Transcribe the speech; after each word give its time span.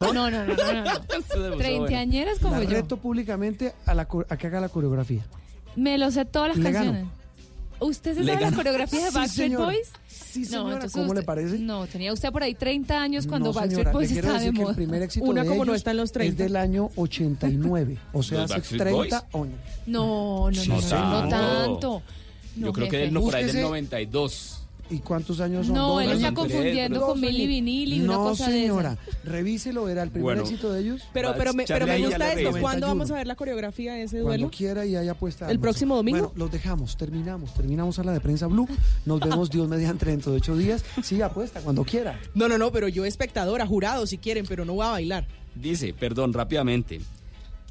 No, 0.00 0.12
no, 0.12 0.30
no, 0.30 0.44
no. 0.46 0.54
Treintañeras 1.58 2.38
como 2.38 2.56
La 2.56 2.62
yo. 2.62 2.70
reto 2.70 2.98
públicamente 2.98 3.74
a, 3.84 3.94
la, 3.94 4.06
co- 4.06 4.24
a 4.28 4.36
que 4.36 4.46
haga 4.46 4.60
la 4.60 4.68
coreografía. 4.68 5.26
Me 5.74 5.98
lo 5.98 6.12
sé 6.12 6.24
todas 6.24 6.50
las 6.50 6.58
Le 6.58 6.70
gano. 6.70 6.92
canciones. 6.92 7.12
¿Usted 7.80 8.14
se 8.14 8.20
Le 8.20 8.26
sabe 8.32 8.40
la 8.44 8.50
gano. 8.50 8.56
coreografía 8.58 9.00
de 9.04 9.08
Sí, 9.10 9.14
Backstreet 9.16 9.48
señora. 9.50 9.64
Boys? 9.64 9.88
Sí, 10.06 10.44
señora. 10.44 10.74
entonces 10.74 10.92
¿Cómo 10.92 11.14
le 11.14 11.20
usted- 11.20 11.26
parece? 11.26 11.58
No, 11.58 11.86
tenía 11.88 12.12
usted 12.12 12.30
por 12.30 12.44
ahí 12.44 12.54
30 12.54 12.96
años 13.02 13.26
cuando 13.26 13.48
no, 13.48 13.52
Backstreet 13.54 13.90
Boys 13.92 14.08
le 14.10 14.14
quiero 14.14 14.28
estaba 14.28 14.38
de 14.38 14.44
decir 14.44 14.54
que 14.56 14.60
moda. 14.62 14.70
el 14.70 14.76
primer 14.76 15.02
éxito 15.02 15.26
Una 15.26 15.42
de 15.42 15.48
como 15.48 15.64
no 15.64 15.72
ellos 15.72 15.76
está 15.78 15.90
en 15.90 15.96
los 15.96 16.08
es 16.10 16.12
30. 16.12 16.42
del 16.44 16.56
año 16.56 16.90
89, 16.94 17.98
o 18.12 18.22
sea, 18.22 18.38
¿Los 18.42 18.44
hace 18.52 18.54
Backstreet 18.54 18.82
30 18.82 18.96
Boys? 18.96 19.12
años. 19.48 19.60
No, 19.88 20.06
no, 20.06 20.50
no, 20.50 20.52
Sí, 20.52 20.68
no, 20.94 21.28
tanto. 21.28 22.02
No, 22.54 22.66
Yo 22.66 22.72
creo 22.72 22.86
que 22.88 22.96
jefe. 22.98 23.04
él 23.08 23.14
no 23.14 23.20
por 23.22 23.34
ahí 23.34 23.44
del 23.46 23.56
Búsquese- 23.56 23.62
92. 23.62 24.57
¿Y 24.90 25.00
cuántos 25.00 25.38
años 25.40 25.66
son? 25.66 25.74
No, 25.74 25.88
Dos 25.94 26.02
él 26.02 26.10
está 26.12 26.32
confundiendo 26.32 27.02
con 27.02 27.20
Milli 27.20 27.36
años. 27.42 27.48
Vinili 27.48 27.96
y 27.96 28.00
una 28.00 28.16
cosa 28.16 28.48
de 28.48 28.60
señora, 28.62 28.96
esas. 29.06 29.24
revíselo, 29.24 29.84
verá 29.84 30.02
el 30.02 30.10
primer 30.10 30.22
Bueno. 30.36 30.42
éxito 30.42 30.72
de 30.72 30.80
ellos. 30.80 31.02
Pero, 31.12 31.34
pero, 31.36 31.52
me, 31.52 31.66
pero 31.66 31.86
me 31.86 31.98
gusta 31.98 32.32
esto. 32.32 32.50
¿Cuándo 32.52 32.86
91. 32.86 32.86
vamos 32.86 33.10
a 33.10 33.14
ver 33.14 33.26
la 33.26 33.34
coreografía 33.36 33.92
de 33.92 34.04
ese 34.04 34.16
Cuando 34.22 34.28
duelo? 34.30 34.50
quiera 34.50 34.86
y 34.86 34.96
haya 34.96 35.12
puesta. 35.14 35.50
¿El 35.50 35.58
próximo 35.60 35.94
domingo? 35.96 36.18
Bueno, 36.28 36.32
los 36.36 36.50
dejamos, 36.50 36.96
terminamos, 36.96 37.52
terminamos 37.52 37.98
a 37.98 38.04
la 38.04 38.12
de 38.12 38.20
prensa 38.20 38.46
Blue. 38.46 38.66
Nos 39.04 39.20
vemos 39.20 39.50
Dios 39.50 39.68
mediante 39.68 40.06
dentro 40.06 40.32
de 40.32 40.38
ocho 40.38 40.56
días. 40.56 40.82
Sí, 41.02 41.20
apuesta, 41.20 41.60
cuando 41.60 41.84
quiera. 41.84 42.18
No, 42.34 42.48
no, 42.48 42.56
no, 42.56 42.72
pero 42.72 42.88
yo 42.88 43.04
espectadora, 43.04 43.66
jurado 43.66 44.06
si 44.06 44.16
quieren, 44.16 44.46
pero 44.48 44.64
no 44.64 44.72
voy 44.72 44.86
a 44.86 44.90
bailar. 44.90 45.26
Dice, 45.54 45.92
perdón, 45.92 46.32
rápidamente. 46.32 47.00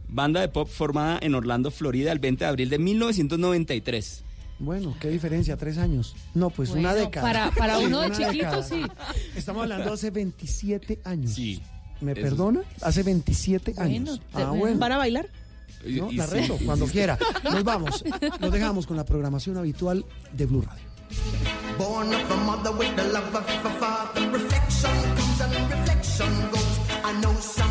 Banda 0.08 0.40
de 0.42 0.50
pop 0.50 0.70
formada 0.70 1.18
en 1.22 1.34
Orlando, 1.36 1.72
Florida, 1.72 2.12
el 2.12 2.20
20 2.20 2.44
de 2.46 2.50
abril 2.50 2.70
de 2.70 2.78
1993. 2.78 4.24
Bueno, 4.60 4.96
qué 5.00 5.10
diferencia, 5.10 5.56
tres 5.58 5.78
años. 5.78 6.16
No, 6.34 6.50
pues 6.50 6.70
una 6.72 6.92
Bueno, 6.92 7.06
década. 7.06 7.22
Para, 7.28 7.52
para 7.52 7.78
Sí, 7.80 7.86
uno 7.86 8.00
de 8.02 8.08
una 8.08 8.16
chiquito, 8.18 8.34
década. 8.34 8.64
sí. 8.64 8.82
Estamos 9.36 9.64
hablando 9.64 9.94
hace 9.94 10.10
27 10.12 11.00
años. 11.04 11.32
Sí. 11.34 11.62
¿Me 12.02 12.12
Eso- 12.14 12.22
perdona? 12.22 12.62
Hace 12.82 13.04
27 13.04 13.74
Bueno, 13.74 13.90
años. 13.90 14.22
te- 14.36 14.42
Ah, 14.44 14.52
bueno. 14.52 14.78
¿Van 14.80 14.92
a 14.94 14.98
bailar? 14.98 15.28
¿no? 15.86 16.12
La 16.12 16.26
sí, 16.28 16.34
reto, 16.34 16.58
cuando 16.66 16.86
sí. 16.88 16.94
quiera. 16.94 17.18
Nos 17.44 17.64
vamos. 17.64 18.04
Nos 18.40 18.52
dejamos 18.52 18.88
con 18.88 18.98
la 18.98 19.06
programación 19.06 19.58
habitual 19.58 20.06
de 20.34 20.46
Blue 20.48 20.62
Radio. 20.62 20.86
Born 21.78 22.14
of 22.14 22.32
a 22.32 22.36
mother 22.38 22.72
with 22.78 22.96
the 22.96 23.04
love 23.14 23.34
of 23.34 23.46
a 23.48 23.70
father. 23.80 24.30
Reflection 24.32 24.92
comes 25.16 25.42
and 25.42 25.72
reflection 25.72 26.28
goes. 26.52 26.80
I 27.06 27.14
know 27.22 27.34
sometimes 27.40 27.67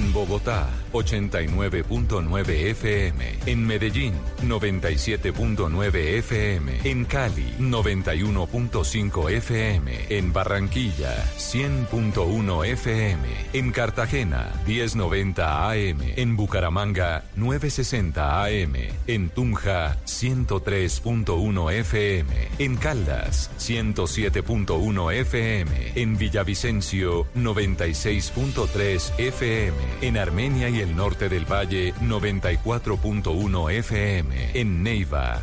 En 0.00 0.14
Bogotá, 0.14 0.66
89.9 0.92 2.70
FM. 2.70 3.36
En 3.44 3.66
Medellín, 3.66 4.14
97.9 4.42 5.94
FM. 6.18 6.80
En 6.84 7.04
Cali, 7.04 7.54
91.5 7.58 9.30
FM. 9.30 9.92
En 10.08 10.32
Barranquilla, 10.32 11.14
100.1 11.36 12.64
FM. 12.64 13.28
En 13.52 13.72
Cartagena, 13.72 14.50
1090 14.66 15.70
AM. 15.70 16.00
En 16.16 16.34
Bucaramanga, 16.34 17.24
960 17.36 18.44
AM. 18.44 18.72
En 19.10 19.28
Tunja, 19.28 19.96
103.1 20.06 21.72
FM. 21.72 22.32
En 22.60 22.76
Caldas, 22.76 23.50
107.1 23.58 25.12
FM. 25.12 25.92
En 25.96 26.16
Villavicencio, 26.16 27.26
96.3 27.34 29.18
FM. 29.18 29.76
En 30.02 30.16
Armenia 30.16 30.68
y 30.68 30.78
el 30.78 30.94
norte 30.94 31.28
del 31.28 31.44
Valle, 31.44 31.92
94.1 31.94 33.72
FM. 33.72 34.50
En 34.54 34.84
Neiva, 34.84 35.42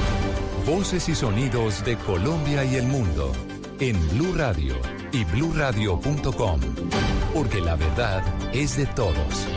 Voces 0.65 1.09
y 1.09 1.15
sonidos 1.15 1.83
de 1.83 1.97
Colombia 1.97 2.63
y 2.63 2.75
el 2.75 2.85
mundo 2.85 3.31
en 3.79 3.97
Blue 4.09 4.33
Radio 4.35 4.75
y 5.11 5.23
bluradio.com, 5.23 6.59
porque 7.33 7.59
la 7.61 7.75
verdad 7.75 8.23
es 8.53 8.77
de 8.77 8.85
todos. 8.85 9.47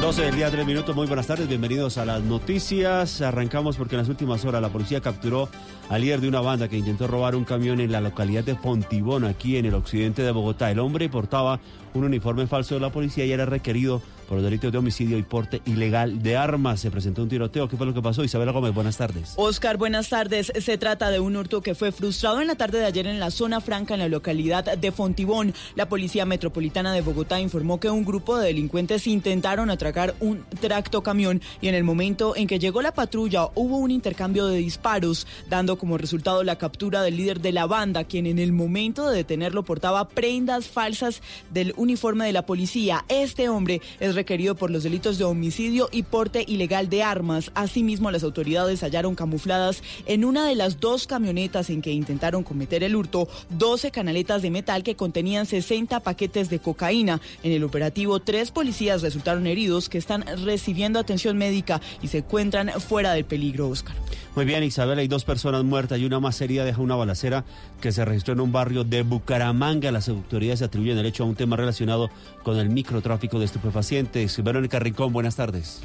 12 0.00 0.22
del 0.22 0.34
día, 0.34 0.50
3 0.50 0.66
minutos. 0.66 0.96
Muy 0.96 1.06
buenas 1.06 1.26
tardes, 1.26 1.46
bienvenidos 1.46 1.96
a 1.98 2.04
las 2.04 2.22
noticias. 2.22 3.20
Arrancamos 3.20 3.76
porque 3.76 3.94
en 3.94 4.00
las 4.00 4.08
últimas 4.08 4.44
horas 4.44 4.62
la 4.62 4.70
policía 4.70 5.00
capturó 5.00 5.48
al 5.88 6.00
líder 6.00 6.20
de 6.20 6.28
una 6.28 6.40
banda 6.40 6.68
que 6.68 6.78
intentó 6.78 7.06
robar 7.06 7.36
un 7.36 7.44
camión 7.44 7.80
en 7.80 7.92
la 7.92 8.00
localidad 8.00 8.42
de 8.42 8.56
Fontibón, 8.56 9.24
aquí 9.24 9.58
en 9.58 9.66
el 9.66 9.74
occidente 9.74 10.22
de 10.22 10.32
Bogotá. 10.32 10.70
El 10.70 10.78
hombre 10.80 11.08
portaba 11.08 11.60
un 11.94 12.04
uniforme 12.04 12.46
falso 12.46 12.74
de 12.74 12.80
la 12.80 12.90
policía 12.90 13.24
y 13.24 13.32
era 13.32 13.46
requerido 13.46 14.02
por 14.30 14.36
los 14.36 14.44
delitos 14.44 14.70
de 14.70 14.78
homicidio 14.78 15.18
y 15.18 15.24
porte 15.24 15.60
ilegal 15.66 16.22
de 16.22 16.36
armas. 16.36 16.78
Se 16.78 16.88
presentó 16.92 17.24
un 17.24 17.28
tiroteo. 17.28 17.68
¿Qué 17.68 17.76
fue 17.76 17.84
lo 17.84 17.92
que 17.92 18.00
pasó? 18.00 18.22
Isabela 18.22 18.52
Gómez, 18.52 18.72
buenas 18.72 18.96
tardes. 18.96 19.32
Oscar, 19.34 19.76
buenas 19.76 20.08
tardes. 20.08 20.52
Se 20.60 20.78
trata 20.78 21.10
de 21.10 21.18
un 21.18 21.34
hurto 21.34 21.62
que 21.62 21.74
fue 21.74 21.90
frustrado 21.90 22.40
en 22.40 22.46
la 22.46 22.54
tarde 22.54 22.78
de 22.78 22.84
ayer 22.84 23.08
en 23.08 23.18
la 23.18 23.32
zona 23.32 23.60
franca 23.60 23.94
en 23.94 24.00
la 24.00 24.08
localidad 24.08 24.78
de 24.78 24.92
Fontibón. 24.92 25.52
La 25.74 25.88
Policía 25.88 26.26
Metropolitana 26.26 26.92
de 26.92 27.00
Bogotá 27.00 27.40
informó 27.40 27.80
que 27.80 27.90
un 27.90 28.04
grupo 28.04 28.38
de 28.38 28.46
delincuentes 28.46 29.08
intentaron 29.08 29.68
atracar 29.68 30.14
un 30.20 30.44
tracto 30.60 31.02
camión 31.02 31.42
y 31.60 31.66
en 31.66 31.74
el 31.74 31.82
momento 31.82 32.36
en 32.36 32.46
que 32.46 32.60
llegó 32.60 32.82
la 32.82 32.94
patrulla 32.94 33.48
hubo 33.56 33.78
un 33.78 33.90
intercambio 33.90 34.46
de 34.46 34.58
disparos, 34.58 35.26
dando 35.48 35.76
como 35.76 35.98
resultado 35.98 36.44
la 36.44 36.56
captura 36.56 37.02
del 37.02 37.16
líder 37.16 37.40
de 37.40 37.50
la 37.50 37.66
banda, 37.66 38.04
quien 38.04 38.26
en 38.26 38.38
el 38.38 38.52
momento 38.52 39.10
de 39.10 39.16
detenerlo 39.16 39.64
portaba 39.64 40.08
prendas 40.08 40.68
falsas 40.68 41.20
del 41.52 41.74
uniforme 41.80 42.26
de 42.26 42.32
la 42.32 42.46
policía. 42.46 43.04
Este 43.08 43.48
hombre 43.48 43.80
es 43.98 44.14
requerido 44.14 44.54
por 44.54 44.70
los 44.70 44.82
delitos 44.82 45.16
de 45.18 45.24
homicidio 45.24 45.88
y 45.90 46.02
porte 46.02 46.44
ilegal 46.46 46.90
de 46.90 47.02
armas. 47.02 47.50
Asimismo, 47.54 48.10
las 48.10 48.22
autoridades 48.22 48.82
hallaron 48.82 49.14
camufladas 49.14 49.82
en 50.06 50.24
una 50.24 50.46
de 50.46 50.54
las 50.54 50.78
dos 50.78 51.06
camionetas 51.06 51.70
en 51.70 51.80
que 51.80 51.92
intentaron 51.92 52.42
cometer 52.42 52.84
el 52.84 52.94
hurto 52.94 53.28
12 53.50 53.90
canaletas 53.90 54.42
de 54.42 54.50
metal 54.50 54.82
que 54.82 54.94
contenían 54.94 55.46
60 55.46 56.00
paquetes 56.00 56.50
de 56.50 56.58
cocaína. 56.58 57.20
En 57.42 57.52
el 57.52 57.64
operativo, 57.64 58.20
tres 58.20 58.50
policías 58.50 59.02
resultaron 59.02 59.46
heridos 59.46 59.88
que 59.88 59.98
están 59.98 60.24
recibiendo 60.44 60.98
atención 60.98 61.38
médica 61.38 61.80
y 62.02 62.08
se 62.08 62.18
encuentran 62.18 62.70
fuera 62.80 63.12
del 63.12 63.24
peligro, 63.24 63.68
Oscar. 63.68 63.96
Muy 64.40 64.46
bien, 64.46 64.64
Isabel, 64.64 64.98
hay 64.98 65.06
dos 65.06 65.26
personas 65.26 65.64
muertas 65.64 65.98
y 65.98 66.06
una 66.06 66.18
más 66.18 66.40
herida 66.40 66.64
deja 66.64 66.80
una 66.80 66.96
balacera 66.96 67.44
que 67.82 67.92
se 67.92 68.06
registró 68.06 68.32
en 68.32 68.40
un 68.40 68.52
barrio 68.52 68.84
de 68.84 69.02
Bucaramanga. 69.02 69.92
Las 69.92 70.08
autoridades 70.08 70.62
atribuyen 70.62 70.96
el 70.96 71.04
hecho 71.04 71.24
a 71.24 71.26
un 71.26 71.34
tema 71.34 71.56
relacionado 71.56 72.08
con 72.42 72.56
el 72.56 72.70
microtráfico 72.70 73.38
de 73.38 73.44
estupefacientes. 73.44 74.42
Verónica 74.42 74.78
Rincón, 74.78 75.12
buenas 75.12 75.36
tardes. 75.36 75.82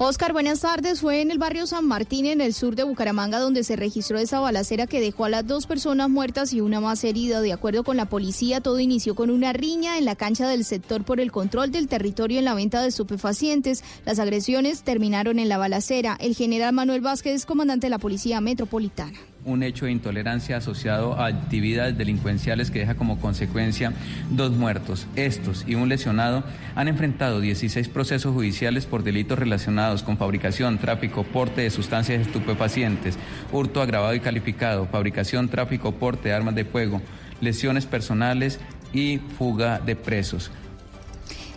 Oscar, 0.00 0.32
buenas 0.32 0.60
tardes. 0.60 1.00
Fue 1.00 1.22
en 1.22 1.32
el 1.32 1.38
barrio 1.38 1.66
San 1.66 1.84
Martín, 1.84 2.26
en 2.26 2.40
el 2.40 2.54
sur 2.54 2.76
de 2.76 2.84
Bucaramanga, 2.84 3.40
donde 3.40 3.64
se 3.64 3.74
registró 3.74 4.16
esa 4.16 4.38
balacera 4.38 4.86
que 4.86 5.00
dejó 5.00 5.24
a 5.24 5.28
las 5.28 5.44
dos 5.44 5.66
personas 5.66 6.08
muertas 6.08 6.52
y 6.52 6.60
una 6.60 6.80
más 6.80 7.02
herida. 7.02 7.40
De 7.40 7.52
acuerdo 7.52 7.82
con 7.82 7.96
la 7.96 8.08
policía, 8.08 8.60
todo 8.60 8.78
inició 8.78 9.16
con 9.16 9.28
una 9.28 9.52
riña 9.52 9.98
en 9.98 10.04
la 10.04 10.14
cancha 10.14 10.46
del 10.46 10.64
sector 10.64 11.02
por 11.02 11.18
el 11.18 11.32
control 11.32 11.72
del 11.72 11.88
territorio 11.88 12.38
en 12.38 12.44
la 12.44 12.54
venta 12.54 12.80
de 12.80 12.88
estupefacientes. 12.88 13.82
Las 14.06 14.20
agresiones 14.20 14.82
terminaron 14.82 15.40
en 15.40 15.48
la 15.48 15.58
balacera. 15.58 16.16
El 16.20 16.36
general 16.36 16.72
Manuel 16.74 17.00
Vázquez, 17.00 17.44
comandante 17.44 17.86
de 17.88 17.90
la 17.90 17.98
Policía 17.98 18.40
Metropolitana 18.40 19.18
un 19.44 19.62
hecho 19.62 19.86
de 19.86 19.92
intolerancia 19.92 20.56
asociado 20.58 21.14
a 21.14 21.26
actividades 21.26 21.96
delincuenciales 21.96 22.70
que 22.70 22.80
deja 22.80 22.96
como 22.96 23.20
consecuencia 23.20 23.92
dos 24.30 24.52
muertos. 24.52 25.06
Estos 25.16 25.64
y 25.66 25.74
un 25.74 25.88
lesionado 25.88 26.44
han 26.74 26.88
enfrentado 26.88 27.40
16 27.40 27.88
procesos 27.88 28.34
judiciales 28.34 28.86
por 28.86 29.02
delitos 29.02 29.38
relacionados 29.38 30.02
con 30.02 30.18
fabricación, 30.18 30.78
tráfico, 30.78 31.24
porte 31.24 31.62
de 31.62 31.70
sustancias 31.70 32.20
estupefacientes, 32.20 33.18
hurto 33.52 33.80
agravado 33.80 34.14
y 34.14 34.20
calificado, 34.20 34.86
fabricación, 34.86 35.48
tráfico, 35.48 35.92
porte 35.92 36.28
de 36.28 36.34
armas 36.34 36.54
de 36.54 36.64
fuego, 36.64 37.00
lesiones 37.40 37.86
personales 37.86 38.58
y 38.92 39.18
fuga 39.18 39.78
de 39.78 39.96
presos. 39.96 40.50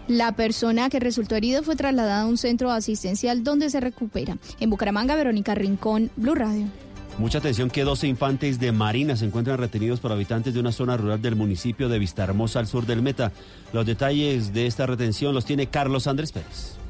La 0.07 0.34
persona 0.34 0.89
que 0.89 1.00
resultó 1.00 1.36
herida 1.36 1.62
fue 1.63 1.75
trasladada 1.75 2.22
a 2.22 2.25
un 2.25 2.38
centro 2.38 2.72
asistencial 2.72 3.44
donde 3.44 3.69
se 3.69 3.80
recupera. 3.80 4.38
En 4.60 4.69
Bucaramanga, 4.69 5.16
Verónica 5.16 5.56
Rincón, 5.56 6.12
Blue 6.18 6.36
Radio. 6.36 6.66
Mucha 7.22 7.38
atención 7.38 7.70
que 7.70 7.84
12 7.84 8.08
infantes 8.08 8.60
de 8.60 8.72
Marina 8.72 9.16
se 9.16 9.26
encuentran 9.26 9.60
retenidos 9.60 10.00
por 10.00 10.12
habitantes 10.12 10.56
de 10.56 10.60
una 10.60 10.72
zona 10.72 10.98
rural 10.98 11.22
del 11.22 11.36
municipio 11.36 11.88
de 11.88 12.00
Vistahermosa 12.00 12.58
al 12.58 12.66
sur 12.66 12.88
del 12.88 13.04
Meta. 13.04 13.32
Los 13.74 13.86
detalles 13.86 14.54
de 14.54 14.66
esta 14.66 14.88
retención 14.88 15.36
los 15.36 15.46
tiene 15.46 15.68
Carlos 15.68 16.08
Andrés 16.08 16.32
Pérez. 16.32 16.81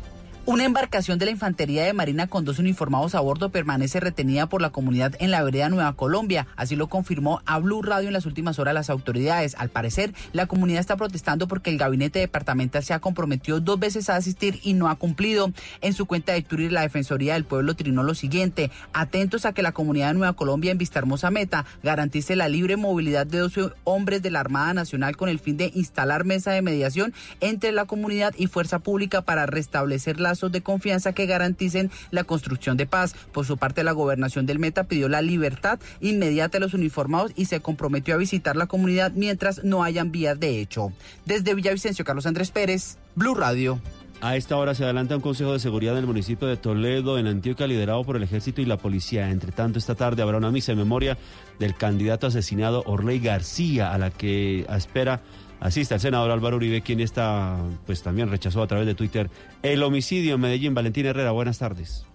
Una 0.48 0.66
embarcación 0.66 1.20
de 1.20 1.26
la 1.26 1.32
Infantería 1.32 1.84
de 1.84 1.94
Marina 1.94 2.26
con 2.26 2.44
dos 2.44 2.58
uniformados 2.58 3.14
a 3.14 3.20
bordo 3.20 3.50
permanece 3.50 4.00
retenida 4.00 4.50
por 4.50 4.60
la 4.60 4.72
comunidad 4.72 5.14
en 5.20 5.30
la 5.30 5.44
vereda 5.44 5.70
Nueva 5.70 5.94
Colombia. 5.94 6.48
Así 6.56 6.76
lo 6.76 6.88
confirmó 6.88 7.44
a 7.46 7.60
Blue 7.60 7.84
Radio 7.84 8.08
en 8.08 8.14
las 8.14 8.26
últimas 8.26 8.58
horas 8.58 8.74
las 8.74 8.90
autoridades. 8.90 9.54
Al 9.60 9.70
parecer, 9.70 10.16
la 10.34 10.48
comunidad 10.48 10.80
está 10.80 10.98
protestando 10.98 11.48
porque 11.48 11.70
el 11.70 11.78
gabinete 11.78 12.18
departamental 12.18 12.84
se 12.84 12.96
ha 12.96 13.00
comprometido 13.00 13.60
dos 13.60 13.80
veces 13.80 14.10
a 14.10 14.16
asistir 14.16 14.60
y 14.64 14.74
no 14.74 14.90
ha 14.90 14.96
cumplido. 14.96 15.54
En 15.80 15.94
su 15.94 16.08
cuenta 16.08 16.34
de 16.34 16.42
Twitter, 16.42 16.72
la 16.72 16.82
Defensoría 16.82 17.36
del 17.36 17.46
Pueblo 17.46 17.76
trinó 17.76 18.02
lo 18.02 18.16
siguiente. 18.16 18.72
Atentos 18.94 19.46
a 19.46 19.54
que 19.54 19.62
la 19.62 19.74
comunidad 19.74 20.08
de 20.08 20.16
Nueva 20.16 20.34
Colombia 20.34 20.72
en 20.72 20.80
Vista 20.80 20.98
Hermosa 20.98 21.30
Meta 21.30 21.66
garantice 21.84 22.36
la 22.36 22.50
libre 22.50 22.78
movilidad 22.78 23.28
de 23.28 23.38
12 23.38 23.70
hombres 23.84 24.24
de 24.24 24.32
la 24.32 24.40
Armada 24.40 24.74
Nacional 24.74 25.16
con 25.18 25.30
el 25.30 25.38
fin 25.38 25.58
de 25.58 25.72
instalar 25.76 26.26
mesa 26.26 26.52
de 26.52 26.64
mediación 26.64 27.14
entre 27.42 27.72
la 27.72 27.86
comunidad 27.86 28.34
y 28.40 28.48
fuerza 28.48 28.80
pública 28.80 29.22
para 29.22 29.46
restablecer 29.46 30.20
la 30.20 30.31
de 30.40 30.62
confianza 30.62 31.14
que 31.14 31.26
garanticen 31.26 31.92
la 32.12 32.24
construcción 32.24 32.78
de 32.78 32.86
paz. 32.86 33.14
Por 33.32 33.46
su 33.46 33.58
parte, 33.58 33.84
la 33.84 33.92
gobernación 33.92 34.46
del 34.46 34.60
Meta 34.60 34.86
pidió 34.86 35.10
la 35.10 35.22
libertad 35.22 35.80
inmediata 36.00 36.58
de 36.58 36.62
los 36.62 36.74
uniformados 36.74 37.32
y 37.36 37.46
se 37.46 37.60
comprometió 37.60 38.16
a 38.16 38.18
visitar 38.18 38.56
la 38.56 38.68
comunidad 38.68 39.12
mientras 39.14 39.64
no 39.64 39.84
hayan 39.84 40.12
vías 40.12 40.40
de 40.40 40.60
hecho. 40.60 40.94
Desde 41.26 41.54
Villavicencio, 41.54 42.06
Carlos 42.06 42.26
Andrés 42.26 42.52
Pérez, 42.52 42.98
Blue 43.16 43.36
Radio. 43.36 43.80
A 44.24 44.36
esta 44.36 44.56
hora 44.56 44.76
se 44.76 44.84
adelanta 44.84 45.16
un 45.16 45.22
Consejo 45.22 45.54
de 45.54 45.60
Seguridad 45.60 45.94
en 45.94 46.02
el 46.02 46.06
municipio 46.06 46.48
de 46.48 46.56
Toledo, 46.56 47.18
en 47.18 47.26
Antioquia, 47.26 47.66
liderado 47.66 48.04
por 48.04 48.18
el 48.18 48.22
Ejército 48.22 48.62
y 48.62 48.66
la 48.66 48.78
Policía. 48.78 49.32
Entre 49.32 49.52
tanto, 49.52 49.80
esta 49.80 49.96
tarde 49.96 50.22
habrá 50.22 50.38
una 50.38 50.52
misa 50.52 50.74
en 50.74 50.78
memoria 50.78 51.18
del 51.58 51.76
candidato 51.76 52.28
asesinado 52.28 52.84
Orley 52.86 53.20
García, 53.20 53.92
a 53.92 53.98
la 53.98 54.12
que 54.12 54.68
espera 54.70 55.24
asiste 55.62 55.94
el 55.94 56.02
senador 56.02 56.30
Álvaro 56.32 56.58
Uribe, 56.58 56.82
quien 56.82 57.00
está, 57.00 57.58
pues 57.86 58.04
también 58.04 58.30
rechazó 58.30 58.62
a 58.62 58.68
través 58.68 58.86
de 58.86 58.96
Twitter 58.96 59.30
el 59.64 59.82
homicidio 59.84 60.36
en 60.36 60.42
Medellín. 60.42 60.74
Valentín 60.74 61.06
Herrera, 61.06 61.32
buenas 61.32 61.60
tardes. 61.60 62.06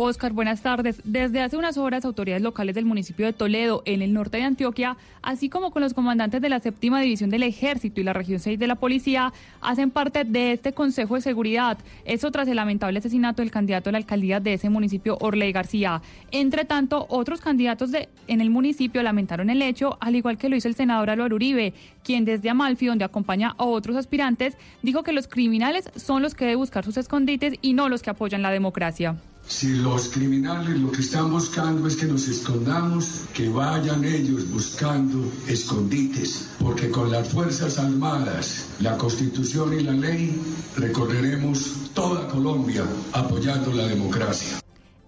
Oscar, 0.00 0.32
buenas 0.32 0.62
tardes. 0.62 1.00
Desde 1.02 1.40
hace 1.40 1.56
unas 1.56 1.76
horas, 1.76 2.04
autoridades 2.04 2.40
locales 2.40 2.76
del 2.76 2.84
municipio 2.84 3.26
de 3.26 3.32
Toledo, 3.32 3.82
en 3.84 4.00
el 4.00 4.12
norte 4.12 4.36
de 4.36 4.44
Antioquia, 4.44 4.96
así 5.22 5.48
como 5.48 5.72
con 5.72 5.82
los 5.82 5.92
comandantes 5.92 6.40
de 6.40 6.48
la 6.48 6.60
séptima 6.60 7.00
división 7.00 7.30
del 7.30 7.42
Ejército 7.42 8.00
y 8.00 8.04
la 8.04 8.12
región 8.12 8.38
6 8.38 8.60
de 8.60 8.68
la 8.68 8.76
Policía, 8.76 9.32
hacen 9.60 9.90
parte 9.90 10.22
de 10.22 10.52
este 10.52 10.72
Consejo 10.72 11.16
de 11.16 11.22
Seguridad. 11.22 11.78
Eso 12.04 12.30
tras 12.30 12.46
el 12.46 12.54
lamentable 12.54 13.00
asesinato 13.00 13.42
del 13.42 13.50
candidato 13.50 13.88
a 13.88 13.92
la 13.92 13.98
alcaldía 13.98 14.38
de 14.38 14.52
ese 14.54 14.70
municipio, 14.70 15.18
Orley 15.20 15.50
García. 15.50 16.00
Entre 16.30 16.64
tanto, 16.64 17.04
otros 17.08 17.40
candidatos 17.40 17.90
de, 17.90 18.08
en 18.28 18.40
el 18.40 18.50
municipio 18.50 19.02
lamentaron 19.02 19.50
el 19.50 19.60
hecho, 19.62 19.98
al 20.00 20.14
igual 20.14 20.38
que 20.38 20.48
lo 20.48 20.54
hizo 20.54 20.68
el 20.68 20.76
senador 20.76 21.10
Álvaro 21.10 21.34
Uribe, 21.34 21.74
quien 22.04 22.24
desde 22.24 22.50
Amalfi, 22.50 22.86
donde 22.86 23.04
acompaña 23.04 23.56
a 23.58 23.64
otros 23.64 23.96
aspirantes, 23.96 24.56
dijo 24.80 25.02
que 25.02 25.12
los 25.12 25.26
criminales 25.26 25.90
son 25.96 26.22
los 26.22 26.36
que 26.36 26.44
deben 26.44 26.60
buscar 26.60 26.84
sus 26.84 26.96
escondites 26.96 27.54
y 27.62 27.72
no 27.72 27.88
los 27.88 28.02
que 28.02 28.10
apoyan 28.10 28.42
la 28.42 28.52
democracia. 28.52 29.16
Si 29.48 29.76
los 29.76 30.08
criminales 30.08 30.78
lo 30.78 30.92
que 30.92 31.00
están 31.00 31.30
buscando 31.30 31.88
es 31.88 31.96
que 31.96 32.04
nos 32.04 32.28
escondamos, 32.28 33.22
que 33.32 33.48
vayan 33.48 34.04
ellos 34.04 34.48
buscando 34.50 35.24
escondites, 35.48 36.48
porque 36.60 36.90
con 36.90 37.10
las 37.10 37.30
Fuerzas 37.30 37.78
Armadas, 37.78 38.66
la 38.80 38.98
Constitución 38.98 39.72
y 39.72 39.82
la 39.82 39.92
ley 39.92 40.38
recorreremos 40.76 41.90
toda 41.94 42.28
Colombia 42.28 42.84
apoyando 43.12 43.72
la 43.72 43.86
democracia. 43.86 44.60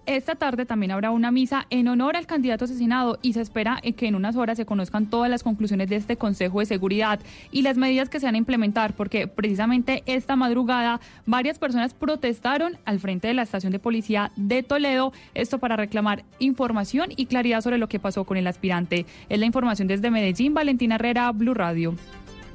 Esta 0.07 0.33
tarde 0.35 0.65
también 0.65 0.91
habrá 0.91 1.11
una 1.11 1.29
misa 1.29 1.67
en 1.69 1.87
honor 1.87 2.17
al 2.17 2.25
candidato 2.25 2.65
asesinado 2.65 3.19
y 3.21 3.33
se 3.33 3.41
espera 3.41 3.79
que 3.95 4.07
en 4.07 4.15
unas 4.15 4.35
horas 4.35 4.57
se 4.57 4.65
conozcan 4.65 5.05
todas 5.05 5.29
las 5.29 5.43
conclusiones 5.43 5.89
de 5.89 5.95
este 5.95 6.17
Consejo 6.17 6.59
de 6.59 6.65
Seguridad 6.65 7.19
y 7.51 7.61
las 7.61 7.77
medidas 7.77 8.09
que 8.09 8.19
se 8.19 8.25
van 8.25 8.33
a 8.33 8.39
implementar, 8.39 8.93
porque 8.93 9.27
precisamente 9.27 10.01
esta 10.07 10.35
madrugada 10.35 10.99
varias 11.27 11.59
personas 11.59 11.93
protestaron 11.93 12.77
al 12.85 12.99
frente 12.99 13.27
de 13.27 13.35
la 13.35 13.43
estación 13.43 13.71
de 13.71 13.79
policía 13.79 14.31
de 14.35 14.63
Toledo, 14.63 15.13
esto 15.35 15.59
para 15.59 15.75
reclamar 15.75 16.23
información 16.39 17.09
y 17.15 17.27
claridad 17.27 17.61
sobre 17.61 17.77
lo 17.77 17.87
que 17.87 17.99
pasó 17.99 18.23
con 18.23 18.37
el 18.37 18.47
aspirante. 18.47 19.05
Es 19.29 19.39
la 19.39 19.45
información 19.45 19.87
desde 19.87 20.09
Medellín, 20.09 20.55
Valentina 20.55 20.95
Herrera, 20.95 21.31
Blue 21.31 21.53
Radio. 21.53 21.95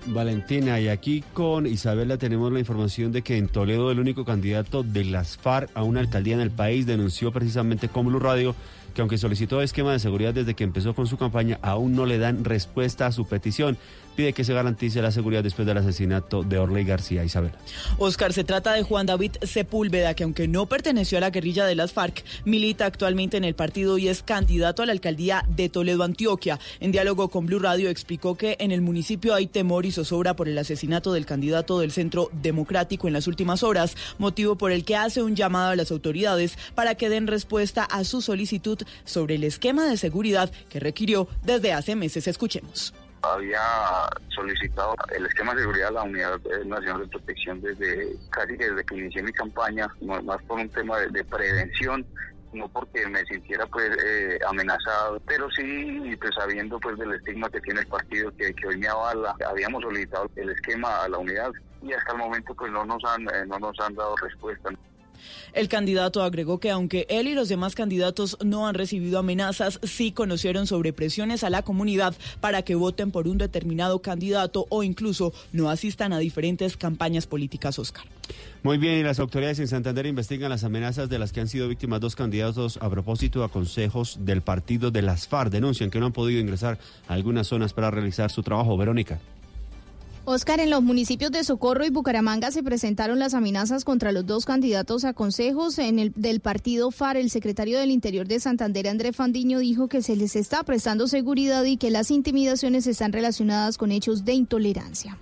Valentina, 0.06 0.80
y 0.80 0.88
aquí 0.88 1.22
con 1.32 1.66
Isabela 1.66 2.16
tenemos 2.18 2.52
la 2.52 2.58
información 2.58 3.12
de 3.12 3.22
que 3.22 3.36
en 3.36 3.48
Toledo 3.48 3.90
el 3.90 4.00
único 4.00 4.24
candidato 4.24 4.82
de 4.82 5.04
las 5.04 5.36
FARC 5.36 5.70
a 5.74 5.82
una 5.82 6.00
alcaldía 6.00 6.34
en 6.34 6.40
el 6.40 6.50
país 6.50 6.86
denunció 6.86 7.32
precisamente 7.32 7.88
con 7.88 8.06
Blue 8.06 8.18
Radio 8.18 8.54
que 8.94 9.02
aunque 9.02 9.18
solicitó 9.18 9.60
esquema 9.60 9.92
de 9.92 9.98
seguridad 9.98 10.32
desde 10.32 10.54
que 10.54 10.64
empezó 10.64 10.94
con 10.94 11.06
su 11.06 11.18
campaña, 11.18 11.58
aún 11.60 11.94
no 11.94 12.06
le 12.06 12.16
dan 12.16 12.44
respuesta 12.44 13.06
a 13.06 13.12
su 13.12 13.26
petición 13.26 13.76
pide 14.16 14.32
que 14.32 14.44
se 14.44 14.54
garantice 14.54 15.02
la 15.02 15.12
seguridad 15.12 15.44
después 15.44 15.66
del 15.66 15.76
asesinato 15.78 16.42
de 16.42 16.58
Orley 16.58 16.84
García 16.84 17.22
Isabel. 17.22 17.52
Oscar, 17.98 18.32
se 18.32 18.44
trata 18.44 18.72
de 18.72 18.82
Juan 18.82 19.06
David 19.06 19.32
Sepúlveda, 19.42 20.14
que 20.14 20.24
aunque 20.24 20.48
no 20.48 20.66
perteneció 20.66 21.18
a 21.18 21.20
la 21.20 21.30
guerrilla 21.30 21.66
de 21.66 21.74
las 21.74 21.92
FARC, 21.92 22.24
milita 22.44 22.86
actualmente 22.86 23.36
en 23.36 23.44
el 23.44 23.54
partido 23.54 23.98
y 23.98 24.08
es 24.08 24.22
candidato 24.22 24.82
a 24.82 24.86
la 24.86 24.92
alcaldía 24.92 25.44
de 25.48 25.68
Toledo, 25.68 26.02
Antioquia. 26.02 26.58
En 26.80 26.92
diálogo 26.92 27.28
con 27.28 27.46
Blue 27.46 27.58
Radio 27.58 27.90
explicó 27.90 28.36
que 28.36 28.56
en 28.58 28.72
el 28.72 28.80
municipio 28.80 29.34
hay 29.34 29.46
temor 29.46 29.86
y 29.86 29.92
zozobra 29.92 30.34
por 30.34 30.48
el 30.48 30.58
asesinato 30.58 31.12
del 31.12 31.26
candidato 31.26 31.78
del 31.78 31.92
Centro 31.92 32.30
Democrático 32.32 33.06
en 33.06 33.12
las 33.12 33.26
últimas 33.26 33.62
horas, 33.62 33.96
motivo 34.18 34.56
por 34.56 34.72
el 34.72 34.84
que 34.84 34.96
hace 34.96 35.22
un 35.22 35.36
llamado 35.36 35.70
a 35.70 35.76
las 35.76 35.90
autoridades 35.90 36.58
para 36.74 36.94
que 36.94 37.10
den 37.10 37.26
respuesta 37.26 37.84
a 37.84 38.04
su 38.04 38.22
solicitud 38.22 38.78
sobre 39.04 39.34
el 39.34 39.44
esquema 39.44 39.84
de 39.86 39.96
seguridad 39.96 40.50
que 40.70 40.80
requirió 40.80 41.28
desde 41.44 41.72
hace 41.72 41.94
meses. 41.96 42.26
Escuchemos 42.26 42.94
había 43.22 43.60
solicitado 44.28 44.94
el 45.14 45.26
esquema 45.26 45.54
de 45.54 45.60
seguridad 45.60 45.88
de 45.88 45.94
la 45.94 46.02
Unidad 46.02 46.40
Nacional 46.64 47.02
de 47.02 47.08
Protección 47.08 47.60
desde 47.60 48.16
casi 48.30 48.56
desde 48.56 48.84
que 48.84 48.96
inicié 48.96 49.22
mi 49.22 49.32
campaña, 49.32 49.88
más 50.00 50.42
por 50.44 50.60
un 50.60 50.68
tema 50.70 50.98
de, 50.98 51.24
prevención 51.24 52.06
no 52.52 52.68
porque 52.68 53.06
me 53.08 53.22
sintiera 53.26 53.66
pues 53.66 53.90
eh, 54.02 54.38
amenazado, 54.48 55.20
pero 55.26 55.50
sí 55.50 56.16
pues 56.18 56.34
sabiendo 56.34 56.78
pues 56.80 56.96
del 56.96 57.12
estigma 57.12 57.50
que 57.50 57.60
tiene 57.60 57.80
el 57.80 57.86
partido 57.86 58.34
que, 58.36 58.54
que, 58.54 58.68
hoy 58.68 58.78
me 58.78 58.88
avala, 58.88 59.34
habíamos 59.46 59.82
solicitado 59.82 60.30
el 60.36 60.50
esquema 60.50 61.02
a 61.02 61.08
la 61.08 61.18
unidad 61.18 61.50
y 61.82 61.92
hasta 61.92 62.12
el 62.12 62.18
momento 62.18 62.54
pues 62.54 62.72
no 62.72 62.84
nos 62.84 63.02
han 63.04 63.22
eh, 63.22 63.44
no 63.46 63.58
nos 63.58 63.78
han 63.80 63.94
dado 63.94 64.16
respuesta. 64.16 64.70
El 65.52 65.68
candidato 65.68 66.22
agregó 66.22 66.58
que 66.58 66.70
aunque 66.70 67.06
él 67.08 67.28
y 67.28 67.34
los 67.34 67.48
demás 67.48 67.74
candidatos 67.74 68.36
no 68.44 68.66
han 68.66 68.74
recibido 68.74 69.18
amenazas, 69.18 69.80
sí 69.82 70.12
conocieron 70.12 70.66
sobre 70.66 70.92
presiones 70.92 71.44
a 71.44 71.50
la 71.50 71.62
comunidad 71.62 72.14
para 72.40 72.62
que 72.62 72.74
voten 72.74 73.10
por 73.10 73.28
un 73.28 73.38
determinado 73.38 74.00
candidato 74.00 74.66
o 74.68 74.82
incluso 74.82 75.32
no 75.52 75.70
asistan 75.70 76.12
a 76.12 76.18
diferentes 76.18 76.76
campañas 76.76 77.26
políticas, 77.26 77.78
Oscar. 77.78 78.04
Muy 78.62 78.78
bien, 78.78 78.98
y 78.98 79.02
las 79.04 79.20
autoridades 79.20 79.60
en 79.60 79.68
Santander 79.68 80.06
investigan 80.06 80.50
las 80.50 80.64
amenazas 80.64 81.08
de 81.08 81.18
las 81.18 81.32
que 81.32 81.40
han 81.40 81.48
sido 81.48 81.68
víctimas 81.68 82.00
dos 82.00 82.16
candidatos 82.16 82.78
a 82.82 82.90
propósito 82.90 83.42
de 83.42 83.48
consejos 83.48 84.18
del 84.20 84.42
partido 84.42 84.90
de 84.90 85.02
las 85.02 85.28
FARC. 85.28 85.52
Denuncian 85.52 85.90
que 85.90 86.00
no 86.00 86.06
han 86.06 86.12
podido 86.12 86.40
ingresar 86.40 86.78
a 87.06 87.14
algunas 87.14 87.46
zonas 87.46 87.72
para 87.72 87.90
realizar 87.90 88.30
su 88.30 88.42
trabajo. 88.42 88.76
Verónica. 88.76 89.20
Oscar, 90.28 90.58
en 90.58 90.70
los 90.70 90.82
municipios 90.82 91.30
de 91.30 91.44
Socorro 91.44 91.86
y 91.86 91.90
Bucaramanga 91.90 92.50
se 92.50 92.64
presentaron 92.64 93.20
las 93.20 93.32
amenazas 93.32 93.84
contra 93.84 94.10
los 94.10 94.26
dos 94.26 94.44
candidatos 94.44 95.04
a 95.04 95.14
consejos 95.14 95.78
en 95.78 96.00
el, 96.00 96.12
del 96.16 96.40
partido 96.40 96.90
FAR. 96.90 97.16
El 97.16 97.30
secretario 97.30 97.78
del 97.78 97.92
Interior 97.92 98.26
de 98.26 98.40
Santander, 98.40 98.88
André 98.88 99.12
Fandiño, 99.12 99.60
dijo 99.60 99.86
que 99.86 100.02
se 100.02 100.16
les 100.16 100.34
está 100.34 100.64
prestando 100.64 101.06
seguridad 101.06 101.62
y 101.62 101.76
que 101.76 101.92
las 101.92 102.10
intimidaciones 102.10 102.88
están 102.88 103.12
relacionadas 103.12 103.78
con 103.78 103.92
hechos 103.92 104.24
de 104.24 104.32
intolerancia. 104.32 105.16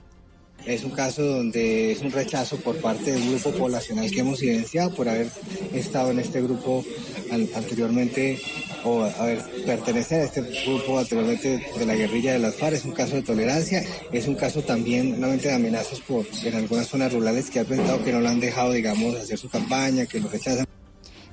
Es 0.66 0.82
un 0.82 0.92
caso 0.92 1.22
donde 1.22 1.92
es 1.92 2.00
un 2.00 2.10
rechazo 2.10 2.56
por 2.56 2.76
parte 2.76 3.12
del 3.12 3.28
grupo 3.28 3.50
poblacional 3.52 4.10
que 4.10 4.20
hemos 4.20 4.42
evidenciado 4.42 4.94
por 4.94 5.08
haber 5.08 5.28
estado 5.74 6.10
en 6.10 6.18
este 6.18 6.40
grupo 6.40 6.82
anteriormente 7.30 8.40
o 8.82 9.02
haber 9.02 9.42
pertenecer 9.66 10.22
a 10.22 10.24
este 10.24 10.40
grupo 10.66 10.98
anteriormente 10.98 11.66
de 11.78 11.86
la 11.86 11.94
guerrilla 11.94 12.32
de 12.32 12.38
las 12.38 12.54
FARC. 12.54 12.76
Es 12.76 12.84
un 12.86 12.92
caso 12.92 13.14
de 13.14 13.22
tolerancia, 13.22 13.84
es 14.10 14.26
un 14.26 14.36
caso 14.36 14.62
también 14.62 15.10
nuevamente 15.10 15.48
de 15.48 15.54
amenazas 15.54 16.00
por 16.00 16.24
en 16.42 16.54
algunas 16.54 16.86
zonas 16.86 17.12
rurales 17.12 17.50
que 17.50 17.60
ha 17.60 17.64
presentado 17.64 18.02
que 18.02 18.12
no 18.12 18.20
lo 18.20 18.28
han 18.30 18.40
dejado, 18.40 18.72
digamos, 18.72 19.16
hacer 19.16 19.38
su 19.38 19.50
campaña, 19.50 20.06
que 20.06 20.18
lo 20.18 20.28
rechazan. 20.28 20.66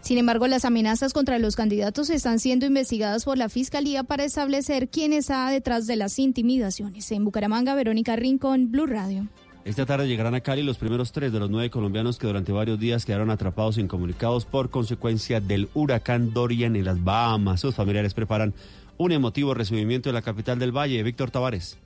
Sin 0.02 0.18
embargo, 0.18 0.48
las 0.48 0.66
amenazas 0.66 1.14
contra 1.14 1.40
los 1.40 1.56
candidatos 1.56 2.10
están 2.10 2.40
siendo 2.40 2.66
investigadas 2.66 3.24
por 3.24 3.38
la 3.38 3.50
Fiscalía 3.50 4.04
para 4.04 4.24
establecer 4.24 4.90
quién 4.90 5.14
está 5.14 5.50
detrás 5.50 5.88
de 5.88 5.96
las 5.96 6.18
intimidaciones. 6.18 7.12
En 7.12 7.24
Bucaramanga, 7.24 7.76
Verónica 7.76 8.16
Rincón, 8.16 8.72
Blue 8.72 8.88
Radio. 8.88 9.28
Esta 9.64 9.86
tarde 9.86 10.08
llegarán 10.08 10.34
a 10.34 10.42
Cali 10.42 10.64
los 10.64 10.80
primeros 10.80 11.12
tres 11.12 11.32
de 11.32 11.40
los 11.40 11.52
nueve 11.52 11.70
colombianos 11.70 12.18
que 12.18 12.26
durante 12.26 12.52
varios 12.52 12.80
días 12.80 13.06
quedaron 13.06 13.30
atrapados 13.30 13.78
e 13.78 13.82
incomunicados 13.82 14.46
por 14.46 14.72
consecuencia 14.72 15.40
del 15.40 15.70
huracán 15.76 16.34
Dorian 16.34 16.76
en 16.76 16.86
las 16.86 17.04
Bahamas. 17.04 17.62
Sus 17.62 17.76
familiares 17.76 18.16
preparan 18.16 18.56
un 18.98 19.12
emotivo 19.12 19.54
recibimiento 19.54 20.10
en 20.10 20.16
la 20.16 20.24
capital 20.24 20.58
del 20.58 20.76
Valle. 20.76 21.04
Víctor 21.04 21.30
Tavares. 21.30 21.78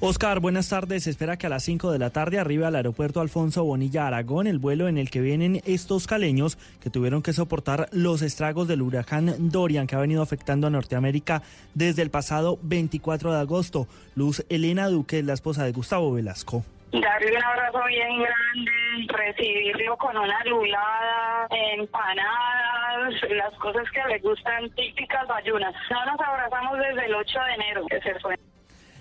Oscar, 0.00 0.40
buenas 0.40 0.68
tardes. 0.68 1.06
Espera 1.06 1.36
que 1.36 1.46
a 1.46 1.50
las 1.50 1.62
5 1.62 1.92
de 1.92 1.98
la 1.98 2.10
tarde 2.10 2.38
arribe 2.38 2.66
al 2.66 2.76
aeropuerto 2.76 3.20
Alfonso 3.20 3.64
Bonilla 3.64 4.06
Aragón 4.06 4.46
el 4.46 4.58
vuelo 4.58 4.88
en 4.88 4.98
el 4.98 5.10
que 5.10 5.20
vienen 5.20 5.60
estos 5.64 6.06
caleños 6.06 6.58
que 6.82 6.90
tuvieron 6.90 7.22
que 7.22 7.32
soportar 7.32 7.88
los 7.92 8.22
estragos 8.22 8.68
del 8.68 8.82
huracán 8.82 9.50
Dorian 9.50 9.86
que 9.86 9.96
ha 9.96 10.00
venido 10.00 10.22
afectando 10.22 10.66
a 10.66 10.70
Norteamérica 10.70 11.42
desde 11.74 12.02
el 12.02 12.10
pasado 12.10 12.58
24 12.62 13.32
de 13.32 13.40
agosto. 13.40 13.86
Luz 14.14 14.44
Elena 14.48 14.88
Duque 14.88 15.22
la 15.22 15.34
esposa 15.34 15.64
de 15.64 15.72
Gustavo 15.72 16.12
Velasco. 16.12 16.64
Darle 16.92 17.36
un 17.36 17.44
abrazo 17.44 17.84
bien 17.86 18.18
grande, 18.18 19.12
recibirlo 19.12 19.96
con 19.96 20.16
una 20.16 20.42
lulada, 20.44 21.46
empanadas, 21.50 23.14
las 23.30 23.54
cosas 23.60 23.84
que 23.92 24.02
le 24.08 24.18
gustan 24.18 24.68
típicas 24.70 25.26
bayunas. 25.28 25.72
No 25.88 26.04
nos 26.06 26.20
abrazamos 26.20 26.78
desde 26.78 27.06
el 27.06 27.14
8 27.14 27.38
de 27.46 27.54
enero 27.54 27.86
que 27.88 28.00
se 28.00 28.18
fue. 28.18 28.36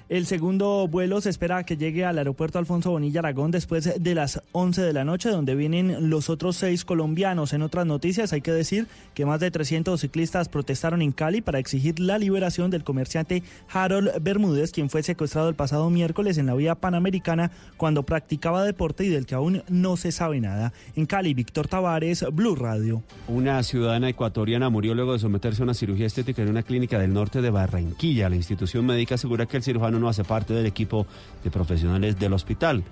El 0.09 0.25
segundo 0.25 0.87
vuelo 0.87 1.21
se 1.21 1.29
espera 1.29 1.63
que 1.63 1.77
llegue 1.77 2.03
al 2.03 2.17
aeropuerto 2.17 2.57
Alfonso 2.57 2.89
Bonilla 2.89 3.19
Aragón 3.19 3.51
después 3.51 3.93
de 3.95 4.15
las 4.15 4.41
11 4.53 4.81
de 4.81 4.91
la 4.91 5.05
noche, 5.05 5.29
donde 5.29 5.53
vienen 5.53 6.09
los 6.09 6.31
otros 6.31 6.55
seis 6.55 6.83
colombianos. 6.83 7.53
En 7.53 7.61
otras 7.61 7.85
noticias, 7.85 8.33
hay 8.33 8.41
que 8.41 8.51
decir 8.51 8.87
que 9.13 9.27
más 9.27 9.39
de 9.39 9.51
300 9.51 10.01
ciclistas 10.01 10.49
protestaron 10.49 11.03
en 11.03 11.11
Cali 11.11 11.41
para 11.41 11.59
exigir 11.59 11.99
la 11.99 12.17
liberación 12.17 12.71
del 12.71 12.83
comerciante 12.83 13.43
Harold 13.71 14.09
Bermúdez, 14.19 14.71
quien 14.71 14.89
fue 14.89 15.03
secuestrado 15.03 15.47
el 15.47 15.53
pasado 15.53 15.91
miércoles 15.91 16.39
en 16.39 16.47
la 16.47 16.55
vía 16.55 16.73
panamericana 16.73 17.51
cuando 17.77 18.01
practicaba 18.01 18.63
deporte 18.63 19.05
y 19.05 19.09
del 19.09 19.27
que 19.27 19.35
aún 19.35 19.61
no 19.69 19.95
se 19.95 20.11
sabe 20.11 20.41
nada. 20.41 20.73
En 20.95 21.05
Cali, 21.05 21.35
Víctor 21.35 21.67
Tavares, 21.67 22.25
Blue 22.33 22.55
Radio. 22.55 23.03
Una 23.27 23.61
ciudadana 23.61 24.09
ecuatoriana 24.09 24.71
murió 24.71 24.95
luego 24.95 25.13
de 25.13 25.19
someterse 25.19 25.61
a 25.61 25.65
una 25.65 25.75
cirugía 25.75 26.07
estética 26.07 26.41
en 26.41 26.49
una 26.49 26.63
clínica 26.63 26.97
del 26.97 27.13
norte 27.13 27.43
de 27.43 27.51
Barranquilla. 27.51 28.27
La 28.27 28.37
institución 28.37 28.87
médica 28.87 29.13
asegura 29.13 29.45
que 29.45 29.57
el 29.57 29.61
cirujano 29.61 29.98
no 29.99 30.09
hace 30.09 30.23
parte 30.23 30.53
del 30.53 30.65
equipo 30.65 31.05
de 31.43 31.51
profesionales 31.51 32.17
del 32.19 32.33
hospital. 32.33 32.83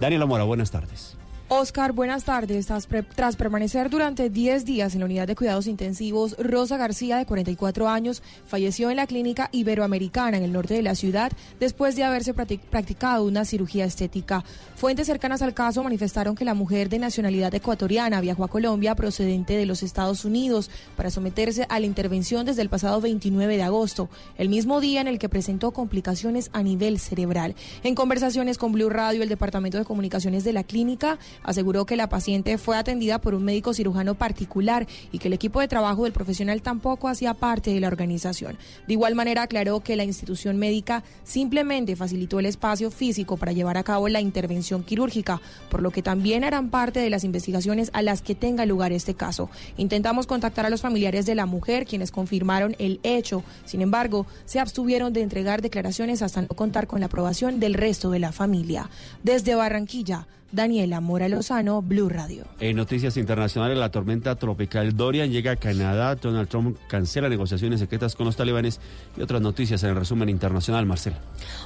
Daniela 0.00 0.26
Mora, 0.26 0.44
buenas 0.44 0.70
tardes. 0.70 1.16
Oscar, 1.50 1.92
buenas 1.92 2.24
tardes. 2.24 2.66
Tras, 2.66 2.86
tras, 3.16 3.36
permanecer 3.36 3.88
durante 3.88 4.28
10 4.28 4.66
días 4.66 4.92
en 4.92 5.00
la 5.00 5.06
unidad 5.06 5.26
de 5.26 5.34
cuidados 5.34 5.66
intensivos, 5.66 6.36
Rosa 6.38 6.76
García, 6.76 7.16
de 7.16 7.24
44 7.24 7.88
años, 7.88 8.22
falleció 8.46 8.90
en 8.90 8.96
la 8.96 9.06
clínica 9.06 9.48
iberoamericana 9.52 10.36
en 10.36 10.42
el 10.42 10.52
norte 10.52 10.74
de 10.74 10.82
la 10.82 10.94
ciudad 10.94 11.32
después 11.58 11.96
de 11.96 12.04
haberse 12.04 12.34
practicado 12.34 13.24
una 13.24 13.46
cirugía 13.46 13.86
estética. 13.86 14.44
Fuentes 14.76 15.06
cercanas 15.06 15.40
al 15.40 15.54
caso 15.54 15.82
manifestaron 15.82 16.34
que 16.34 16.44
la 16.44 16.52
mujer 16.52 16.90
de 16.90 16.98
nacionalidad 16.98 17.54
ecuatoriana 17.54 18.20
viajó 18.20 18.44
a 18.44 18.48
Colombia 18.48 18.94
procedente 18.94 19.56
de 19.56 19.64
los 19.64 19.82
Estados 19.82 20.26
Unidos 20.26 20.70
para 20.96 21.08
someterse 21.08 21.64
a 21.70 21.80
la 21.80 21.86
intervención 21.86 22.44
desde 22.44 22.60
el 22.60 22.68
pasado 22.68 23.00
29 23.00 23.56
de 23.56 23.62
agosto, 23.62 24.10
el 24.36 24.50
mismo 24.50 24.82
día 24.82 25.00
en 25.00 25.08
el 25.08 25.18
que 25.18 25.30
presentó 25.30 25.70
complicaciones 25.70 26.50
a 26.52 26.62
nivel 26.62 26.98
cerebral. 26.98 27.54
En 27.84 27.94
conversaciones 27.94 28.58
con 28.58 28.72
Blue 28.72 28.90
Radio, 28.90 29.22
el 29.22 29.30
Departamento 29.30 29.78
de 29.78 29.86
Comunicaciones 29.86 30.44
de 30.44 30.52
la 30.52 30.64
clínica 30.64 31.18
aseguró 31.42 31.86
que 31.86 31.96
la 31.96 32.08
paciente 32.08 32.58
fue 32.58 32.76
atendida 32.76 33.20
por 33.20 33.34
un 33.34 33.44
médico 33.44 33.74
cirujano 33.74 34.14
particular 34.14 34.86
y 35.12 35.18
que 35.18 35.28
el 35.28 35.34
equipo 35.34 35.60
de 35.60 35.68
trabajo 35.68 36.04
del 36.04 36.12
profesional 36.12 36.62
tampoco 36.62 37.08
hacía 37.08 37.34
parte 37.34 37.72
de 37.72 37.80
la 37.80 37.88
organización. 37.88 38.58
De 38.86 38.94
igual 38.94 39.14
manera 39.14 39.42
aclaró 39.42 39.80
que 39.80 39.96
la 39.96 40.04
institución 40.04 40.56
médica 40.56 41.04
simplemente 41.24 41.96
facilitó 41.96 42.38
el 42.38 42.46
espacio 42.46 42.90
físico 42.90 43.36
para 43.36 43.52
llevar 43.52 43.76
a 43.76 43.82
cabo 43.82 44.08
la 44.08 44.20
intervención 44.20 44.82
quirúrgica, 44.82 45.40
por 45.70 45.82
lo 45.82 45.90
que 45.90 46.02
también 46.02 46.44
harán 46.44 46.70
parte 46.70 47.00
de 47.00 47.10
las 47.10 47.24
investigaciones 47.24 47.90
a 47.92 48.02
las 48.02 48.22
que 48.22 48.34
tenga 48.34 48.66
lugar 48.66 48.92
este 48.92 49.14
caso. 49.14 49.50
Intentamos 49.76 50.26
contactar 50.26 50.66
a 50.66 50.70
los 50.70 50.80
familiares 50.80 51.26
de 51.26 51.34
la 51.34 51.46
mujer, 51.46 51.86
quienes 51.86 52.10
confirmaron 52.10 52.76
el 52.78 53.00
hecho. 53.02 53.42
Sin 53.64 53.82
embargo, 53.82 54.26
se 54.44 54.60
abstuvieron 54.60 55.12
de 55.12 55.22
entregar 55.22 55.62
declaraciones 55.62 56.22
hasta 56.22 56.42
no 56.42 56.48
contar 56.48 56.86
con 56.86 57.00
la 57.00 57.06
aprobación 57.06 57.60
del 57.60 57.74
resto 57.74 58.10
de 58.10 58.18
la 58.18 58.32
familia. 58.32 58.90
Desde 59.22 59.54
Barranquilla, 59.54 60.26
Daniela 60.50 61.00
Mora 61.00 61.28
Lozano, 61.28 61.82
Blue 61.82 62.08
Radio. 62.08 62.44
En 62.58 62.76
noticias 62.76 63.16
internacionales, 63.16 63.76
la 63.76 63.90
tormenta 63.90 64.34
tropical 64.36 64.96
Dorian 64.96 65.30
llega 65.30 65.52
a 65.52 65.56
Canadá. 65.56 66.14
Donald 66.14 66.48
Trump 66.48 66.78
cancela 66.88 67.28
negociaciones 67.28 67.80
secretas 67.80 68.16
con 68.16 68.24
los 68.26 68.36
talibanes 68.36 68.80
y 69.16 69.22
otras 69.22 69.42
noticias 69.42 69.82
en 69.82 69.90
el 69.90 69.96
resumen 69.96 70.28
internacional. 70.28 70.86
Marcela. 70.86 71.18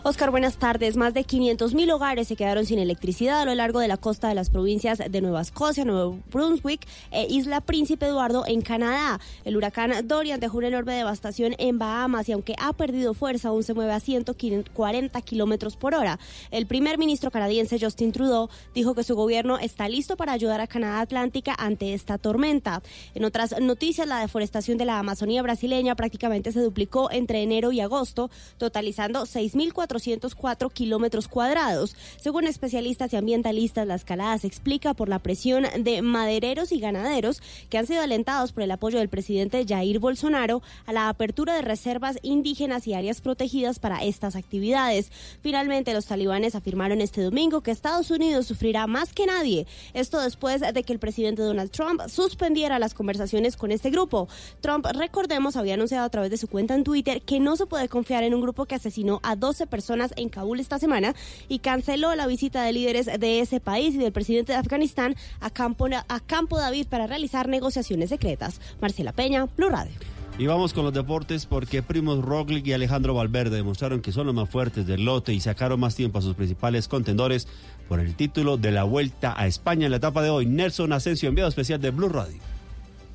Oscar, 0.03 0.31
buenas 0.31 0.57
tardes. 0.57 0.97
Más 0.97 1.15
de 1.15 1.25
500 1.25 1.75
mil 1.75 1.91
hogares 1.93 2.29
se 2.29 2.37
quedaron 2.37 2.67
sin 2.67 2.79
electricidad 2.79 3.41
a 3.41 3.45
lo 3.45 3.55
largo 3.55 3.79
de 3.79 3.89
la 3.89 3.97
costa 3.97 4.29
de 4.29 4.35
las 4.35 4.51
provincias 4.51 4.99
de 4.99 5.21
Nueva 5.21 5.43
Escocia, 5.43 5.85
Nuevo 5.85 6.19
Brunswick 6.33 6.87
e 7.13 7.27
Isla 7.29 7.61
Príncipe 7.61 8.07
Eduardo 8.07 8.45
en 8.47 8.63
Canadá. 8.63 9.21
El 9.45 9.57
huracán 9.57 9.93
Dorian 10.09 10.41
dejó 10.41 10.59
una 10.59 10.69
enorme 10.69 10.95
devastación 10.95 11.55
en 11.59 11.79
Bahamas 11.79 12.29
y 12.29 12.33
aunque 12.33 12.57
ha 12.59 12.73
perdido 12.73 13.15
fuerza, 13.15 13.49
aún 13.49 13.63
se 13.63 13.75
mueve 13.75 13.93
a 13.93 14.01
140 14.01 15.21
kilómetros 15.23 15.77
por 15.77 15.95
hora. 15.95 16.19
El 16.51 16.67
primer 16.67 16.99
ministro 16.99 17.31
canadiense 17.31 17.79
Justin 17.81 18.13
Trudeau 18.13 18.49
dijo 18.75 18.95
que 18.95 19.05
su 19.05 19.15
gobierno 19.15 19.59
está 19.59 19.89
listo 19.89 20.17
para 20.17 20.33
ayudar 20.33 20.61
a 20.61 20.67
Canadá 20.67 21.01
Atlántica 21.01 21.55
ante 21.59 21.95
esta 21.95 22.19
tormenta. 22.19 22.83
En 23.15 23.25
otras 23.25 23.61
noticias, 23.61 24.07
la 24.07 24.21
deforestación 24.21 24.79
de 24.79 24.85
la 24.85 24.99
Amazonía 24.99 25.43
brasileña 25.43 25.95
prácticamente 25.95 26.53
se 26.53 26.61
duplicó 26.61 27.11
entre 27.11 27.43
enero 27.43 27.73
y 27.73 27.81
agosto, 27.81 28.31
totalizando 28.59 29.23
6.404 29.23 30.73
kilómetros 30.73 31.29
cuadrados. 31.29 31.97
Según 32.21 32.47
especialistas 32.47 33.13
y 33.13 33.17
ambientalistas, 33.17 33.87
la 33.87 33.95
escalada 33.95 34.39
se 34.39 34.47
explica 34.47 34.95
por 34.95 35.09
la 35.09 35.19
presión 35.19 35.65
de 35.79 36.03
madereros 36.03 36.73
y 36.73 36.81
ganaderos 36.81 37.43
que 37.69 37.79
han 37.79 37.87
sido 37.87 38.03
alentados 38.03 38.53
por 38.53 38.63
el 38.63 38.71
apoyo 38.71 38.99
del 38.99 39.09
presidente 39.09 39.65
Jair 39.67 39.99
Bolsonaro 39.99 40.63
a 40.87 40.93
la 40.93 41.09
apertura 41.09 41.55
de 41.55 41.63
reservas 41.63 42.19
indígenas 42.23 42.87
y 42.87 42.95
áreas 42.95 43.21
protegidas 43.21 43.79
para 43.79 44.03
estas 44.05 44.37
actividades. 44.37 45.11
Finalmente, 45.43 45.95
los 45.95 46.07
talibanes 46.07 46.55
afirmaron 46.55 47.01
este 47.01 47.23
domingo 47.23 47.61
que 47.61 47.71
Estados 47.71 48.11
Unidos 48.11 48.53
más 48.87 49.13
que 49.13 49.27
nadie. 49.27 49.67
Esto 49.93 50.21
después 50.21 50.61
de 50.61 50.83
que 50.85 50.93
el 50.93 50.99
presidente 50.99 51.43
Donald 51.43 51.71
Trump 51.71 52.01
suspendiera 52.09 52.79
las 52.79 52.95
conversaciones 52.95 53.57
con 53.57 53.73
este 53.73 53.91
grupo. 53.91 54.29
Trump, 54.61 54.87
recordemos, 54.95 55.57
había 55.57 55.75
anunciado 55.75 56.07
a 56.07 56.11
través 56.11 56.31
de 56.31 56.37
su 56.37 56.47
cuenta 56.47 56.75
en 56.75 56.85
Twitter 56.85 57.23
que 57.23 57.41
no 57.41 57.57
se 57.57 57.67
puede 57.67 57.89
confiar 57.89 58.23
en 58.23 58.35
un 58.35 58.41
grupo 58.41 58.67
que 58.67 58.77
asesinó 58.77 59.21
a 59.25 59.35
12 59.35 59.67
personas 59.67 60.13
en 60.17 60.29
Kabul 60.29 60.61
esta 60.61 60.79
semana 60.79 61.15
y 61.49 61.59
canceló 61.59 62.15
la 62.15 62.27
visita 62.27 62.63
de 62.63 62.73
líderes 62.73 63.07
de 63.07 63.41
ese 63.41 63.59
país 63.59 63.95
y 63.95 63.99
del 63.99 64.13
presidente 64.13 64.53
de 64.53 64.59
Afganistán 64.59 65.17
a 65.41 65.51
Campo, 65.51 65.89
a 65.93 66.21
Campo 66.21 66.59
David 66.59 66.87
para 66.89 67.07
realizar 67.07 67.49
negociaciones 67.49 68.11
secretas. 68.11 68.61
Marcela 68.81 69.13
Peña, 69.13 69.47
Blue 69.57 69.71
Radio. 69.71 70.22
Y 70.39 70.47
vamos 70.47 70.73
con 70.73 70.85
los 70.85 70.95
deportes 70.95 71.45
porque 71.45 71.83
Primos 71.83 72.25
Roglic 72.25 72.67
y 72.67 72.73
Alejandro 72.73 73.15
Valverde 73.15 73.57
demostraron 73.57 74.01
que 74.01 74.13
son 74.13 74.27
los 74.27 74.35
más 74.35 74.49
fuertes 74.49 74.87
del 74.87 75.05
lote 75.05 75.35
y 75.35 75.41
sacaron 75.41 75.79
más 75.79 75.95
tiempo 75.95 76.19
a 76.19 76.23
sus 76.23 76.35
principales 76.35 76.89
contendores 76.89 77.47
por 77.89 78.01
el 78.01 78.15
título 78.15 78.57
de 78.57 78.71
la 78.71 78.85
Vuelta 78.85 79.35
a 79.37 79.47
España 79.47 79.85
en 79.85 79.91
la 79.91 79.99
etapa 79.99 80.23
de 80.23 80.31
hoy. 80.31 80.47
Nelson 80.47 80.93
Asensio, 80.95 81.29
enviado 81.29 81.51
especial 81.51 81.81
de 81.81 81.91
Blue 81.91 82.09
Radio. 82.09 82.41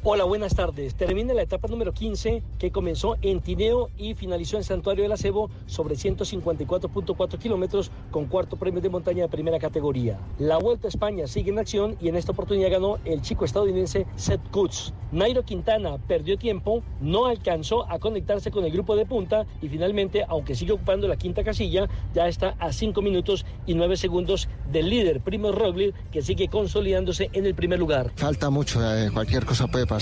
Hola, 0.09 0.23
buenas 0.23 0.55
tardes. 0.55 0.95
Termina 0.95 1.33
la 1.33 1.41
etapa 1.41 1.67
número 1.67 1.91
15 1.91 2.41
que 2.59 2.71
comenzó 2.71 3.17
en 3.21 3.41
Tineo 3.41 3.89
y 3.97 4.13
finalizó 4.13 4.55
en 4.55 4.63
Santuario 4.63 5.03
del 5.03 5.11
Acebo 5.11 5.49
sobre 5.65 5.95
154.4 5.95 7.37
kilómetros 7.37 7.91
con 8.09 8.27
cuarto 8.27 8.55
premio 8.55 8.79
de 8.79 8.87
montaña 8.87 9.23
de 9.23 9.27
primera 9.27 9.59
categoría. 9.59 10.17
La 10.39 10.59
Vuelta 10.59 10.87
a 10.87 10.91
España 10.91 11.27
sigue 11.27 11.51
en 11.51 11.59
acción 11.59 11.97
y 11.99 12.07
en 12.07 12.15
esta 12.15 12.31
oportunidad 12.31 12.71
ganó 12.71 12.99
el 13.03 13.21
chico 13.21 13.43
estadounidense 13.43 14.07
Seth 14.15 14.39
Kutz. 14.49 14.93
Nairo 15.11 15.43
Quintana 15.43 15.97
perdió 15.97 16.37
tiempo, 16.37 16.83
no 17.01 17.25
alcanzó 17.25 17.89
a 17.91 17.99
conectarse 17.99 18.49
con 18.49 18.63
el 18.63 18.71
grupo 18.71 18.95
de 18.95 19.05
punta 19.05 19.45
y 19.61 19.67
finalmente, 19.67 20.23
aunque 20.29 20.55
sigue 20.55 20.71
ocupando 20.71 21.09
la 21.09 21.17
quinta 21.17 21.43
casilla, 21.43 21.89
ya 22.13 22.29
está 22.29 22.55
a 22.59 22.71
5 22.71 23.01
minutos 23.01 23.45
y 23.65 23.73
9 23.73 23.97
segundos 23.97 24.47
del 24.71 24.89
líder 24.89 25.19
Primo 25.19 25.51
Roglic 25.51 25.93
que 26.11 26.21
sigue 26.21 26.47
consolidándose 26.47 27.29
en 27.33 27.45
el 27.45 27.55
primer 27.55 27.79
lugar. 27.79 28.13
Falta 28.15 28.49
mucho, 28.49 28.79
eh, 28.81 29.11
cualquier 29.13 29.45
cosa 29.45 29.67
puede 29.67 29.85
pasar. 29.85 29.96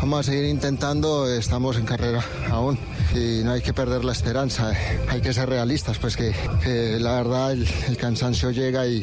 Vamos 0.00 0.20
a 0.20 0.22
seguir 0.22 0.44
intentando, 0.44 1.28
estamos 1.28 1.76
en 1.76 1.84
carrera 1.84 2.24
aún 2.48 2.78
y 3.12 3.42
no 3.42 3.52
hay 3.52 3.60
que 3.60 3.74
perder 3.74 4.04
la 4.04 4.12
esperanza, 4.12 4.72
eh. 4.72 5.00
hay 5.08 5.20
que 5.20 5.32
ser 5.32 5.48
realistas, 5.48 5.98
pues 5.98 6.16
que, 6.16 6.32
que 6.62 7.00
la 7.00 7.16
verdad 7.16 7.52
el, 7.52 7.66
el, 7.88 7.96
cansancio 7.96 8.52
llega 8.52 8.86
y 8.86 9.02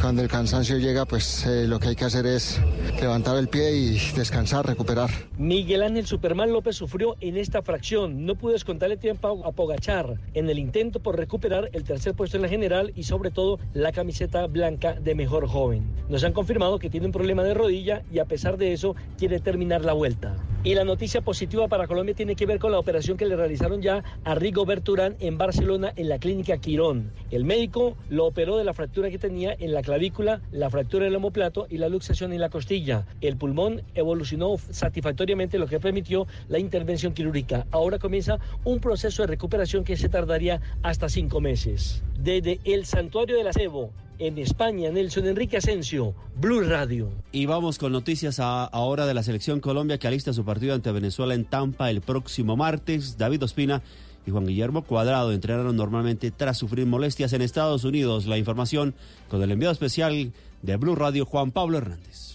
cuando 0.00 0.22
el 0.22 0.28
cansancio 0.28 0.78
llega 0.78 1.04
pues 1.04 1.44
eh, 1.46 1.66
lo 1.66 1.80
que 1.80 1.88
hay 1.88 1.96
que 1.96 2.04
hacer 2.04 2.26
es 2.26 2.60
levantar 3.00 3.36
el 3.36 3.48
pie 3.48 3.72
y 3.72 3.98
descansar, 4.14 4.66
recuperar. 4.66 5.10
Miguel 5.36 5.82
Ángel 5.82 6.06
Superman 6.06 6.52
López 6.52 6.76
sufrió 6.76 7.16
en 7.20 7.36
esta 7.36 7.62
fracción, 7.62 8.24
no 8.24 8.36
pudo 8.36 8.52
descontarle 8.52 8.96
tiempo 8.96 9.42
a 9.44 9.50
Pogachar 9.50 10.14
en 10.34 10.48
el 10.48 10.60
intento 10.60 11.00
por 11.00 11.16
recuperar 11.16 11.70
el 11.72 11.82
tercer 11.82 12.14
puesto 12.14 12.36
en 12.36 12.42
la 12.42 12.48
general 12.48 12.92
y 12.94 13.02
sobre 13.02 13.32
todo 13.32 13.58
la 13.74 13.90
camiseta 13.90 14.46
blanca 14.46 14.94
de 14.94 15.16
mejor 15.16 15.48
joven. 15.48 15.82
Nos 16.08 16.22
han 16.22 16.32
confirmado 16.32 16.78
que 16.78 16.88
tiene 16.88 17.06
un 17.06 17.12
problema 17.12 17.42
de 17.42 17.54
rodilla 17.54 18.02
y 18.12 18.20
a 18.20 18.26
pesar 18.26 18.58
de 18.58 18.72
eso 18.72 18.94
quiere 19.18 19.40
terminar 19.40 19.71
la 19.80 19.94
vuelta. 19.94 20.36
Y 20.64 20.76
la 20.76 20.84
noticia 20.84 21.22
positiva 21.22 21.66
para 21.66 21.88
Colombia 21.88 22.14
tiene 22.14 22.36
que 22.36 22.46
ver 22.46 22.60
con 22.60 22.70
la 22.70 22.78
operación 22.78 23.16
que 23.16 23.26
le 23.26 23.34
realizaron 23.34 23.82
ya 23.82 24.04
a 24.22 24.36
Rigo 24.36 24.64
Berturán 24.64 25.16
en 25.18 25.36
Barcelona 25.36 25.92
en 25.96 26.08
la 26.08 26.20
clínica 26.20 26.58
Quirón. 26.58 27.10
El 27.32 27.44
médico 27.44 27.96
lo 28.08 28.26
operó 28.26 28.58
de 28.58 28.62
la 28.62 28.72
fractura 28.72 29.10
que 29.10 29.18
tenía 29.18 29.56
en 29.58 29.72
la 29.72 29.82
clavícula, 29.82 30.40
la 30.52 30.70
fractura 30.70 31.06
del 31.06 31.16
homoplato 31.16 31.66
y 31.68 31.78
la 31.78 31.88
luxación 31.88 32.32
en 32.32 32.40
la 32.40 32.48
costilla. 32.48 33.06
El 33.20 33.36
pulmón 33.36 33.82
evolucionó 33.96 34.54
satisfactoriamente, 34.70 35.58
lo 35.58 35.66
que 35.66 35.80
permitió 35.80 36.28
la 36.48 36.60
intervención 36.60 37.12
quirúrgica. 37.12 37.66
Ahora 37.72 37.98
comienza 37.98 38.38
un 38.62 38.78
proceso 38.78 39.22
de 39.22 39.28
recuperación 39.28 39.82
que 39.82 39.96
se 39.96 40.08
tardaría 40.08 40.60
hasta 40.84 41.08
cinco 41.08 41.40
meses. 41.40 42.04
Desde 42.16 42.60
el 42.64 42.84
Santuario 42.84 43.36
del 43.36 43.48
Acebo, 43.48 43.90
en 44.22 44.38
España, 44.38 44.90
Nelson 44.90 45.26
Enrique 45.26 45.56
Asensio, 45.56 46.14
Blue 46.36 46.60
Radio. 46.60 47.10
Y 47.32 47.46
vamos 47.46 47.78
con 47.78 47.90
noticias 47.90 48.38
a, 48.38 48.64
ahora 48.64 49.04
de 49.04 49.14
la 49.14 49.24
selección 49.24 49.58
Colombia 49.58 49.98
que 49.98 50.06
alista 50.06 50.32
su 50.32 50.44
partido 50.44 50.74
ante 50.74 50.92
Venezuela 50.92 51.34
en 51.34 51.44
Tampa 51.44 51.90
el 51.90 52.00
próximo 52.00 52.56
martes. 52.56 53.18
David 53.18 53.42
Ospina 53.42 53.82
y 54.24 54.30
Juan 54.30 54.46
Guillermo 54.46 54.84
Cuadrado 54.84 55.32
entrenaron 55.32 55.76
normalmente 55.76 56.30
tras 56.30 56.56
sufrir 56.56 56.86
molestias 56.86 57.32
en 57.32 57.42
Estados 57.42 57.82
Unidos. 57.82 58.26
La 58.26 58.38
información 58.38 58.94
con 59.28 59.42
el 59.42 59.50
enviado 59.50 59.72
especial 59.72 60.32
de 60.62 60.76
Blue 60.76 60.94
Radio, 60.94 61.26
Juan 61.26 61.50
Pablo 61.50 61.78
Hernández. 61.78 62.31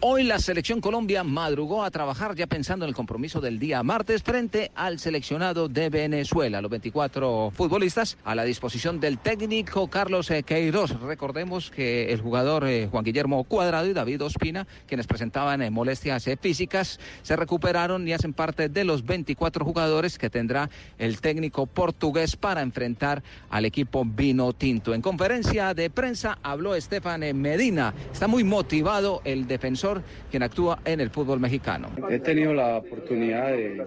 Hoy 0.00 0.24
la 0.24 0.38
selección 0.38 0.82
Colombia 0.82 1.24
madrugó 1.24 1.82
a 1.82 1.90
trabajar 1.90 2.34
ya 2.34 2.46
pensando 2.46 2.84
en 2.84 2.90
el 2.90 2.94
compromiso 2.94 3.40
del 3.40 3.58
día 3.58 3.82
martes 3.82 4.22
frente 4.22 4.70
al 4.74 4.98
seleccionado 4.98 5.70
de 5.70 5.88
Venezuela. 5.88 6.60
Los 6.60 6.70
24 6.70 7.50
futbolistas 7.50 8.18
a 8.22 8.34
la 8.34 8.44
disposición 8.44 9.00
del 9.00 9.16
técnico 9.16 9.88
Carlos 9.88 10.30
Queiroz. 10.44 11.00
Recordemos 11.00 11.70
que 11.70 12.12
el 12.12 12.20
jugador 12.20 12.66
Juan 12.90 13.04
Guillermo 13.04 13.42
Cuadrado 13.44 13.86
y 13.86 13.94
David 13.94 14.22
Ospina, 14.22 14.66
quienes 14.86 15.06
presentaban 15.06 15.72
molestias 15.72 16.28
físicas, 16.42 17.00
se 17.22 17.34
recuperaron 17.34 18.06
y 18.06 18.12
hacen 18.12 18.34
parte 18.34 18.68
de 18.68 18.84
los 18.84 19.02
24 19.02 19.64
jugadores 19.64 20.18
que 20.18 20.28
tendrá 20.28 20.68
el 20.98 21.22
técnico 21.22 21.64
portugués 21.64 22.36
para 22.36 22.60
enfrentar 22.60 23.22
al 23.48 23.64
equipo 23.64 24.04
vino 24.04 24.52
tinto. 24.52 24.92
En 24.92 25.00
conferencia 25.00 25.72
de 25.72 25.88
prensa 25.88 26.38
habló 26.42 26.74
Estefan 26.74 27.22
Medina. 27.40 27.94
Está 28.12 28.28
muy 28.28 28.44
motivado 28.44 29.22
el 29.24 29.46
defensor 29.46 29.85
quien 30.30 30.42
actúa 30.42 30.78
en 30.84 31.00
el 31.00 31.10
fútbol 31.10 31.40
mexicano. 31.40 31.88
He 32.10 32.18
tenido 32.18 32.52
la 32.54 32.76
oportunidad 32.78 33.48
de, 33.48 33.86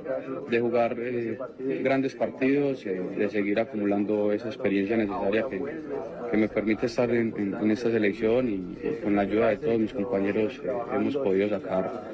de 0.49 0.59
jugar 0.59 0.95
eh, 0.99 1.37
grandes 1.83 2.15
partidos, 2.15 2.85
eh, 2.85 3.01
de 3.17 3.29
seguir 3.29 3.59
acumulando 3.59 4.31
esa 4.31 4.47
experiencia 4.47 4.97
necesaria 4.97 5.45
que, 5.49 5.61
que 6.31 6.37
me 6.37 6.47
permite 6.47 6.85
estar 6.85 7.09
en, 7.09 7.33
en, 7.37 7.53
en, 7.53 7.71
esta 7.71 7.89
selección 7.91 8.49
y, 8.49 8.87
y, 8.87 9.01
con 9.03 9.15
la 9.15 9.21
ayuda 9.23 9.49
de 9.49 9.57
todos 9.57 9.79
mis 9.79 9.93
compañeros 9.93 10.53
eh, 10.63 10.69
hemos 10.93 11.15
podido 11.17 11.49
sacar 11.49 12.09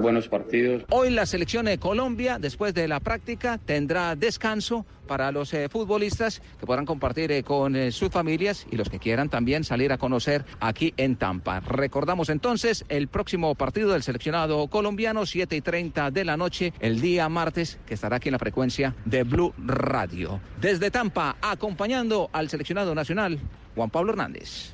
buenos 0.00 0.28
partidos. 0.28 0.84
Hoy 0.90 1.10
la 1.10 1.26
selección 1.26 1.66
de 1.66 1.78
Colombia, 1.78 2.38
después 2.38 2.74
de 2.74 2.88
la 2.88 3.00
práctica, 3.00 3.58
tendrá 3.58 4.16
descanso 4.16 4.84
para 5.06 5.32
los 5.32 5.52
eh, 5.52 5.68
futbolistas 5.68 6.40
que 6.58 6.66
podrán 6.66 6.86
compartir 6.86 7.32
eh, 7.32 7.42
con 7.42 7.76
eh, 7.76 7.92
sus 7.92 8.10
familias 8.10 8.66
y 8.70 8.76
los 8.76 8.88
que 8.88 8.98
quieran 8.98 9.28
también 9.28 9.64
salir 9.64 9.92
a 9.92 9.98
conocer 9.98 10.44
aquí 10.60 10.94
en 10.96 11.16
Tampa. 11.16 11.60
Recordamos 11.60 12.28
entonces 12.28 12.84
el 12.88 13.08
próximo 13.12 13.54
partido 13.54 13.92
del 13.92 14.02
seleccionado 14.02 14.66
colombiano, 14.66 15.24
7 15.24 15.54
y 15.54 15.60
30 15.60 16.10
de 16.10 16.24
la 16.24 16.36
noche, 16.36 16.72
el 16.80 17.00
día 17.00 17.28
martes, 17.28 17.78
que 17.86 17.94
estará 17.94 18.16
aquí 18.16 18.28
en 18.28 18.32
la 18.32 18.40
frecuencia 18.40 18.96
de 19.04 19.22
Blue 19.22 19.54
Radio. 19.58 20.40
Desde 20.60 20.90
Tampa, 20.90 21.36
acompañando 21.40 22.28
al 22.32 22.48
seleccionado 22.48 22.94
nacional, 22.94 23.38
Juan 23.76 23.90
Pablo 23.90 24.12
Hernández. 24.12 24.72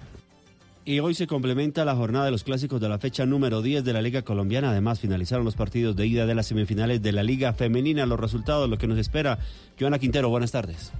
Y 0.88 1.01
hoy 1.01 1.12
se 1.12 1.27
complementa 1.27 1.85
la 1.85 1.94
jornada 1.94 2.24
de 2.24 2.31
los 2.31 2.44
clásicos 2.44 2.81
de 2.81 2.88
la 2.88 2.98
fecha 2.98 3.27
número 3.27 3.61
10 3.61 3.85
de 3.85 3.92
la 3.92 4.01
Liga 4.01 4.22
Colombiana. 4.22 4.70
Además, 4.70 5.01
finalizaron 5.01 5.44
los 5.44 5.55
partidos 5.55 5.94
de 5.96 6.07
ida 6.07 6.24
de 6.24 6.35
las 6.35 6.46
semifinales 6.46 7.03
de 7.03 7.12
la 7.12 7.22
Liga 7.22 7.53
Femenina. 7.53 8.07
Los 8.07 8.18
resultados, 8.18 8.70
lo 8.70 8.79
que 8.79 8.87
nos 8.87 8.96
espera. 8.96 9.38
Joana 9.79 9.98
Quintero, 9.98 10.31
buenas 10.31 10.51
tardes. 10.51 10.90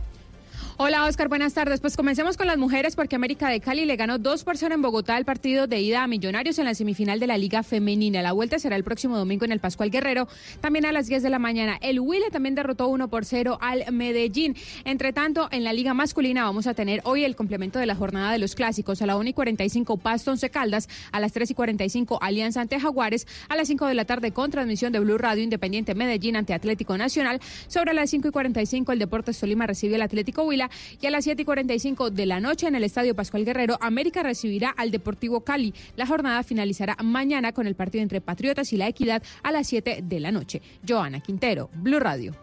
Hola 0.81 1.07
Oscar, 1.07 1.29
buenas 1.29 1.55
tardes. 1.55 1.81
Pues 1.81 1.97
comencemos 1.97 2.37
con 2.37 2.47
las 2.47 2.57
mujeres 2.57 2.95
porque 2.95 3.17
América 3.17 3.49
de 3.49 3.59
Cali 3.59 3.85
le 3.85 3.97
ganó 3.97 4.17
2 4.19 4.45
por 4.45 4.57
0 4.57 4.77
en 4.77 4.81
Bogotá 4.81 5.19
el 5.19 5.25
partido 5.25 5.67
de 5.67 5.81
ida 5.81 6.05
a 6.05 6.07
Millonarios 6.07 6.57
en 6.61 6.67
la 6.67 6.75
semifinal 6.77 7.19
de 7.19 7.27
la 7.27 7.37
Liga 7.37 7.65
Femenina. 7.65 8.23
La 8.23 8.31
vuelta 8.31 8.61
será 8.61 8.77
el 8.77 8.85
próximo 8.85 9.19
domingo 9.19 9.45
en 9.45 9.51
el 9.51 9.59
Pascual 9.59 9.91
Guerrero, 9.91 10.29
también 10.61 10.87
a 10.87 10.93
las 10.93 11.09
10 11.09 11.25
de 11.25 11.31
la 11.31 11.41
mañana. 11.41 11.79
El 11.81 11.99
Huila 11.99 12.27
también 12.31 12.55
derrotó 12.55 12.87
1 12.87 13.09
por 13.09 13.25
0 13.25 13.59
al 13.61 13.93
Medellín. 13.93 14.55
Entre 14.85 15.13
tanto, 15.13 15.49
en 15.51 15.65
la 15.65 15.73
Liga 15.73 15.95
Masculina 15.95 16.45
vamos 16.45 16.69
a 16.69 16.75
tener 16.75 17.01
hoy 17.03 17.25
el 17.25 17.35
complemento 17.35 17.81
de 17.81 17.87
la 17.87 17.97
jornada 17.97 18.31
de 18.31 18.39
los 18.39 18.55
clásicos. 18.55 19.03
A 19.03 19.07
la 19.07 19.17
1 19.17 19.31
y 19.31 19.33
45 19.33 19.97
Pasto 19.97 20.31
Once 20.31 20.49
Caldas, 20.49 20.89
a 21.11 21.19
las 21.19 21.33
3 21.33 21.51
y 21.51 21.55
45 21.55 22.21
Alianza 22.23 22.61
ante 22.61 22.79
Jaguares, 22.79 23.27
a 23.49 23.57
las 23.57 23.67
5 23.67 23.85
de 23.85 23.95
la 23.95 24.05
tarde 24.05 24.31
con 24.31 24.53
transmisión 24.53 24.93
de 24.93 25.01
Blue 25.01 25.19
Radio 25.19 25.43
Independiente 25.43 25.97
Medellín 25.97 26.37
ante 26.37 26.55
Atlético 26.55 26.97
Nacional. 26.97 27.41
Sobre 27.67 27.95
las 27.95 28.11
5 28.11 28.29
y 28.29 28.31
45 28.31 28.93
el 28.93 29.01
Deportes 29.01 29.41
Tolima 29.41 29.67
recibe 29.67 29.97
al 29.97 30.03
Atlético 30.03 30.45
Huila 30.45 30.68
y 31.01 31.07
a 31.07 31.11
las 31.11 31.25
7 31.25 31.43
y 31.43 31.45
45 31.45 32.11
de 32.11 32.27
la 32.27 32.41
noche 32.41 32.67
en 32.67 32.75
el 32.75 32.85
Estadio 32.85 33.15
Pascual 33.15 33.45
Guerrero, 33.45 33.79
América 33.81 34.23
recibirá 34.23 34.71
al 34.71 34.91
Deportivo 34.91 35.41
Cali. 35.41 35.75
La 35.97 36.07
jornada 36.07 36.43
finalizará 36.43 36.97
mañana 37.03 37.53
con 37.53 37.67
el 37.67 37.75
partido 37.75 38.03
entre 38.03 38.21
Patriotas 38.21 38.73
y 38.73 38.77
La 38.77 38.89
Equidad 38.89 39.23
a 39.43 39.53
las 39.53 39.67
7 39.67 40.01
de 40.03 40.21
la 40.21 40.33
noche. 40.33 40.63
Joana 40.87 41.21
Quintero, 41.21 41.71
Blue 41.75 42.01
Radio. 42.01 42.35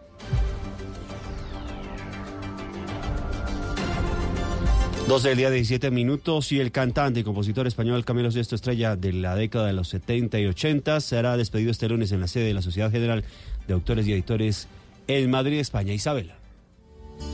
12 5.08 5.28
del 5.28 5.38
día 5.38 5.50
17 5.50 5.92
minutos 5.92 6.50
y 6.50 6.58
el 6.58 6.72
cantante 6.72 7.20
y 7.20 7.22
compositor 7.22 7.68
español 7.68 8.04
Camilo 8.04 8.32
Sesto 8.32 8.56
Estrella 8.56 8.96
de 8.96 9.12
la 9.12 9.36
década 9.36 9.68
de 9.68 9.72
los 9.72 9.86
70 9.88 10.40
y 10.40 10.46
80 10.46 11.00
será 11.00 11.36
despedido 11.36 11.70
este 11.70 11.88
lunes 11.88 12.10
en 12.10 12.20
la 12.20 12.26
sede 12.26 12.46
de 12.46 12.54
la 12.54 12.62
Sociedad 12.62 12.90
General 12.90 13.22
de 13.68 13.74
Autores 13.74 14.04
y 14.08 14.12
Editores 14.12 14.66
en 15.06 15.30
Madrid, 15.30 15.60
España. 15.60 15.92
Isabela. 15.92 16.45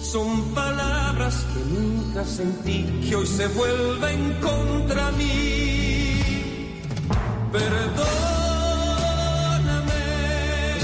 Son 0.01 0.55
palabras 0.55 1.47
que 1.53 1.81
nunca 1.81 2.25
sentí, 2.25 2.85
que 3.09 3.17
hoy 3.17 3.27
se 3.27 3.47
vuelven 3.49 4.35
contra 4.41 5.11
mí. 5.13 6.21
Perdóname. 7.53 8.03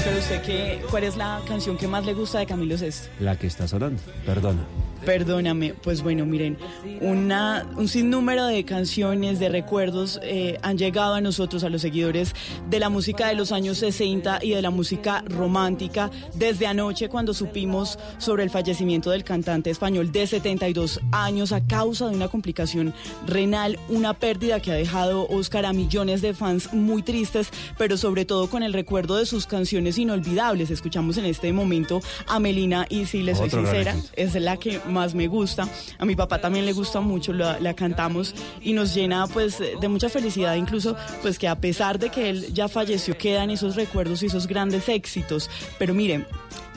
¿Sabe 0.03 0.19
usted 0.19 0.41
qué, 0.43 0.81
cuál 0.89 1.03
es 1.03 1.17
la 1.17 1.41
canción 1.47 1.77
que 1.77 1.87
más 1.87 2.05
le 2.05 2.13
gusta 2.13 2.39
de 2.39 2.45
Camilo 2.45 2.77
Sesto? 2.77 3.09
La 3.19 3.37
que 3.37 3.47
está 3.47 3.67
sonando. 3.67 4.01
Perdona. 4.25 4.65
Perdóname, 5.05 5.73
pues 5.73 6.03
bueno, 6.03 6.25
miren, 6.25 6.57
una, 7.01 7.67
un 7.77 7.87
sinnúmero 7.87 8.45
de 8.45 8.65
canciones, 8.65 9.39
de 9.39 9.49
recuerdos 9.49 10.19
eh, 10.23 10.57
han 10.61 10.77
llegado 10.77 11.15
a 11.15 11.21
nosotros, 11.21 11.63
a 11.63 11.69
los 11.69 11.81
seguidores 11.81 12.35
de 12.69 12.79
la 12.79 12.89
música 12.89 13.27
de 13.27 13.35
los 13.35 13.51
años 13.51 13.77
60 13.77 14.39
y 14.41 14.51
de 14.51 14.61
la 14.61 14.69
música 14.69 15.23
romántica, 15.27 16.11
desde 16.35 16.67
anoche 16.67 17.09
cuando 17.09 17.33
supimos 17.33 17.97
sobre 18.17 18.43
el 18.43 18.49
fallecimiento 18.49 19.11
del 19.11 19.23
cantante 19.23 19.69
español 19.69 20.11
de 20.11 20.27
72 20.27 20.99
años 21.11 21.51
a 21.51 21.65
causa 21.65 22.07
de 22.07 22.15
una 22.15 22.27
complicación 22.27 22.93
renal, 23.25 23.79
una 23.89 24.13
pérdida 24.13 24.59
que 24.59 24.71
ha 24.71 24.75
dejado 24.75 25.27
Oscar 25.27 25.65
a 25.65 25.73
millones 25.73 26.21
de 26.21 26.33
fans 26.33 26.73
muy 26.73 27.03
tristes, 27.03 27.49
pero 27.77 27.97
sobre 27.97 28.25
todo 28.25 28.49
con 28.49 28.63
el 28.63 28.73
recuerdo 28.73 29.15
de 29.15 29.25
sus 29.25 29.45
canciones 29.45 29.97
inolvidables. 29.97 30.71
Escuchamos 30.71 31.17
en 31.17 31.25
este 31.25 31.53
momento 31.53 32.01
a 32.27 32.39
Melina 32.39 32.85
y 32.89 33.05
si 33.05 33.23
les 33.23 33.37
soy 33.37 33.49
sincera, 33.49 33.95
es 34.15 34.35
la 34.35 34.57
que 34.57 34.79
más 34.89 35.13
me 35.13 35.27
gusta. 35.27 35.67
A 35.97 36.05
mi 36.05 36.15
papá 36.15 36.39
también 36.39 36.65
le 36.65 36.73
gusta 36.73 36.99
mucho, 36.99 37.33
la, 37.33 37.73
cantamos 37.73 38.35
y 38.61 38.73
nos 38.73 38.93
llena 38.93 39.27
pues 39.27 39.59
de 39.59 39.87
mucha 39.87 40.09
felicidad, 40.09 40.55
incluso 40.55 40.95
pues 41.21 41.37
que 41.39 41.47
a 41.47 41.55
pesar 41.59 41.99
de 41.99 42.09
que 42.09 42.29
él 42.29 42.53
ya 42.53 42.67
falleció, 42.67 43.17
quedan 43.17 43.49
esos 43.49 43.75
recuerdos 43.75 44.23
y 44.23 44.25
esos 44.25 44.47
grandes 44.47 44.89
éxitos. 44.89 45.49
Pero 45.77 45.93
miren, 45.93 46.25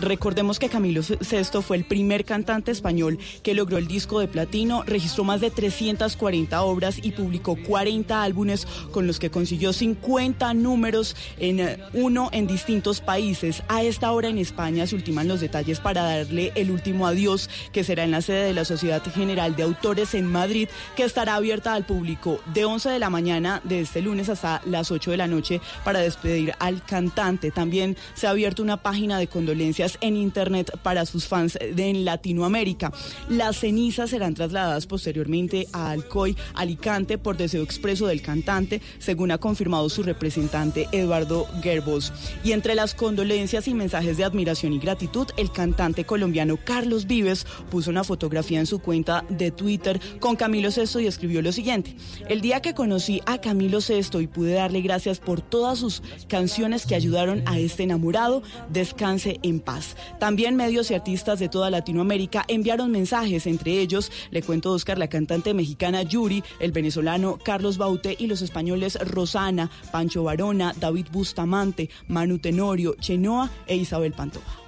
Recordemos 0.03 0.59
que 0.59 0.69
Camilo 0.69 1.03
VI 1.03 1.63
fue 1.63 1.77
el 1.77 1.85
primer 1.85 2.25
cantante 2.25 2.73
español 2.73 3.19
que 3.45 3.55
logró 3.55 3.79
el 3.79 3.87
disco 3.87 4.19
de 4.19 4.27
platino, 4.27 4.83
registró 4.83 5.23
más 5.23 5.41
de 5.41 5.51
340 5.51 6.61
obras 6.63 6.99
y 7.01 7.13
publicó 7.13 7.57
40 7.57 8.21
álbumes 8.21 8.67
con 8.91 9.07
los 9.07 9.21
que 9.21 9.31
consiguió 9.31 9.73
50 9.73 10.55
números 10.55 11.15
en 11.39 11.61
eh, 11.61 11.79
uno 11.93 12.31
en 12.33 12.49
distintos 12.49 13.01
países. 13.01 13.63
A 13.69 13.85
esta 13.85 14.11
hora 14.11 14.29
en 14.29 14.39
España 14.39 14.87
se 14.89 14.97
ultiman 14.97 15.29
los 15.29 15.41
detalles 15.41 15.79
para 15.79 16.03
darle 16.03 16.51
el 16.57 16.73
último 16.73 17.07
adiós, 17.07 17.49
que 17.73 17.85
será 17.85 18.02
en 18.05 18.11
la 18.11 18.23
sede 18.23 18.45
de 18.45 18.55
la 18.55 18.65
Sociedad 18.65 19.03
General 19.13 19.55
de 19.55 19.63
Autores 19.63 20.15
en 20.15 20.27
Madrid, 20.27 20.69
que 20.97 21.05
estará 21.05 21.37
abierta 21.37 21.75
al 21.75 21.85
público 21.85 22.41
de 22.55 22.65
11 22.65 22.91
de 22.91 22.99
la 22.99 23.11
mañana 23.11 23.61
de 23.65 23.81
este 23.81 24.03
lunes 24.03 24.29
hasta 24.29 24.63
las 24.65 24.91
8 24.91 25.11
de 25.11 25.17
la 25.17 25.27
noche 25.27 25.61
para 25.85 26.01
despedir 26.01 26.55
al 26.59 26.83
cantante. 26.83 27.51
También 27.51 27.97
se 28.15 28.27
ha 28.27 28.31
abierto 28.31 28.63
una 28.63 28.79
página 28.79 29.19
de 29.19 29.27
condolencias 29.27 29.99
en 30.01 30.17
Internet 30.17 30.79
para 30.83 31.07
sus 31.07 31.27
fans 31.27 31.59
de 31.61 31.83
en 31.83 32.05
Latinoamérica. 32.05 32.93
Las 33.29 33.59
cenizas 33.59 34.11
serán 34.11 34.35
trasladadas 34.35 34.87
posteriormente 34.87 35.67
a 35.73 35.91
Alcoy, 35.91 36.37
Alicante, 36.55 37.19
por 37.19 37.37
deseo 37.37 37.63
expreso 37.63 38.07
del 38.07 38.23
cantante, 38.23 38.81
según 38.99 39.31
ha 39.31 39.39
confirmado 39.39 39.89
su 39.89 40.03
representante 40.03 40.89
Eduardo 40.93 41.47
Gerbos. 41.63 42.13
Y 42.45 42.53
entre 42.53 42.75
las 42.75 42.95
condolencias 42.95 43.69
y 43.69 43.75
mensajes 43.75 44.17
de 44.17 44.25
admiración 44.25 44.73
y 44.73 44.79
gratitud, 44.79 45.29
el 45.37 45.51
cantante 45.53 46.05
colombiano 46.05 46.59
Carlos 46.63 47.07
Vives 47.07 47.47
puso 47.71 47.92
una 47.93 48.05
fotografía 48.05 48.59
en 48.59 48.67
su 48.67 48.81
cuenta 48.81 49.25
de 49.29 49.51
Twitter 49.51 50.01
con 50.19 50.37
Camilo 50.37 50.71
Sesto 50.71 50.99
y 50.99 51.07
escribió 51.07 51.43
lo 51.43 51.53
siguiente. 51.53 51.95
El 52.29 52.41
día 52.41 52.61
que 52.61 52.75
conocí 52.75 53.23
a 53.27 53.41
Camilo 53.41 53.81
Sesto 53.81 54.21
y 54.21 54.27
pude 54.27 54.55
darle 54.55 54.81
gracias 54.81 55.21
por 55.21 55.41
todas 55.41 55.79
sus 55.79 56.03
canciones 56.29 56.87
que 56.87 56.95
ayudaron 56.95 57.43
a 57.47 57.59
este 57.59 57.85
enamorado, 57.85 58.43
descanse 58.71 59.39
en 59.43 59.61
paz. 59.61 59.97
También 60.19 60.57
medios 60.57 60.91
y 60.91 60.95
artistas 60.95 61.39
de 61.39 61.49
toda 61.49 61.71
Latinoamérica 61.71 62.45
enviaron 62.49 62.91
mensajes, 62.91 63.47
entre 63.47 63.81
ellos, 63.81 64.11
le 64.31 64.43
cuento 64.43 64.73
Oscar, 64.73 64.99
la 64.99 65.09
cantante 65.09 65.55
mexicana 65.55 66.03
Yuri, 66.03 66.43
el 66.61 66.73
venezolano 66.73 67.39
Carlos 67.45 67.77
Baute 67.77 68.17
y 68.19 68.27
los 68.27 68.43
españoles 68.43 68.99
Rosana, 69.01 69.71
Pancho 69.91 70.25
Varona, 70.25 70.75
David 70.79 71.07
Bustamante, 71.13 71.91
Manu 72.09 72.39
Tenorio, 72.39 72.97
Chenoa 72.99 73.51
e 73.67 73.77
Isabel 73.77 74.13
Pantoja. 74.13 74.63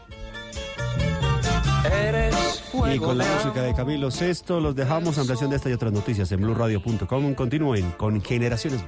Y 2.93 2.99
con 2.99 3.19
la 3.19 3.25
música 3.25 3.63
de 3.63 3.75
Camilo 3.75 4.11
Sesto 4.11 4.61
los 4.61 4.75
dejamos. 4.75 5.19
Ampliación 5.19 5.51
de 5.51 5.57
esta 5.57 5.71
y 5.71 5.73
otras 5.73 5.93
noticias 5.93 6.31
en 6.33 6.41
blueradio.com. 6.41 7.35
Continúen 7.35 7.93
con 7.93 8.21
Generaciones. 8.23 8.85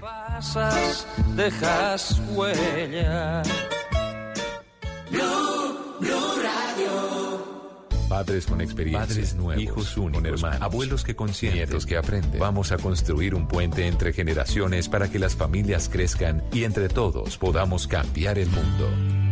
dejas 1.37 2.21
huella. 2.35 3.43
Padres 8.09 8.47
con 8.47 8.61
experiencia, 8.61 9.07
Padres 9.07 9.35
nuevos, 9.35 9.63
hijos 9.63 9.97
únicos, 9.97 10.25
hermanos, 10.25 10.63
abuelos 10.63 11.05
que 11.05 11.15
consienten, 11.17 11.59
nietos 11.59 11.85
que 11.85 11.97
aprenden. 11.97 12.41
Vamos 12.41 12.73
a 12.73 12.79
construir 12.79 13.35
un 13.35 13.47
puente 13.47 13.87
entre 13.87 14.13
generaciones 14.13 14.89
para 14.89 15.11
que 15.11 15.19
las 15.19 15.35
familias 15.35 15.89
crezcan 15.89 16.43
y 16.53 16.65
entre 16.65 16.89
todos 16.89 17.37
podamos 17.37 17.87
cambiar 17.87 18.39
el 18.39 18.49
mundo. 18.49 19.26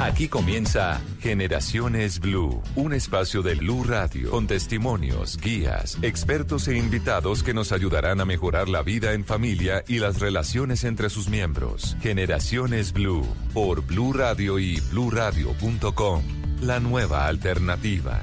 Aquí 0.00 0.28
comienza 0.28 1.00
Generaciones 1.20 2.18
Blue, 2.18 2.60
un 2.74 2.92
espacio 2.92 3.42
de 3.42 3.54
Blue 3.54 3.84
Radio 3.84 4.30
con 4.30 4.48
testimonios, 4.48 5.38
guías, 5.38 5.98
expertos 6.02 6.66
e 6.66 6.76
invitados 6.76 7.44
que 7.44 7.54
nos 7.54 7.70
ayudarán 7.70 8.20
a 8.20 8.24
mejorar 8.24 8.68
la 8.68 8.82
vida 8.82 9.12
en 9.12 9.24
familia 9.24 9.84
y 9.86 10.00
las 10.00 10.18
relaciones 10.18 10.82
entre 10.82 11.10
sus 11.10 11.28
miembros. 11.28 11.96
Generaciones 12.00 12.92
Blue 12.92 13.24
por 13.52 13.86
Blue 13.86 14.12
Radio 14.12 14.58
y 14.58 14.80
bluradio.com. 14.90 16.22
La 16.60 16.80
nueva 16.80 17.28
alternativa. 17.28 18.22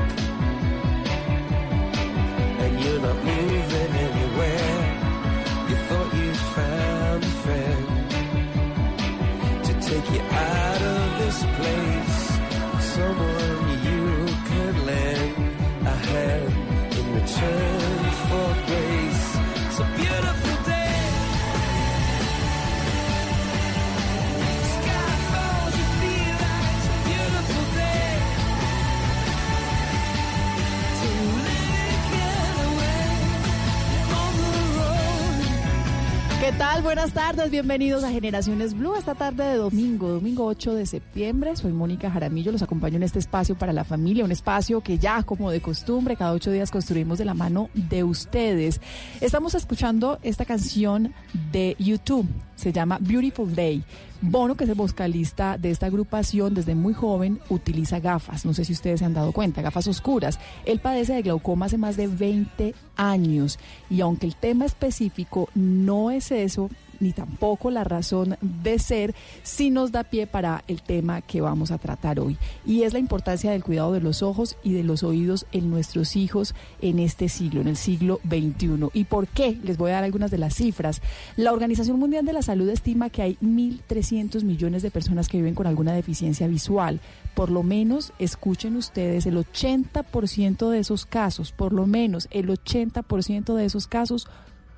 ¿Qué 36.51 36.57
tal? 36.57 36.81
Buenas 36.81 37.13
tardes, 37.13 37.49
bienvenidos 37.49 38.03
a 38.03 38.11
Generaciones 38.11 38.73
Blue 38.73 38.95
esta 38.95 39.15
tarde 39.15 39.45
de 39.45 39.55
domingo, 39.55 40.09
domingo 40.09 40.45
8 40.45 40.75
de 40.75 40.85
septiembre. 40.85 41.55
Soy 41.55 41.71
Mónica 41.71 42.11
Jaramillo, 42.11 42.51
los 42.51 42.61
acompaño 42.61 42.97
en 42.97 43.03
este 43.03 43.19
espacio 43.19 43.55
para 43.57 43.71
la 43.71 43.85
familia, 43.85 44.25
un 44.25 44.33
espacio 44.33 44.81
que 44.81 44.97
ya 44.97 45.23
como 45.23 45.49
de 45.49 45.61
costumbre, 45.61 46.17
cada 46.17 46.33
ocho 46.33 46.51
días 46.51 46.69
construimos 46.69 47.17
de 47.19 47.25
la 47.25 47.33
mano 47.33 47.69
de 47.73 48.03
ustedes. 48.03 48.81
Estamos 49.21 49.55
escuchando 49.55 50.19
esta 50.23 50.43
canción 50.43 51.13
de 51.53 51.77
YouTube, 51.79 52.27
se 52.57 52.73
llama 52.73 52.97
Beautiful 52.99 53.55
Day. 53.55 53.81
Bono, 54.23 54.55
que 54.55 54.65
es 54.65 54.69
el 54.69 54.75
vocalista 54.75 55.57
de 55.57 55.71
esta 55.71 55.87
agrupación, 55.87 56.53
desde 56.53 56.75
muy 56.75 56.93
joven 56.93 57.39
utiliza 57.49 57.99
gafas. 57.99 58.45
No 58.45 58.53
sé 58.53 58.65
si 58.65 58.73
ustedes 58.73 58.99
se 58.99 59.05
han 59.05 59.15
dado 59.15 59.31
cuenta, 59.31 59.63
gafas 59.63 59.87
oscuras. 59.87 60.39
Él 60.65 60.79
padece 60.79 61.13
de 61.13 61.23
glaucoma 61.23 61.65
hace 61.65 61.79
más 61.79 61.97
de 61.97 62.07
20 62.07 62.75
años 62.97 63.57
y 63.89 64.01
aunque 64.01 64.27
el 64.27 64.35
tema 64.35 64.65
específico 64.65 65.49
no 65.55 66.11
es 66.11 66.31
eso, 66.31 66.69
ni 67.01 67.11
tampoco 67.11 67.71
la 67.71 67.83
razón 67.83 68.37
de 68.41 68.79
ser, 68.79 69.13
sí 69.43 69.69
nos 69.69 69.91
da 69.91 70.03
pie 70.03 70.27
para 70.27 70.63
el 70.67 70.81
tema 70.81 71.21
que 71.21 71.41
vamos 71.41 71.71
a 71.71 71.77
tratar 71.77 72.19
hoy. 72.19 72.37
Y 72.65 72.83
es 72.83 72.93
la 72.93 72.99
importancia 72.99 73.51
del 73.51 73.63
cuidado 73.63 73.91
de 73.91 74.01
los 74.01 74.23
ojos 74.23 74.57
y 74.63 74.73
de 74.73 74.83
los 74.83 75.03
oídos 75.03 75.45
en 75.51 75.69
nuestros 75.69 76.15
hijos 76.15 76.55
en 76.81 76.99
este 76.99 77.29
siglo, 77.29 77.61
en 77.61 77.67
el 77.67 77.77
siglo 77.77 78.19
XXI. 78.27 78.89
¿Y 78.93 79.03
por 79.05 79.27
qué? 79.27 79.57
Les 79.63 79.77
voy 79.77 79.91
a 79.91 79.95
dar 79.95 80.03
algunas 80.03 80.31
de 80.31 80.37
las 80.37 80.55
cifras. 80.55 81.01
La 81.35 81.51
Organización 81.51 81.99
Mundial 81.99 82.25
de 82.25 82.33
la 82.33 82.41
Salud 82.41 82.69
estima 82.69 83.09
que 83.09 83.21
hay 83.21 83.37
1.300 83.41 84.43
millones 84.43 84.83
de 84.83 84.91
personas 84.91 85.27
que 85.27 85.37
viven 85.37 85.55
con 85.55 85.67
alguna 85.67 85.93
deficiencia 85.93 86.47
visual. 86.47 87.01
Por 87.35 87.49
lo 87.49 87.63
menos, 87.63 88.13
escuchen 88.19 88.75
ustedes, 88.75 89.25
el 89.25 89.37
80% 89.37 90.69
de 90.69 90.79
esos 90.79 91.05
casos, 91.05 91.51
por 91.51 91.73
lo 91.73 91.87
menos 91.87 92.27
el 92.31 92.49
80% 92.49 93.55
de 93.55 93.65
esos 93.65 93.87
casos 93.87 94.27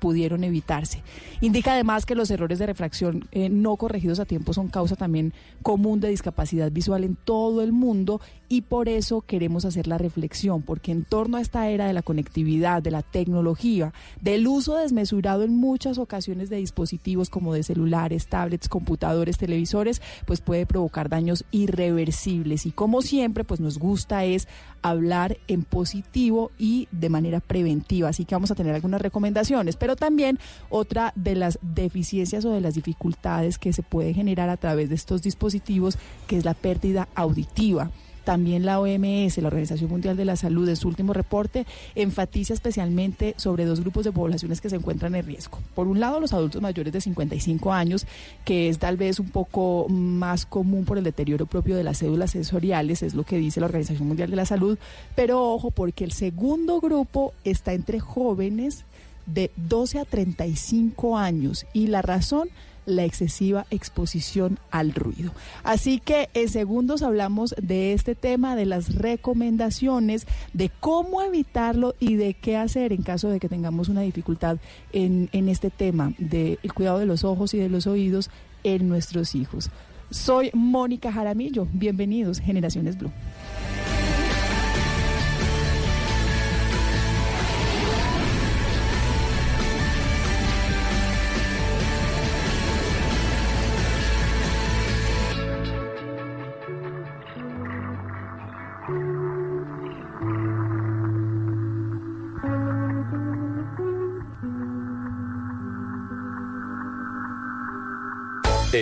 pudieron 0.04 0.44
evitarse. 0.44 1.02
Indica 1.40 1.72
además 1.72 2.04
que 2.04 2.14
los 2.14 2.30
errores 2.30 2.58
de 2.58 2.66
refracción 2.66 3.26
eh, 3.32 3.48
no 3.48 3.74
corregidos 3.76 4.20
a 4.20 4.26
tiempo 4.26 4.52
son 4.52 4.68
causa 4.68 4.96
también 4.96 5.32
común 5.62 5.98
de 6.00 6.10
discapacidad 6.10 6.70
visual 6.70 7.04
en 7.04 7.16
todo 7.16 7.62
el 7.62 7.72
mundo 7.72 8.20
y 8.48 8.62
por 8.62 8.88
eso 8.88 9.20
queremos 9.20 9.64
hacer 9.64 9.86
la 9.86 9.98
reflexión, 9.98 10.62
porque 10.62 10.92
en 10.92 11.04
torno 11.04 11.36
a 11.36 11.40
esta 11.40 11.68
era 11.68 11.86
de 11.86 11.92
la 11.92 12.02
conectividad, 12.02 12.82
de 12.82 12.90
la 12.90 13.02
tecnología, 13.02 13.92
del 14.20 14.46
uso 14.46 14.76
desmesurado 14.76 15.42
en 15.42 15.56
muchas 15.56 15.98
ocasiones 15.98 16.50
de 16.50 16.56
dispositivos 16.56 17.30
como 17.30 17.54
de 17.54 17.62
celulares, 17.62 18.28
tablets, 18.28 18.68
computadores, 18.68 19.38
televisores, 19.38 20.02
pues 20.26 20.40
puede 20.40 20.66
provocar 20.66 21.08
daños 21.08 21.44
irreversibles 21.50 22.66
y 22.66 22.72
como 22.72 23.02
siempre 23.02 23.44
pues 23.44 23.60
nos 23.60 23.78
gusta 23.78 24.24
es 24.24 24.48
hablar 24.82 25.38
en 25.48 25.62
positivo 25.62 26.50
y 26.58 26.88
de 26.92 27.08
manera 27.08 27.40
preventiva, 27.40 28.10
así 28.10 28.26
que 28.26 28.34
vamos 28.34 28.50
a 28.50 28.54
tener 28.54 28.74
algunas 28.74 29.00
recomendaciones, 29.00 29.76
pero 29.76 29.96
también 29.96 30.38
otra 30.68 31.12
de 31.16 31.34
las 31.34 31.58
deficiencias 31.62 32.44
o 32.44 32.50
de 32.50 32.60
las 32.60 32.74
dificultades 32.74 33.58
que 33.58 33.72
se 33.72 33.82
puede 33.82 34.12
generar 34.12 34.50
a 34.50 34.58
través 34.58 34.90
de 34.90 34.94
estos 34.94 35.22
dispositivos, 35.22 35.98
que 36.26 36.36
es 36.36 36.44
la 36.44 36.54
pérdida 36.54 37.08
auditiva. 37.14 37.90
También 38.24 38.64
la 38.64 38.80
OMS, 38.80 39.38
la 39.38 39.48
Organización 39.48 39.90
Mundial 39.90 40.16
de 40.16 40.24
la 40.24 40.36
Salud, 40.36 40.68
en 40.68 40.76
su 40.76 40.88
último 40.88 41.12
reporte 41.12 41.66
enfatiza 41.94 42.54
especialmente 42.54 43.34
sobre 43.36 43.64
dos 43.64 43.80
grupos 43.80 44.04
de 44.04 44.12
poblaciones 44.12 44.60
que 44.60 44.70
se 44.70 44.76
encuentran 44.76 45.14
en 45.14 45.26
riesgo. 45.26 45.60
Por 45.74 45.86
un 45.86 46.00
lado, 46.00 46.20
los 46.20 46.32
adultos 46.32 46.62
mayores 46.62 46.92
de 46.92 47.00
55 47.00 47.72
años, 47.72 48.06
que 48.44 48.68
es 48.68 48.78
tal 48.78 48.96
vez 48.96 49.20
un 49.20 49.28
poco 49.28 49.86
más 49.88 50.46
común 50.46 50.84
por 50.84 50.98
el 50.98 51.04
deterioro 51.04 51.46
propio 51.46 51.76
de 51.76 51.84
las 51.84 51.98
cédulas 51.98 52.30
sensoriales, 52.32 53.02
es 53.02 53.14
lo 53.14 53.24
que 53.24 53.36
dice 53.36 53.60
la 53.60 53.66
Organización 53.66 54.08
Mundial 54.08 54.30
de 54.30 54.36
la 54.36 54.46
Salud. 54.46 54.78
Pero 55.14 55.52
ojo, 55.52 55.70
porque 55.70 56.04
el 56.04 56.12
segundo 56.12 56.80
grupo 56.80 57.34
está 57.44 57.72
entre 57.72 58.00
jóvenes 58.00 58.84
de 59.26 59.50
12 59.56 60.00
a 60.00 60.04
35 60.04 61.16
años 61.16 61.66
y 61.72 61.86
la 61.86 62.02
razón 62.02 62.48
la 62.86 63.04
excesiva 63.04 63.66
exposición 63.70 64.58
al 64.70 64.92
ruido. 64.92 65.32
Así 65.62 66.00
que 66.00 66.28
en 66.34 66.48
segundos 66.48 67.02
hablamos 67.02 67.54
de 67.60 67.92
este 67.92 68.14
tema, 68.14 68.56
de 68.56 68.66
las 68.66 68.94
recomendaciones, 68.94 70.26
de 70.52 70.70
cómo 70.80 71.22
evitarlo 71.22 71.94
y 71.98 72.16
de 72.16 72.34
qué 72.34 72.56
hacer 72.56 72.92
en 72.92 73.02
caso 73.02 73.28
de 73.28 73.40
que 73.40 73.48
tengamos 73.48 73.88
una 73.88 74.02
dificultad 74.02 74.58
en, 74.92 75.28
en 75.32 75.48
este 75.48 75.70
tema 75.70 76.12
del 76.18 76.58
cuidado 76.74 76.98
de 76.98 77.06
los 77.06 77.24
ojos 77.24 77.54
y 77.54 77.58
de 77.58 77.68
los 77.68 77.86
oídos 77.86 78.30
en 78.62 78.88
nuestros 78.88 79.34
hijos. 79.34 79.70
Soy 80.10 80.50
Mónica 80.52 81.12
Jaramillo. 81.12 81.66
Bienvenidos, 81.72 82.40
Generaciones 82.40 82.98
Blue. 82.98 83.10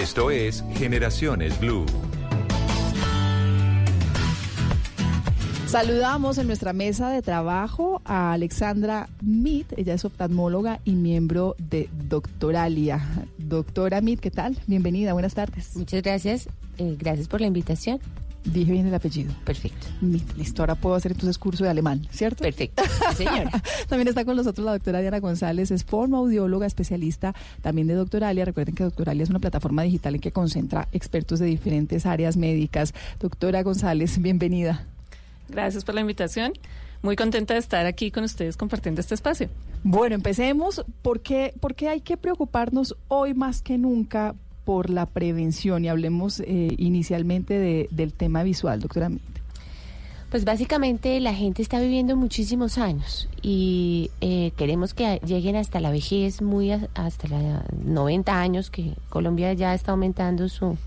Esto 0.03 0.33
es 0.33 0.65
Generaciones 0.75 1.61
Blue. 1.61 1.87
Saludamos 5.69 6.39
en 6.39 6.49
nuestra 6.49 6.73
mesa 6.73 7.11
de 7.11 7.23
trabajo 7.23 8.03
a 8.05 8.33
Alexandra 8.33 9.09
Mead. 9.21 9.67
Ella 9.77 9.95
es 9.95 10.05
oftalmóloga 10.05 10.81
y 10.85 10.97
miembro 10.97 11.55
de 11.57 11.89
Doctoralia. 12.09 13.01
Doctora 13.39 14.01
Mead, 14.01 14.19
¿qué 14.19 14.33
tal? 14.33 14.57
Bienvenida, 14.67 15.13
buenas 15.13 15.35
tardes. 15.35 15.77
Muchas 15.77 16.03
gracias. 16.03 16.49
Eh, 16.79 16.97
gracias 16.99 17.29
por 17.29 17.41
la 17.41 17.47
invitación. 17.47 18.01
Dije 18.45 18.73
bien 18.73 18.87
el 18.87 18.95
apellido. 18.95 19.33
Perfecto. 19.45 19.87
Listo, 20.37 20.63
ahora 20.63 20.75
puedo 20.75 20.97
hacer 20.97 21.13
entonces 21.13 21.39
curso 21.39 21.63
de 21.63 21.71
alemán, 21.71 22.07
¿cierto? 22.11 22.43
Perfecto, 22.43 22.83
sí, 23.11 23.25
señora. 23.25 23.51
también 23.89 24.09
está 24.09 24.25
con 24.25 24.37
nosotros 24.37 24.65
la 24.65 24.73
doctora 24.73 25.01
Diana 25.01 25.21
González, 25.21 25.71
es 25.71 25.87
audióloga, 25.93 26.67
especialista 26.67 27.35
también 27.61 27.87
de 27.87 27.95
Doctoralia. 27.95 28.45
Recuerden 28.45 28.75
que 28.75 28.83
Doctoralia 28.85 29.23
es 29.23 29.31
una 29.31 29.39
plataforma 29.39 29.83
digital 29.83 30.17
en 30.17 30.21
que 30.21 30.33
concentra 30.33 30.89
expertos 30.93 31.39
de 31.39 31.47
diferentes 31.47 32.05
áreas 32.05 32.37
médicas. 32.37 32.95
Doctora 33.21 33.63
González, 33.63 34.21
bienvenida. 34.21 34.87
Gracias 35.49 35.85
por 35.85 35.95
la 35.95 36.01
invitación. 36.01 36.53
Muy 37.03 37.17
contenta 37.17 37.55
de 37.55 37.61
estar 37.61 37.87
aquí 37.87 38.11
con 38.11 38.25
ustedes 38.25 38.57
compartiendo 38.57 39.01
este 39.01 39.15
espacio. 39.15 39.49
Bueno, 39.85 40.15
empecemos. 40.15 40.85
¿Por 41.03 41.21
qué, 41.21 41.53
por 41.61 41.75
qué 41.75 41.89
hay 41.89 42.01
que 42.01 42.17
preocuparnos 42.17 42.97
hoy 43.09 43.35
más 43.35 43.63
que 43.63 43.79
nunca 43.79 44.35
por 44.65 44.91
la 44.91 45.07
prevención 45.07 45.85
y 45.85 45.89
hablemos 45.89 46.41
eh, 46.41 46.75
inicialmente 46.79 47.59
de, 47.59 47.89
del 47.91 48.13
tema 48.13 48.43
visual, 48.43 48.81
doctora. 48.81 49.11
Pues 50.31 50.47
básicamente 50.47 51.21
la 51.21 51.35
gente 51.35 51.61
está 51.61 51.79
viviendo 51.79 52.17
muchísimos 52.17 52.79
años 52.79 53.29
y 53.43 54.11
eh, 54.23 54.53
queremos 54.57 54.95
que 54.95 55.21
lleguen 55.27 55.57
hasta 55.57 55.79
la 55.79 55.91
vejez, 55.91 56.41
muy 56.41 56.71
hasta 56.71 57.29
los 57.29 57.43
90 57.85 58.41
años, 58.41 58.71
que 58.71 58.95
Colombia 59.11 59.53
ya 59.53 59.75
está 59.75 59.91
aumentando 59.91 60.49
su, 60.49 60.79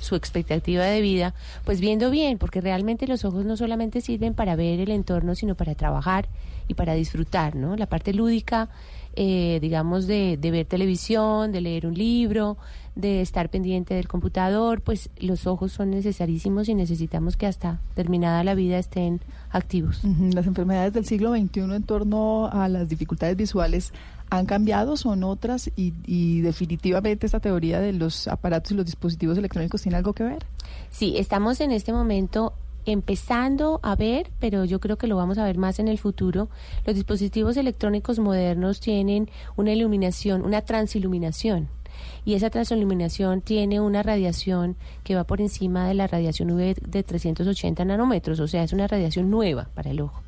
su 0.00 0.14
expectativa 0.14 0.84
de 0.84 1.02
vida, 1.02 1.34
pues 1.66 1.80
viendo 1.80 2.10
bien, 2.10 2.38
porque 2.38 2.62
realmente 2.62 3.06
los 3.06 3.26
ojos 3.26 3.44
no 3.44 3.58
solamente 3.58 4.00
sirven 4.00 4.32
para 4.32 4.56
ver 4.56 4.80
el 4.80 4.90
entorno, 4.90 5.34
sino 5.34 5.56
para 5.56 5.74
trabajar 5.74 6.28
y 6.66 6.72
para 6.72 6.94
disfrutar, 6.94 7.54
¿no? 7.54 7.76
La 7.76 7.86
parte 7.86 8.14
lúdica, 8.14 8.70
eh, 9.16 9.58
digamos, 9.60 10.06
de, 10.06 10.36
de 10.36 10.50
ver 10.50 10.66
televisión, 10.66 11.50
de 11.50 11.62
leer 11.62 11.86
un 11.86 11.94
libro, 11.94 12.58
de 12.94 13.20
estar 13.20 13.50
pendiente 13.50 13.94
del 13.94 14.08
computador, 14.08 14.80
pues 14.80 15.10
los 15.18 15.46
ojos 15.46 15.72
son 15.72 15.90
necesarísimos 15.90 16.68
y 16.68 16.74
necesitamos 16.74 17.36
que 17.36 17.46
hasta 17.46 17.80
terminada 17.94 18.44
la 18.44 18.54
vida 18.54 18.78
estén 18.78 19.20
activos. 19.50 20.02
Las 20.34 20.46
enfermedades 20.46 20.92
del 20.92 21.04
siglo 21.04 21.32
XXI 21.32 21.60
en 21.60 21.82
torno 21.82 22.46
a 22.46 22.68
las 22.68 22.88
dificultades 22.88 23.36
visuales 23.36 23.92
han 24.28 24.46
cambiado, 24.46 24.96
son 24.96 25.24
otras 25.24 25.70
y, 25.76 25.94
y 26.04 26.40
definitivamente 26.40 27.26
esta 27.26 27.40
teoría 27.40 27.80
de 27.80 27.92
los 27.92 28.28
aparatos 28.28 28.72
y 28.72 28.74
los 28.74 28.86
dispositivos 28.86 29.38
electrónicos 29.38 29.82
tiene 29.82 29.96
algo 29.96 30.14
que 30.14 30.24
ver. 30.24 30.44
Sí, 30.90 31.16
estamos 31.16 31.60
en 31.60 31.72
este 31.72 31.92
momento 31.92 32.54
empezando 32.86 33.80
a 33.82 33.96
ver, 33.96 34.30
pero 34.38 34.64
yo 34.64 34.80
creo 34.80 34.96
que 34.96 35.08
lo 35.08 35.16
vamos 35.16 35.38
a 35.38 35.44
ver 35.44 35.58
más 35.58 35.78
en 35.78 35.88
el 35.88 35.98
futuro, 35.98 36.48
los 36.86 36.94
dispositivos 36.94 37.56
electrónicos 37.56 38.18
modernos 38.18 38.80
tienen 38.80 39.28
una 39.56 39.72
iluminación, 39.72 40.42
una 40.44 40.62
transiluminación 40.62 41.68
y 42.24 42.34
esa 42.34 42.50
transiluminación 42.50 43.40
tiene 43.40 43.80
una 43.80 44.02
radiación 44.02 44.76
que 45.04 45.14
va 45.14 45.24
por 45.24 45.40
encima 45.40 45.86
de 45.88 45.94
la 45.94 46.06
radiación 46.06 46.50
UV 46.50 46.74
de 46.74 47.02
380 47.02 47.84
nanómetros, 47.84 48.40
o 48.40 48.48
sea, 48.48 48.62
es 48.62 48.72
una 48.72 48.86
radiación 48.86 49.30
nueva 49.30 49.68
para 49.74 49.90
el 49.90 50.00
ojo. 50.00 50.22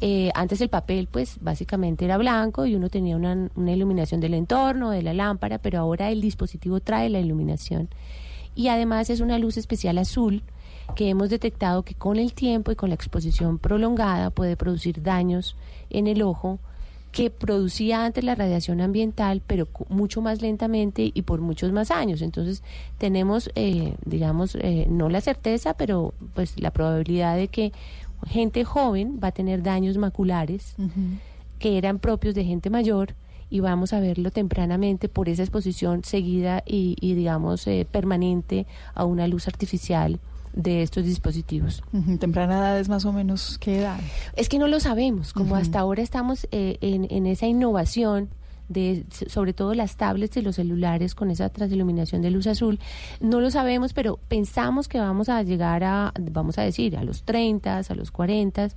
Eh, 0.00 0.30
antes 0.34 0.60
el 0.60 0.68
papel, 0.68 1.08
pues 1.10 1.38
básicamente 1.40 2.04
era 2.04 2.18
blanco 2.18 2.66
y 2.66 2.76
uno 2.76 2.88
tenía 2.88 3.16
una, 3.16 3.50
una 3.56 3.72
iluminación 3.72 4.20
del 4.20 4.34
entorno, 4.34 4.90
de 4.90 5.02
la 5.02 5.12
lámpara, 5.12 5.58
pero 5.58 5.80
ahora 5.80 6.10
el 6.10 6.20
dispositivo 6.20 6.80
trae 6.80 7.08
la 7.08 7.18
iluminación. 7.18 7.88
Y 8.54 8.68
además 8.68 9.10
es 9.10 9.20
una 9.20 9.38
luz 9.38 9.56
especial 9.56 9.98
azul 9.98 10.42
que 10.94 11.08
hemos 11.08 11.30
detectado 11.30 11.82
que 11.82 11.94
con 11.94 12.18
el 12.18 12.32
tiempo 12.32 12.72
y 12.72 12.76
con 12.76 12.90
la 12.90 12.94
exposición 12.94 13.58
prolongada 13.58 14.30
puede 14.30 14.56
producir 14.56 15.02
daños 15.02 15.56
en 15.90 16.06
el 16.06 16.22
ojo 16.22 16.58
que 17.12 17.30
producía 17.30 18.04
antes 18.04 18.22
la 18.22 18.34
radiación 18.34 18.80
ambiental, 18.80 19.42
pero 19.46 19.66
mucho 19.88 20.20
más 20.20 20.42
lentamente 20.42 21.10
y 21.12 21.22
por 21.22 21.40
muchos 21.40 21.72
más 21.72 21.90
años. 21.90 22.22
Entonces 22.22 22.62
tenemos, 22.98 23.50
eh, 23.54 23.94
digamos, 24.04 24.56
eh, 24.56 24.86
no 24.90 25.08
la 25.08 25.20
certeza, 25.20 25.74
pero 25.74 26.14
pues 26.34 26.60
la 26.60 26.70
probabilidad 26.70 27.36
de 27.36 27.48
que 27.48 27.72
gente 28.26 28.64
joven 28.64 29.20
va 29.22 29.28
a 29.28 29.32
tener 29.32 29.62
daños 29.62 29.96
maculares 29.96 30.74
que 31.58 31.78
eran 31.78 31.98
propios 31.98 32.34
de 32.34 32.44
gente 32.44 32.68
mayor 32.68 33.14
y 33.50 33.60
vamos 33.60 33.92
a 33.92 34.00
verlo 34.00 34.30
tempranamente 34.30 35.08
por 35.08 35.28
esa 35.28 35.42
exposición 35.42 36.04
seguida 36.04 36.62
y, 36.66 36.96
digamos, 37.00 37.66
eh, 37.66 37.86
permanente 37.90 38.66
a 38.94 39.04
una 39.04 39.26
luz 39.28 39.48
artificial 39.48 40.20
de 40.58 40.82
estos 40.82 41.04
dispositivos. 41.04 41.82
¿Temprana 42.18 42.58
edad 42.58 42.80
es 42.80 42.88
más 42.88 43.04
o 43.04 43.12
menos 43.12 43.58
qué 43.58 43.78
edad? 43.78 43.98
Es 44.34 44.48
que 44.48 44.58
no 44.58 44.66
lo 44.66 44.80
sabemos, 44.80 45.32
como 45.32 45.54
hasta 45.54 45.78
ahora 45.78 46.02
estamos 46.02 46.48
eh, 46.50 46.78
en, 46.80 47.06
en, 47.10 47.26
esa 47.26 47.46
innovación 47.46 48.28
de 48.68 49.06
sobre 49.08 49.52
todo 49.52 49.72
las 49.74 49.96
tablets 49.96 50.36
y 50.36 50.42
los 50.42 50.56
celulares 50.56 51.14
con 51.14 51.30
esa 51.30 51.48
transiluminación 51.48 52.22
de 52.22 52.30
luz 52.30 52.48
azul, 52.48 52.80
no 53.20 53.40
lo 53.40 53.50
sabemos, 53.50 53.92
pero 53.92 54.18
pensamos 54.28 54.88
que 54.88 54.98
vamos 54.98 55.28
a 55.28 55.42
llegar 55.42 55.84
a, 55.84 56.12
vamos 56.32 56.58
a 56.58 56.62
decir, 56.62 56.96
a 56.96 57.04
los 57.04 57.22
30, 57.22 57.78
a 57.78 57.94
los 57.94 58.10
40 58.10 58.68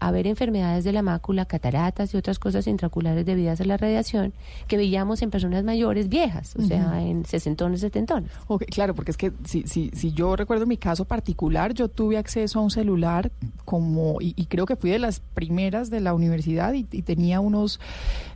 haber 0.00 0.26
enfermedades 0.26 0.84
de 0.84 0.92
la 0.92 1.02
mácula, 1.02 1.44
cataratas 1.44 2.12
y 2.14 2.16
otras 2.16 2.38
cosas 2.38 2.66
intraoculares 2.66 3.24
debidas 3.24 3.60
a 3.60 3.64
la 3.64 3.76
radiación 3.76 4.32
que 4.66 4.76
veíamos 4.76 5.22
en 5.22 5.30
personas 5.30 5.64
mayores 5.64 6.08
viejas, 6.08 6.54
o 6.56 6.62
sea, 6.62 7.00
en 7.02 7.24
sesentones, 7.24 7.80
setentones. 7.80 8.30
Okay, 8.46 8.66
claro, 8.66 8.94
porque 8.94 9.10
es 9.10 9.16
que 9.16 9.32
si, 9.44 9.62
si, 9.62 9.90
si 9.94 10.12
yo 10.12 10.36
recuerdo 10.36 10.66
mi 10.66 10.76
caso 10.76 11.04
particular, 11.04 11.74
yo 11.74 11.88
tuve 11.88 12.18
acceso 12.18 12.58
a 12.58 12.62
un 12.62 12.70
celular 12.70 13.30
como, 13.64 14.18
y, 14.20 14.32
creo 14.46 14.66
que 14.66 14.76
fui 14.76 14.90
de 14.90 14.98
las 14.98 15.20
primeras 15.20 15.90
de 15.90 16.00
la 16.00 16.14
universidad 16.14 16.74
y, 16.74 16.86
y 16.90 17.02
tenía 17.02 17.40
unos 17.40 17.80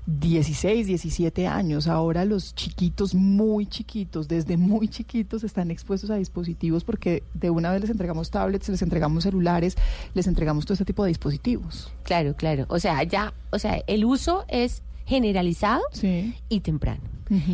16, 0.08 0.86
17 0.86 1.46
años. 1.46 1.86
Ahora 1.86 2.24
los 2.24 2.54
chiquitos, 2.54 3.14
muy 3.14 3.66
chiquitos, 3.66 4.26
desde 4.26 4.56
muy 4.56 4.88
chiquitos, 4.88 5.44
están 5.44 5.70
expuestos 5.70 6.08
a 6.10 6.16
dispositivos 6.16 6.82
porque 6.82 7.22
de 7.34 7.50
una 7.50 7.70
vez 7.70 7.82
les 7.82 7.90
entregamos 7.90 8.30
tablets, 8.30 8.70
les 8.70 8.80
entregamos 8.80 9.24
celulares, 9.24 9.76
les 10.14 10.26
entregamos 10.26 10.64
todo 10.64 10.74
este 10.74 10.86
tipo 10.86 11.04
de 11.04 11.08
dispositivos. 11.08 11.92
Claro, 12.04 12.34
claro. 12.34 12.64
O 12.68 12.78
sea, 12.78 13.02
ya, 13.02 13.34
o 13.50 13.58
sea, 13.58 13.82
el 13.86 14.06
uso 14.06 14.46
es 14.48 14.82
generalizado 15.04 15.82
y 16.48 16.60
temprano. 16.60 17.02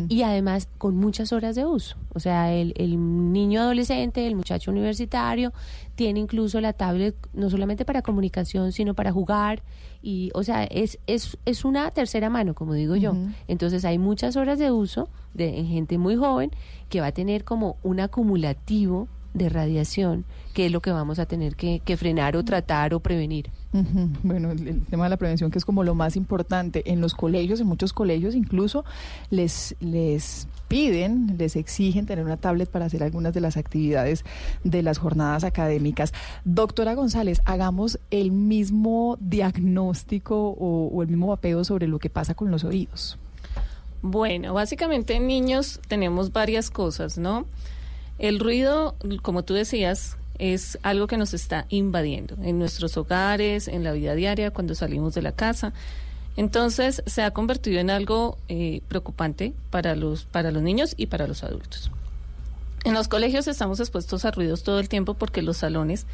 Y 0.07 0.23
además 0.23 0.69
con 0.77 0.95
muchas 0.95 1.33
horas 1.33 1.55
de 1.55 1.65
uso. 1.65 1.97
O 2.13 2.19
sea, 2.19 2.53
el, 2.53 2.73
el 2.77 3.33
niño 3.33 3.61
adolescente, 3.61 4.25
el 4.25 4.35
muchacho 4.35 4.71
universitario, 4.71 5.53
tiene 5.95 6.19
incluso 6.19 6.61
la 6.61 6.73
tablet 6.73 7.15
no 7.33 7.49
solamente 7.49 7.85
para 7.85 8.01
comunicación, 8.01 8.71
sino 8.71 8.93
para 8.93 9.11
jugar. 9.11 9.63
Y, 10.01 10.31
o 10.33 10.43
sea, 10.43 10.63
es, 10.65 10.99
es, 11.07 11.37
es 11.45 11.65
una 11.65 11.91
tercera 11.91 12.29
mano, 12.29 12.53
como 12.53 12.73
digo 12.73 12.95
yo. 12.95 13.15
Entonces 13.47 13.83
hay 13.85 13.97
muchas 13.97 14.35
horas 14.35 14.59
de 14.59 14.71
uso 14.71 15.09
de 15.33 15.59
en 15.59 15.67
gente 15.67 15.97
muy 15.97 16.15
joven 16.15 16.51
que 16.89 17.01
va 17.01 17.07
a 17.07 17.11
tener 17.11 17.43
como 17.43 17.77
un 17.83 17.99
acumulativo 17.99 19.07
de 19.35 19.49
radiación, 19.49 20.25
que 20.53 20.65
es 20.65 20.71
lo 20.71 20.81
que 20.81 20.91
vamos 20.91 21.19
a 21.19 21.25
tener 21.25 21.55
que, 21.55 21.81
que 21.85 21.97
frenar 21.97 22.35
o 22.35 22.43
tratar 22.43 22.93
o 22.93 22.99
prevenir. 23.01 23.51
Bueno, 24.23 24.51
el, 24.51 24.67
el 24.67 24.85
tema 24.85 25.03
de 25.03 25.09
la 25.09 25.17
prevención 25.17 25.51
que 25.51 25.57
es 25.57 25.65
como 25.65 25.83
lo 25.83 25.95
más 25.95 26.15
importante. 26.15 26.89
En 26.89 27.01
los 27.01 27.13
colegios, 27.13 27.59
en 27.59 27.67
muchos 27.67 27.91
colegios 27.91 28.33
incluso 28.33 28.85
les, 29.29 29.75
les 29.81 30.47
piden, 30.69 31.35
les 31.37 31.57
exigen 31.57 32.05
tener 32.05 32.23
una 32.23 32.37
tablet 32.37 32.69
para 32.69 32.85
hacer 32.85 33.03
algunas 33.03 33.33
de 33.33 33.41
las 33.41 33.57
actividades 33.57 34.23
de 34.63 34.81
las 34.81 34.97
jornadas 34.97 35.43
académicas. 35.43 36.13
Doctora 36.45 36.93
González, 36.93 37.41
hagamos 37.43 37.99
el 38.09 38.31
mismo 38.31 39.17
diagnóstico 39.19 40.51
o, 40.51 40.87
o 40.87 41.03
el 41.03 41.09
mismo 41.09 41.27
mapeo 41.27 41.65
sobre 41.65 41.87
lo 41.87 41.99
que 41.99 42.09
pasa 42.09 42.33
con 42.33 42.51
los 42.51 42.63
oídos. 42.63 43.19
Bueno, 44.01 44.53
básicamente 44.53 45.15
en 45.15 45.27
niños 45.27 45.81
tenemos 45.89 46.31
varias 46.31 46.69
cosas, 46.69 47.17
¿no? 47.17 47.45
El 48.17 48.39
ruido, 48.39 48.95
como 49.21 49.43
tú 49.43 49.53
decías, 49.53 50.17
es 50.37 50.77
algo 50.83 51.07
que 51.07 51.17
nos 51.17 51.33
está 51.33 51.65
invadiendo 51.69 52.35
en 52.41 52.59
nuestros 52.59 52.97
hogares, 52.97 53.67
en 53.67 53.83
la 53.83 53.91
vida 53.91 54.15
diaria, 54.15 54.51
cuando 54.51 54.75
salimos 54.75 55.13
de 55.13 55.21
la 55.21 55.31
casa. 55.31 55.73
Entonces 56.37 57.01
se 57.05 57.23
ha 57.23 57.31
convertido 57.31 57.79
en 57.79 57.89
algo 57.89 58.37
eh, 58.49 58.81
preocupante 58.87 59.53
para 59.69 59.95
los, 59.95 60.25
para 60.25 60.51
los 60.51 60.61
niños 60.61 60.93
y 60.97 61.07
para 61.07 61.27
los 61.27 61.43
adultos. 61.43 61.91
En 62.83 62.93
los 62.93 63.07
colegios 63.07 63.47
estamos 63.47 63.79
expuestos 63.79 64.25
a 64.25 64.31
ruidos 64.31 64.63
todo 64.63 64.79
el 64.79 64.89
tiempo 64.89 65.13
porque 65.13 65.41
los 65.41 65.57
salones 65.57 66.05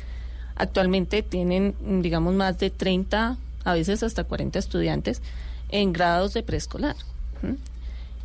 actualmente 0.56 1.24
tienen, 1.24 1.76
digamos, 2.02 2.34
más 2.34 2.60
de 2.60 2.70
30, 2.70 3.38
a 3.64 3.74
veces 3.74 4.04
hasta 4.04 4.24
40 4.24 4.60
estudiantes 4.60 5.22
en 5.70 5.92
grados 5.92 6.34
de 6.34 6.44
preescolar. 6.44 6.96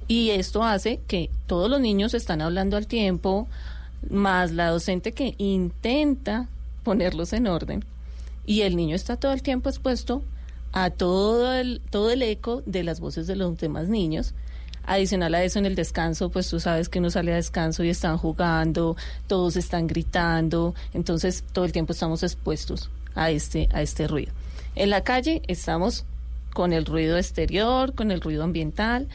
Y 0.09 0.31
esto 0.31 0.63
hace 0.63 1.01
que 1.07 1.31
todos 1.47 1.69
los 1.69 1.81
niños 1.81 2.15
están 2.15 2.41
hablando 2.41 2.77
al 2.77 2.87
tiempo, 2.87 3.49
más 4.09 4.53
la 4.53 4.69
docente 4.69 5.13
que 5.13 5.35
intenta 5.39 6.49
ponerlos 6.85 7.33
en 7.33 7.49
orden. 7.49 7.85
Y 8.45 8.63
el 8.63 8.77
niño 8.77 8.95
está 8.95 9.17
todo 9.17 9.33
el 9.33 9.43
tiempo 9.43 9.69
expuesto 9.69 10.23
a 10.73 10.91
todo 10.91 11.53
el, 11.55 11.81
todo 11.91 12.11
el 12.11 12.23
eco 12.23 12.63
de 12.67 12.85
las 12.85 13.01
voces 13.01 13.27
de 13.27 13.35
los 13.35 13.59
demás 13.59 13.89
niños. 13.89 14.35
Adicional 14.85 15.35
a 15.35 15.43
eso, 15.43 15.59
en 15.59 15.67
el 15.67 15.75
descanso, 15.75 16.31
pues 16.31 16.49
tú 16.49 16.61
sabes 16.61 16.89
que 16.89 17.01
uno 17.01 17.11
sale 17.11 17.33
a 17.33 17.37
descanso 17.37 17.83
y 17.83 17.89
están 17.89 18.19
jugando, 18.19 18.97
todos 19.27 19.57
están 19.57 19.89
gritando, 19.89 20.77
entonces 20.95 21.43
todo 21.53 21.65
el 21.65 21.73
tiempo 21.73 21.93
estamos 21.93 22.23
expuestos 22.23 22.89
a 23.17 23.31
este, 23.31 23.69
a 23.73 23.83
este 23.83 24.07
ruido. 24.07 24.33
En 24.77 24.91
la 24.91 25.03
calle 25.03 25.43
estamos 25.49 26.05
con 26.55 26.73
el 26.73 26.85
ruido 26.85 27.17
exterior, 27.17 27.95
con 27.95 28.13
el 28.13 28.21
ruido 28.21 28.45
ambiental 28.45 29.09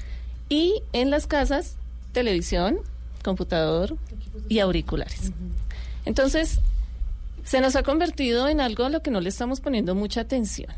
y 0.51 0.83
en 0.91 1.09
las 1.09 1.27
casas, 1.27 1.77
televisión, 2.11 2.79
computador 3.23 3.95
y 4.49 4.59
auriculares. 4.59 5.31
Entonces, 6.03 6.59
se 7.45 7.61
nos 7.61 7.77
ha 7.77 7.83
convertido 7.83 8.49
en 8.49 8.59
algo 8.59 8.83
a 8.83 8.89
lo 8.89 9.01
que 9.01 9.11
no 9.11 9.21
le 9.21 9.29
estamos 9.29 9.61
poniendo 9.61 9.95
mucha 9.95 10.19
atención. 10.19 10.69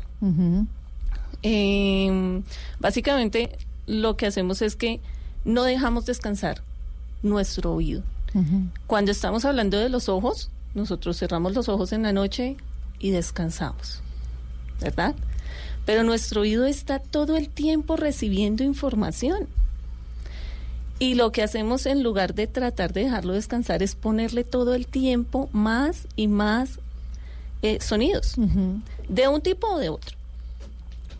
Eh, 1.42 2.40
básicamente, 2.78 3.58
lo 3.88 4.16
que 4.16 4.26
hacemos 4.26 4.62
es 4.62 4.76
que 4.76 5.00
no 5.44 5.64
dejamos 5.64 6.06
descansar 6.06 6.62
nuestro 7.24 7.72
oído. 7.72 8.04
Cuando 8.86 9.10
estamos 9.10 9.44
hablando 9.44 9.76
de 9.80 9.88
los 9.88 10.08
ojos, 10.08 10.50
nosotros 10.76 11.18
cerramos 11.18 11.52
los 11.52 11.68
ojos 11.68 11.92
en 11.92 12.04
la 12.04 12.12
noche 12.12 12.56
y 13.00 13.10
descansamos, 13.10 14.02
¿verdad? 14.80 15.16
Pero 15.84 16.04
nuestro 16.04 16.42
oído 16.42 16.64
está 16.64 17.00
todo 17.00 17.36
el 17.36 17.48
tiempo 17.48 17.96
recibiendo 17.96 18.62
información. 18.62 19.48
Y 20.98 21.14
lo 21.14 21.32
que 21.32 21.42
hacemos 21.42 21.86
en 21.86 22.02
lugar 22.02 22.34
de 22.34 22.46
tratar 22.46 22.92
de 22.92 23.04
dejarlo 23.04 23.32
descansar 23.32 23.82
es 23.82 23.94
ponerle 23.94 24.44
todo 24.44 24.74
el 24.74 24.86
tiempo 24.86 25.48
más 25.52 26.06
y 26.14 26.28
más 26.28 26.78
eh, 27.62 27.78
sonidos, 27.80 28.34
de 29.08 29.28
un 29.28 29.40
tipo 29.40 29.66
o 29.66 29.78
de 29.78 29.88
otro. 29.88 30.16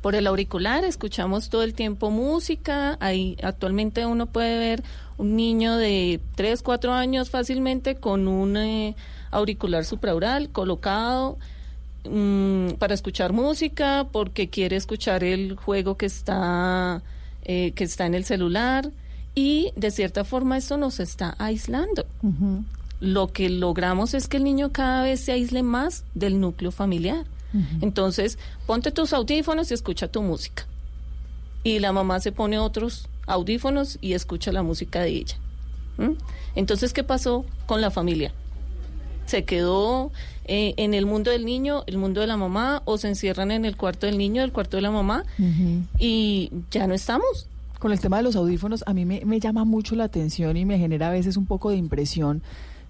Por 0.00 0.14
el 0.14 0.26
auricular 0.26 0.84
escuchamos 0.84 1.48
todo 1.48 1.62
el 1.62 1.74
tiempo 1.74 2.10
música, 2.10 2.98
ahí 3.00 3.36
actualmente 3.42 4.04
uno 4.04 4.26
puede 4.26 4.58
ver 4.58 4.82
un 5.16 5.36
niño 5.36 5.76
de 5.76 6.20
3, 6.34 6.62
4 6.62 6.92
años 6.92 7.30
fácilmente 7.30 7.96
con 7.96 8.28
un 8.28 8.56
eh, 8.56 8.94
auricular 9.30 9.84
supraural 9.84 10.50
colocado 10.50 11.38
mm, 12.04 12.72
para 12.72 12.94
escuchar 12.94 13.32
música, 13.32 14.06
porque 14.12 14.50
quiere 14.50 14.76
escuchar 14.76 15.24
el 15.24 15.56
juego 15.56 15.96
que 15.96 16.06
está, 16.06 17.02
eh, 17.44 17.72
que 17.74 17.84
está 17.84 18.06
en 18.06 18.14
el 18.14 18.24
celular 18.24 18.90
y 19.34 19.72
de 19.76 19.90
cierta 19.90 20.24
forma 20.24 20.56
esto 20.56 20.76
nos 20.76 21.00
está 21.00 21.34
aislando. 21.38 22.06
Lo 23.00 23.28
que 23.28 23.50
logramos 23.50 24.14
es 24.14 24.28
que 24.28 24.36
el 24.36 24.44
niño 24.44 24.72
cada 24.72 25.02
vez 25.02 25.20
se 25.20 25.32
aísle 25.32 25.62
más 25.62 26.04
del 26.14 26.40
núcleo 26.40 26.70
familiar. 26.70 27.24
Entonces, 27.80 28.38
ponte 28.66 28.90
tus 28.90 29.12
audífonos 29.12 29.70
y 29.70 29.74
escucha 29.74 30.08
tu 30.08 30.22
música. 30.22 30.66
Y 31.62 31.78
la 31.78 31.92
mamá 31.92 32.18
se 32.18 32.32
pone 32.32 32.58
otros 32.58 33.08
audífonos 33.26 33.98
y 34.00 34.14
escucha 34.14 34.50
la 34.50 34.62
música 34.62 35.00
de 35.00 35.10
ella. 35.10 35.36
¿Mm? 35.96 36.12
Entonces, 36.56 36.92
¿qué 36.92 37.04
pasó 37.04 37.44
con 37.66 37.80
la 37.80 37.92
familia? 37.92 38.32
¿Se 39.26 39.44
quedó 39.44 40.10
eh, 40.46 40.74
en 40.76 40.94
el 40.94 41.06
mundo 41.06 41.30
del 41.30 41.44
niño, 41.44 41.84
el 41.86 41.96
mundo 41.96 42.20
de 42.20 42.26
la 42.26 42.36
mamá, 42.36 42.82
o 42.84 42.98
se 42.98 43.08
encierran 43.08 43.52
en 43.52 43.64
el 43.64 43.76
cuarto 43.76 44.06
del 44.06 44.18
niño, 44.18 44.42
el 44.42 44.52
cuarto 44.52 44.76
de 44.76 44.82
la 44.82 44.90
mamá? 44.90 45.24
Y 45.98 46.50
ya 46.70 46.86
no 46.88 46.94
estamos. 46.94 47.46
Con 47.84 47.92
el 47.92 48.00
tema 48.00 48.16
de 48.16 48.22
los 48.22 48.34
audífonos, 48.34 48.82
a 48.86 48.94
mí 48.94 49.04
me, 49.04 49.20
me 49.26 49.40
llama 49.40 49.66
mucho 49.66 49.94
la 49.94 50.04
atención 50.04 50.56
y 50.56 50.64
me 50.64 50.78
genera 50.78 51.08
a 51.08 51.10
veces 51.10 51.36
un 51.36 51.44
poco 51.44 51.68
de 51.68 51.76
impresión 51.76 52.40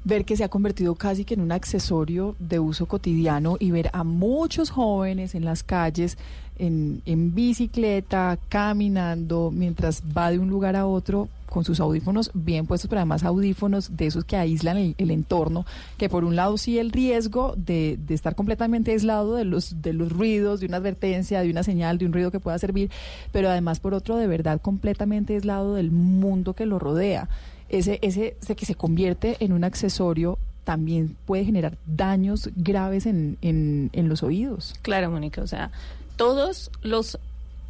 ver 0.05 0.25
que 0.25 0.37
se 0.37 0.45
ha 0.45 0.49
convertido 0.49 0.95
casi 0.95 1.25
que 1.25 1.35
en 1.35 1.41
un 1.41 1.53
accesorio 1.53 2.37
de 2.39 2.59
uso 2.59 2.87
cotidiano 2.87 3.57
y 3.59 3.71
ver 3.71 3.91
a 3.93 4.05
muchos 4.05 4.71
jóvenes 4.71 5.35
en 5.35 5.45
las 5.45 5.63
calles, 5.63 6.19
en, 6.59 7.03
en 7.07 7.35
bicicleta, 7.35 8.39
caminando, 8.49 9.51
mientras 9.53 10.03
va 10.17 10.31
de 10.31 10.39
un 10.39 10.49
lugar 10.49 10.77
a 10.77 10.87
otro 10.87 11.29
con 11.47 11.65
sus 11.65 11.79
audífonos 11.79 12.33
bien 12.35 12.67
puestos, 12.67 12.89
pero 12.89 12.99
además 12.99 13.23
audífonos 13.23 13.97
de 13.97 14.07
esos 14.07 14.25
que 14.25 14.37
aíslan 14.37 14.77
el, 14.77 14.95
el 14.99 15.13
entorno, 15.13 15.65
que 15.97 16.09
por 16.09 16.25
un 16.25 16.35
lado 16.35 16.59
sí 16.59 16.79
el 16.81 16.91
riesgo 16.91 17.55
de, 17.57 17.97
de 18.05 18.15
estar 18.15 18.35
completamente 18.35 18.91
aislado 18.91 19.37
de 19.37 19.45
los, 19.45 19.81
de 19.81 19.93
los 19.93 20.11
ruidos, 20.11 20.59
de 20.59 20.67
una 20.67 20.79
advertencia, 20.79 21.41
de 21.43 21.51
una 21.51 21.63
señal, 21.63 21.97
de 21.97 22.07
un 22.07 22.13
ruido 22.13 22.33
que 22.33 22.41
pueda 22.41 22.59
servir, 22.59 22.91
pero 23.31 23.49
además 23.49 23.79
por 23.79 23.95
otro 23.95 24.17
de 24.17 24.27
verdad 24.27 24.61
completamente 24.61 25.35
aislado 25.35 25.75
del 25.75 25.93
mundo 25.93 26.55
que 26.55 26.67
lo 26.67 26.81
rodea 26.81 27.29
ese, 27.69 27.99
ese, 28.03 28.37
que 28.57 28.67
se 28.67 28.75
convierte 28.75 29.37
en 29.41 29.53
un 29.53 29.65
accesorio 29.65 30.39
también 30.65 31.17
puede 31.27 31.45
generar 31.45 31.77
daños 31.87 32.49
graves 32.57 33.07
en, 33.07 33.37
en, 33.43 33.91
en 33.93 34.09
los 34.09 34.23
oídos. 34.23 34.75
Claro, 34.83 35.11
Mónica, 35.11 35.43
o 35.43 35.47
sea, 35.47 35.71
todos 36.17 36.71
los 36.83 37.19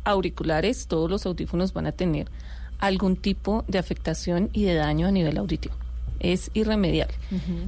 auriculares, 0.05 0.87
todos 0.87 1.11
los 1.11 1.27
audífonos 1.27 1.73
van 1.73 1.87
a 1.87 1.93
tener 1.93 2.29
algún 2.79 3.17
tipo 3.17 3.65
de 3.67 3.79
afectación 3.79 4.51
y 4.53 4.65
de 4.65 4.75
daño 4.75 5.07
a 5.07 5.11
nivel 5.11 5.39
auditivo. 5.39 5.75
Es 6.21 6.51
irremediable. 6.55 7.15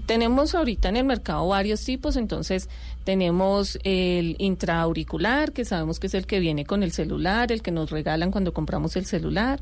Tenemos 0.06 0.54
ahorita 0.54 0.88
en 0.88 0.96
el 0.96 1.04
mercado 1.04 1.46
varios 1.48 1.84
tipos, 1.84 2.16
entonces 2.16 2.70
tenemos 3.04 3.78
el 3.82 4.36
intraauricular, 4.38 5.52
que 5.52 5.64
sabemos 5.64 5.98
que 5.98 6.06
es 6.06 6.14
el 6.14 6.26
que 6.26 6.40
viene 6.40 6.64
con 6.64 6.82
el 6.82 6.92
celular, 6.92 7.52
el 7.52 7.60
que 7.60 7.70
nos 7.70 7.90
regalan 7.90 8.30
cuando 8.30 8.54
compramos 8.54 8.96
el 8.96 9.04
celular. 9.04 9.60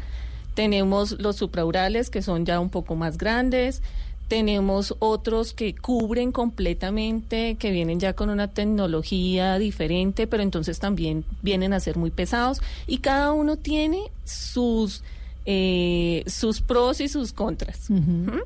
Tenemos 0.55 1.13
los 1.21 1.37
supraurales, 1.37 2.11
que 2.11 2.23
son 2.23 2.47
ya 2.47 2.61
un 2.61 2.71
poco 2.71 2.95
más 2.95 3.19
grandes. 3.19 3.83
Tenemos 4.29 4.95
otros 5.01 5.53
que 5.53 5.75
cubren 5.75 6.33
completamente, 6.33 7.57
que 7.57 7.71
vienen 7.71 8.01
ya 8.01 8.15
con 8.15 8.31
una 8.31 8.49
tecnología 8.49 9.59
diferente, 9.59 10.27
pero 10.27 10.43
entonces 10.43 10.79
también 10.79 11.25
vienen 11.43 11.73
a 11.73 11.81
ser 11.81 11.97
muy 11.97 12.11
pesados. 12.11 12.63
Y 12.87 12.99
cada 12.99 13.33
uno 13.33 13.57
tiene 13.57 14.11
sus, 14.25 15.03
eh, 15.45 16.23
sus 16.27 16.61
pros 16.61 17.01
y 17.01 17.09
sus 17.09 17.33
contras. 17.33 17.91
¿Mm? 17.91 18.39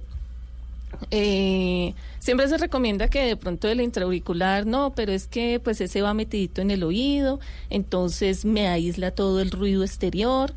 Eh, 1.10 1.94
siempre 2.18 2.48
se 2.48 2.58
recomienda 2.58 3.08
que 3.08 3.22
de 3.22 3.36
pronto 3.36 3.68
el 3.68 3.80
intraauricular 3.80 4.66
no, 4.66 4.94
pero 4.94 5.12
es 5.12 5.26
que 5.26 5.60
pues 5.62 5.80
ese 5.80 6.02
va 6.02 6.14
metidito 6.14 6.60
en 6.60 6.70
el 6.70 6.82
oído, 6.82 7.38
entonces 7.70 8.44
me 8.44 8.66
aísla 8.66 9.10
todo 9.10 9.40
el 9.40 9.50
ruido 9.50 9.84
exterior 9.84 10.54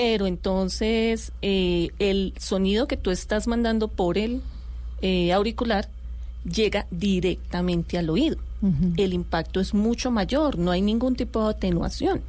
pero 0.00 0.26
entonces 0.28 1.32
eh, 1.42 1.88
el 1.98 2.32
sonido 2.38 2.86
que 2.86 2.96
tú 2.96 3.10
estás 3.10 3.48
mandando 3.48 3.88
por 3.88 4.16
el 4.16 4.42
eh, 5.02 5.32
auricular 5.32 5.88
llega 6.44 6.86
directamente 6.92 7.98
al 7.98 8.08
oído. 8.10 8.36
El 8.96 9.12
impacto 9.12 9.58
es 9.60 9.72
mucho 9.74 10.10
mayor, 10.12 10.56
no 10.58 10.70
hay 10.72 10.82
ningún 10.82 11.14
tipo 11.16 11.42
de 11.44 11.50
atenuación. 11.50 12.22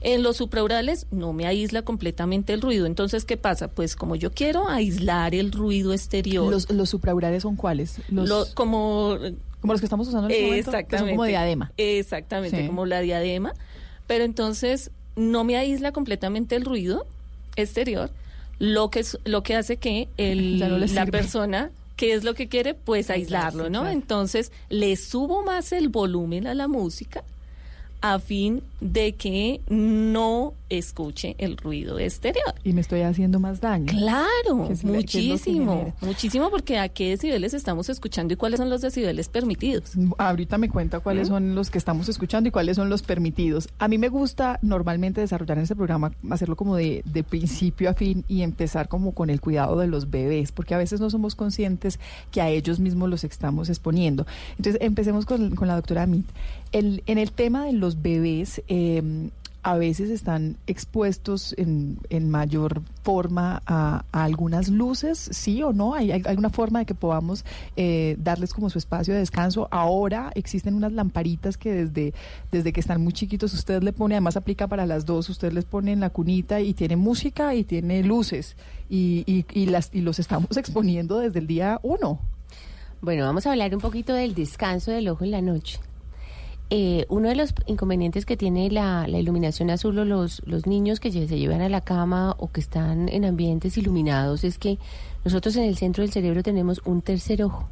En 0.00 0.22
los 0.22 0.36
supraurales 0.36 1.06
no 1.10 1.32
me 1.32 1.46
aísla 1.46 1.82
completamente 1.82 2.52
el 2.52 2.60
ruido. 2.62 2.86
Entonces, 2.86 3.24
¿qué 3.24 3.36
pasa? 3.36 3.66
Pues 3.68 3.94
como 3.96 4.14
yo 4.16 4.32
quiero 4.32 4.68
aislar 4.68 5.34
el 5.34 5.50
ruido 5.52 5.92
exterior. 5.92 6.50
¿Los, 6.52 6.70
los 6.70 6.88
supraurales 6.90 7.42
son 7.42 7.54
cuáles? 7.56 8.00
Los, 8.08 8.28
lo- 8.28 8.46
como, 8.54 9.16
como 9.60 9.72
los 9.72 9.80
que 9.80 9.86
estamos 9.86 10.06
usando 10.08 10.26
en 10.28 10.32
este 10.32 10.44
momento, 10.46 10.70
que 10.70 10.76
Exactamente. 10.78 10.98
son 11.10 11.16
como 11.16 11.24
diadema. 11.24 11.72
Exactamente, 11.76 12.60
Sí. 12.62 12.66
como 12.68 12.86
la 12.86 13.00
diadema. 13.00 13.54
Pero 14.08 14.22
entonces 14.24 14.90
no 15.16 15.44
me 15.44 15.56
aísla 15.56 15.92
completamente 15.92 16.54
el 16.56 16.64
ruido 16.64 17.06
exterior, 17.56 18.10
lo 18.58 18.90
que, 18.90 19.00
es- 19.00 19.18
lo 19.24 19.42
que 19.42 19.54
hace 19.56 19.76
que 19.78 20.08
el, 20.16 20.58
no 20.60 20.78
la 20.78 21.06
persona, 21.06 21.70
¿qué 21.96 22.12
es 22.14 22.24
lo 22.24 22.34
que 22.34 22.48
quiere? 22.48 22.74
Pues 22.74 23.10
aislarlo, 23.10 23.64
¿no? 23.70 23.80
claro. 23.80 23.88
Entonces 23.90 24.52
le 24.68 24.94
subo 24.96 25.42
más 25.42 25.72
el 25.72 25.88
volumen 25.88 26.46
a 26.46 26.54
la 26.54 26.68
música 26.68 27.24
a 28.02 28.18
fin 28.18 28.62
de 28.80 29.14
que 29.14 29.60
no 29.68 30.54
escuche 30.68 31.36
el 31.38 31.56
ruido 31.56 31.98
exterior. 31.98 32.54
Y 32.64 32.72
me 32.72 32.80
estoy 32.80 33.02
haciendo 33.02 33.38
más 33.40 33.60
daño. 33.60 33.86
Claro, 33.86 34.68
es 34.70 34.84
muchísimo, 34.84 35.94
muchísimo 36.00 36.50
porque 36.50 36.78
a 36.78 36.88
qué 36.88 37.10
decibeles 37.10 37.54
estamos 37.54 37.88
escuchando 37.88 38.34
y 38.34 38.36
cuáles 38.36 38.58
son 38.58 38.68
los 38.68 38.80
decibeles 38.80 39.28
permitidos. 39.28 39.92
Ahorita 40.18 40.58
me 40.58 40.68
cuenta 40.68 41.00
cuáles 41.00 41.28
son 41.28 41.54
los 41.54 41.70
que 41.70 41.78
estamos 41.78 42.08
escuchando 42.08 42.48
y 42.48 42.52
cuáles 42.52 42.76
son 42.76 42.90
los 42.90 43.02
permitidos. 43.02 43.68
A 43.78 43.88
mí 43.88 43.98
me 43.98 44.08
gusta 44.08 44.58
normalmente 44.62 45.20
desarrollar 45.20 45.58
en 45.58 45.62
este 45.62 45.76
programa, 45.76 46.12
hacerlo 46.30 46.56
como 46.56 46.76
de, 46.76 47.02
de 47.04 47.22
principio 47.22 47.88
a 47.90 47.94
fin 47.94 48.24
y 48.28 48.42
empezar 48.42 48.88
como 48.88 49.12
con 49.12 49.30
el 49.30 49.40
cuidado 49.40 49.78
de 49.78 49.86
los 49.86 50.10
bebés, 50.10 50.52
porque 50.52 50.74
a 50.74 50.78
veces 50.78 51.00
no 51.00 51.10
somos 51.10 51.34
conscientes 51.34 52.00
que 52.30 52.40
a 52.40 52.48
ellos 52.48 52.80
mismos 52.80 53.08
los 53.08 53.24
estamos 53.24 53.68
exponiendo. 53.68 54.26
Entonces, 54.58 54.80
empecemos 54.82 55.26
con, 55.26 55.54
con 55.54 55.68
la 55.68 55.76
doctora 55.76 56.02
Amit. 56.02 56.26
El, 56.72 57.02
en 57.06 57.18
el 57.18 57.30
tema 57.32 57.64
de 57.64 57.72
los 57.72 58.02
bebés, 58.02 58.62
eh, 58.68 59.30
a 59.66 59.76
veces 59.76 60.10
están 60.10 60.58
expuestos 60.68 61.52
en, 61.58 61.98
en 62.08 62.30
mayor 62.30 62.82
forma 63.02 63.62
a, 63.66 64.04
a 64.12 64.22
algunas 64.22 64.68
luces, 64.68 65.18
sí 65.32 65.60
o 65.64 65.72
no, 65.72 65.94
hay, 65.94 66.12
hay 66.12 66.22
alguna 66.24 66.50
forma 66.50 66.78
de 66.78 66.86
que 66.86 66.94
podamos 66.94 67.44
eh, 67.74 68.14
darles 68.20 68.54
como 68.54 68.70
su 68.70 68.78
espacio 68.78 69.12
de 69.12 69.18
descanso. 69.18 69.66
Ahora 69.72 70.30
existen 70.36 70.74
unas 70.74 70.92
lamparitas 70.92 71.58
que 71.58 71.72
desde, 71.72 72.14
desde 72.52 72.72
que 72.72 72.78
están 72.78 73.02
muy 73.02 73.12
chiquitos 73.12 73.54
usted 73.54 73.82
le 73.82 73.92
pone, 73.92 74.14
además 74.14 74.36
aplica 74.36 74.68
para 74.68 74.86
las 74.86 75.04
dos, 75.04 75.28
usted 75.30 75.52
les 75.52 75.64
pone 75.64 75.90
en 75.90 75.98
la 75.98 76.10
cunita 76.10 76.60
y 76.60 76.72
tiene 76.72 76.94
música 76.94 77.52
y 77.56 77.64
tiene 77.64 78.04
luces 78.04 78.56
y, 78.88 79.24
y, 79.26 79.46
y 79.52 79.66
las, 79.66 79.90
y 79.92 80.00
los 80.00 80.20
estamos 80.20 80.48
exponiendo 80.56 81.18
desde 81.18 81.40
el 81.40 81.48
día 81.48 81.80
uno. 81.82 82.20
Bueno, 83.00 83.24
vamos 83.24 83.48
a 83.48 83.50
hablar 83.50 83.74
un 83.74 83.80
poquito 83.80 84.14
del 84.14 84.36
descanso 84.36 84.92
del 84.92 85.08
ojo 85.08 85.24
en 85.24 85.32
la 85.32 85.42
noche. 85.42 85.80
Eh, 86.68 87.06
uno 87.08 87.28
de 87.28 87.36
los 87.36 87.54
inconvenientes 87.66 88.26
que 88.26 88.36
tiene 88.36 88.68
la, 88.70 89.06
la 89.06 89.18
iluminación 89.18 89.70
azul 89.70 89.96
o 90.00 90.04
los, 90.04 90.42
los 90.46 90.66
niños 90.66 90.98
que 90.98 91.12
se 91.12 91.26
llevan 91.38 91.60
a 91.60 91.68
la 91.68 91.80
cama 91.80 92.34
o 92.38 92.50
que 92.50 92.60
están 92.60 93.08
en 93.08 93.24
ambientes 93.24 93.78
iluminados 93.78 94.42
es 94.42 94.58
que 94.58 94.78
nosotros 95.24 95.54
en 95.56 95.64
el 95.64 95.76
centro 95.76 96.02
del 96.02 96.12
cerebro 96.12 96.42
tenemos 96.42 96.80
un 96.84 97.02
tercer 97.02 97.44
ojo. 97.44 97.68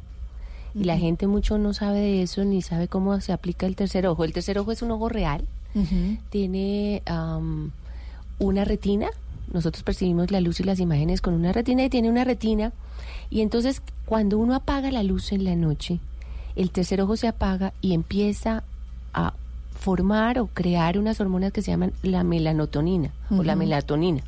Y 0.73 0.85
la 0.85 0.97
gente 0.97 1.27
mucho 1.27 1.57
no 1.57 1.73
sabe 1.73 1.99
de 1.99 2.21
eso 2.21 2.43
ni 2.45 2.61
sabe 2.61 2.87
cómo 2.87 3.19
se 3.19 3.33
aplica 3.33 3.65
el 3.65 3.75
tercer 3.75 4.07
ojo. 4.07 4.23
El 4.23 4.33
tercer 4.33 4.59
ojo 4.59 4.71
es 4.71 4.81
un 4.81 4.91
ojo 4.91 5.09
real, 5.09 5.45
tiene 6.29 7.01
am, 7.05 7.71
una 8.39 8.63
retina. 8.63 9.07
Nosotros 9.53 9.83
percibimos 9.83 10.31
la 10.31 10.41
luz 10.41 10.59
y 10.59 10.63
las 10.63 10.79
imágenes 10.79 11.21
con 11.21 11.33
una 11.33 11.51
retina 11.51 11.83
y 11.83 11.89
tiene 11.89 12.09
una 12.09 12.23
retina. 12.23 12.71
Y 13.29 13.41
entonces 13.41 13.81
cuando 14.05 14.37
uno 14.37 14.55
apaga 14.55 14.91
la 14.91 15.03
luz 15.03 15.31
en 15.31 15.43
la 15.43 15.55
noche, 15.55 15.99
el 16.55 16.71
tercer 16.71 17.01
ojo 17.01 17.15
se 17.17 17.27
apaga 17.27 17.73
y 17.81 17.93
empieza 17.93 18.63
a 19.15 19.33
formar 19.79 20.37
o 20.39 20.47
crear 20.47 20.97
unas 20.97 21.19
hormonas 21.19 21.51
que 21.51 21.61
se 21.61 21.71
llaman 21.71 21.93
la 22.03 22.23
melanotonina 22.23 23.11
o 23.31 23.43
la 23.43 23.55
melatonina. 23.55 24.21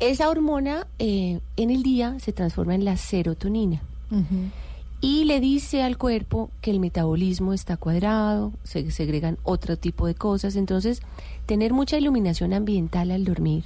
Esa 0.00 0.28
hormona 0.28 0.86
eh, 0.98 1.40
en 1.56 1.70
el 1.70 1.82
día 1.82 2.16
se 2.18 2.32
transforma 2.32 2.74
en 2.74 2.84
la 2.84 2.96
serotonina 2.96 3.80
y 5.00 5.24
le 5.24 5.38
dice 5.38 5.82
al 5.82 5.98
cuerpo 5.98 6.50
que 6.60 6.70
el 6.70 6.80
metabolismo 6.80 7.52
está 7.52 7.76
cuadrado, 7.76 8.52
se 8.64 8.90
segregan 8.90 9.38
otro 9.42 9.76
tipo 9.76 10.06
de 10.06 10.14
cosas. 10.14 10.56
Entonces, 10.56 11.02
tener 11.46 11.72
mucha 11.72 11.98
iluminación 11.98 12.52
ambiental 12.54 13.10
al 13.10 13.24
dormir 13.24 13.64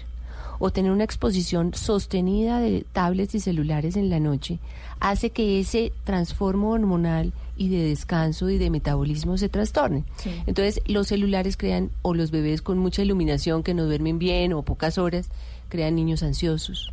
o 0.58 0.70
tener 0.70 0.90
una 0.90 1.04
exposición 1.04 1.74
sostenida 1.74 2.60
de 2.60 2.84
tablets 2.92 3.36
y 3.36 3.40
celulares 3.40 3.96
en 3.96 4.10
la 4.10 4.18
noche 4.18 4.58
hace 4.98 5.30
que 5.30 5.60
ese 5.60 5.92
transformo 6.04 6.70
hormonal 6.70 7.32
y 7.58 7.68
de 7.68 7.88
descanso 7.88 8.48
y 8.48 8.56
de 8.56 8.70
metabolismo 8.70 9.36
se 9.36 9.50
trastorne. 9.50 10.04
Sí. 10.16 10.30
Entonces, 10.46 10.80
los 10.86 11.08
celulares 11.08 11.56
crean, 11.56 11.90
o 12.00 12.14
los 12.14 12.30
bebés 12.30 12.62
con 12.62 12.78
mucha 12.78 13.02
iluminación 13.02 13.62
que 13.62 13.74
no 13.74 13.84
duermen 13.84 14.18
bien 14.18 14.54
o 14.54 14.62
pocas 14.62 14.96
horas, 14.96 15.28
crean 15.68 15.96
niños 15.96 16.22
ansiosos 16.22 16.92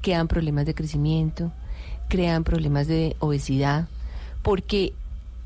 crean 0.00 0.28
problemas 0.28 0.66
de 0.66 0.74
crecimiento, 0.74 1.52
crean 2.08 2.44
problemas 2.44 2.86
de 2.86 3.16
obesidad, 3.18 3.88
porque 4.42 4.92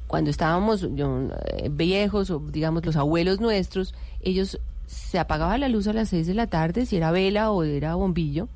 cuando 0.07 0.31
estábamos 0.31 0.87
yo, 0.95 1.29
eh, 1.47 1.71
viejos 1.71 2.31
o 2.31 2.39
digamos 2.39 2.85
los 2.85 2.97
abuelos 2.97 3.41
nuestros, 3.41 3.95
ellos 4.21 4.61
se 4.87 5.19
apagaba 5.19 5.59
la 5.59 5.69
luz 5.69 5.89
a 5.89 5.93
las 5.93 6.11
6 6.11 6.27
de 6.27 6.35
la 6.35 6.47
tarde, 6.47 6.87
si 6.87 6.97
era 6.97 7.11
vela 7.11 7.51
o 7.51 7.65
era 7.65 7.95
bombillo, 7.95 8.49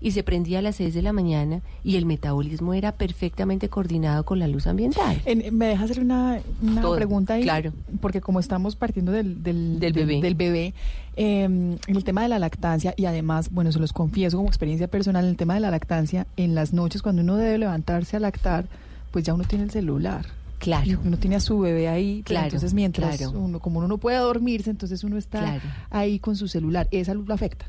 y 0.00 0.12
se 0.12 0.22
prendía 0.22 0.60
a 0.60 0.62
las 0.62 0.76
6 0.76 0.94
de 0.94 1.02
la 1.02 1.12
mañana 1.12 1.60
y 1.84 1.96
el 1.96 2.06
metabolismo 2.06 2.74
era 2.74 2.92
perfectamente 2.92 3.68
coordinado 3.68 4.24
con 4.24 4.38
la 4.38 4.46
luz 4.48 4.66
ambiental. 4.66 5.20
En- 5.24 5.56
¿Me 5.56 5.66
deja 5.66 5.84
hacer 5.84 6.00
una, 6.00 6.38
una 6.62 6.80
Todo, 6.82 6.96
pregunta 6.96 7.34
ahí? 7.34 7.42
claro. 7.42 7.72
Porque 8.00 8.20
como 8.20 8.40
estamos 8.40 8.76
partiendo 8.76 9.12
del, 9.12 9.42
del, 9.42 9.80
Del 9.80 9.92
bebé. 9.92 10.20
del 10.20 10.34
bebé, 10.34 10.74
eh, 11.16 11.76
el 11.86 12.04
tema 12.04 12.22
de 12.22 12.28
la 12.28 12.38
lactancia, 12.38 12.94
y 12.96 13.06
además, 13.06 13.50
bueno, 13.50 13.72
se 13.72 13.78
los 13.80 13.92
confieso 13.92 14.36
como 14.36 14.48
experiencia 14.48 14.86
personal, 14.88 15.24
en 15.24 15.30
el 15.30 15.36
tema 15.36 15.54
de 15.54 15.60
la 15.60 15.70
lactancia, 15.70 16.26
en 16.36 16.54
las 16.54 16.72
noches 16.72 17.02
cuando 17.02 17.22
uno 17.22 17.36
debe 17.36 17.58
levantarse 17.58 18.16
a 18.16 18.20
lactar, 18.20 18.66
pues 19.10 19.24
ya 19.24 19.34
uno 19.34 19.44
tiene 19.44 19.64
el 19.64 19.70
celular. 19.70 20.26
Claro. 20.58 20.98
Uno 21.04 21.16
tiene 21.18 21.36
a 21.36 21.40
su 21.40 21.58
bebé 21.60 21.88
ahí, 21.88 22.22
pero 22.24 22.34
Claro, 22.34 22.46
entonces 22.46 22.74
mientras 22.74 23.16
claro. 23.18 23.38
uno, 23.38 23.60
como 23.60 23.78
uno 23.78 23.86
no 23.88 23.98
puede 23.98 24.16
dormirse, 24.18 24.70
entonces 24.70 25.04
uno 25.04 25.16
está 25.16 25.40
Claro. 25.40 25.60
ahí 25.90 26.18
con 26.18 26.34
su 26.36 26.48
celular. 26.48 26.88
¿Esa 26.90 27.14
luz 27.14 27.28
lo 27.28 27.34
afecta? 27.34 27.66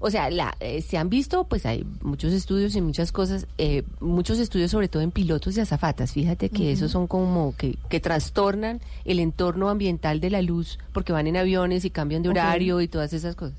O 0.00 0.10
sea, 0.10 0.30
la, 0.30 0.56
eh, 0.60 0.82
se 0.82 0.96
han 0.96 1.10
visto, 1.10 1.44
pues 1.44 1.66
hay 1.66 1.84
muchos 2.02 2.32
estudios 2.32 2.74
y 2.76 2.80
muchas 2.80 3.10
cosas, 3.12 3.46
eh, 3.58 3.82
muchos 4.00 4.38
estudios 4.38 4.70
sobre 4.70 4.88
todo 4.88 5.02
en 5.02 5.10
pilotos 5.10 5.56
y 5.56 5.60
azafatas. 5.60 6.12
Fíjate 6.12 6.50
que 6.50 6.72
esos 6.72 6.92
son 6.92 7.06
como 7.06 7.54
que, 7.56 7.76
que 7.88 8.00
trastornan 8.00 8.80
el 9.04 9.18
entorno 9.18 9.68
ambiental 9.68 10.20
de 10.20 10.30
la 10.30 10.42
luz 10.42 10.78
porque 10.92 11.12
van 11.12 11.26
en 11.26 11.36
aviones 11.36 11.84
y 11.84 11.90
cambian 11.90 12.22
de 12.22 12.28
horario 12.28 12.80
y 12.80 12.88
todas 12.88 13.12
esas 13.12 13.34
cosas. 13.34 13.56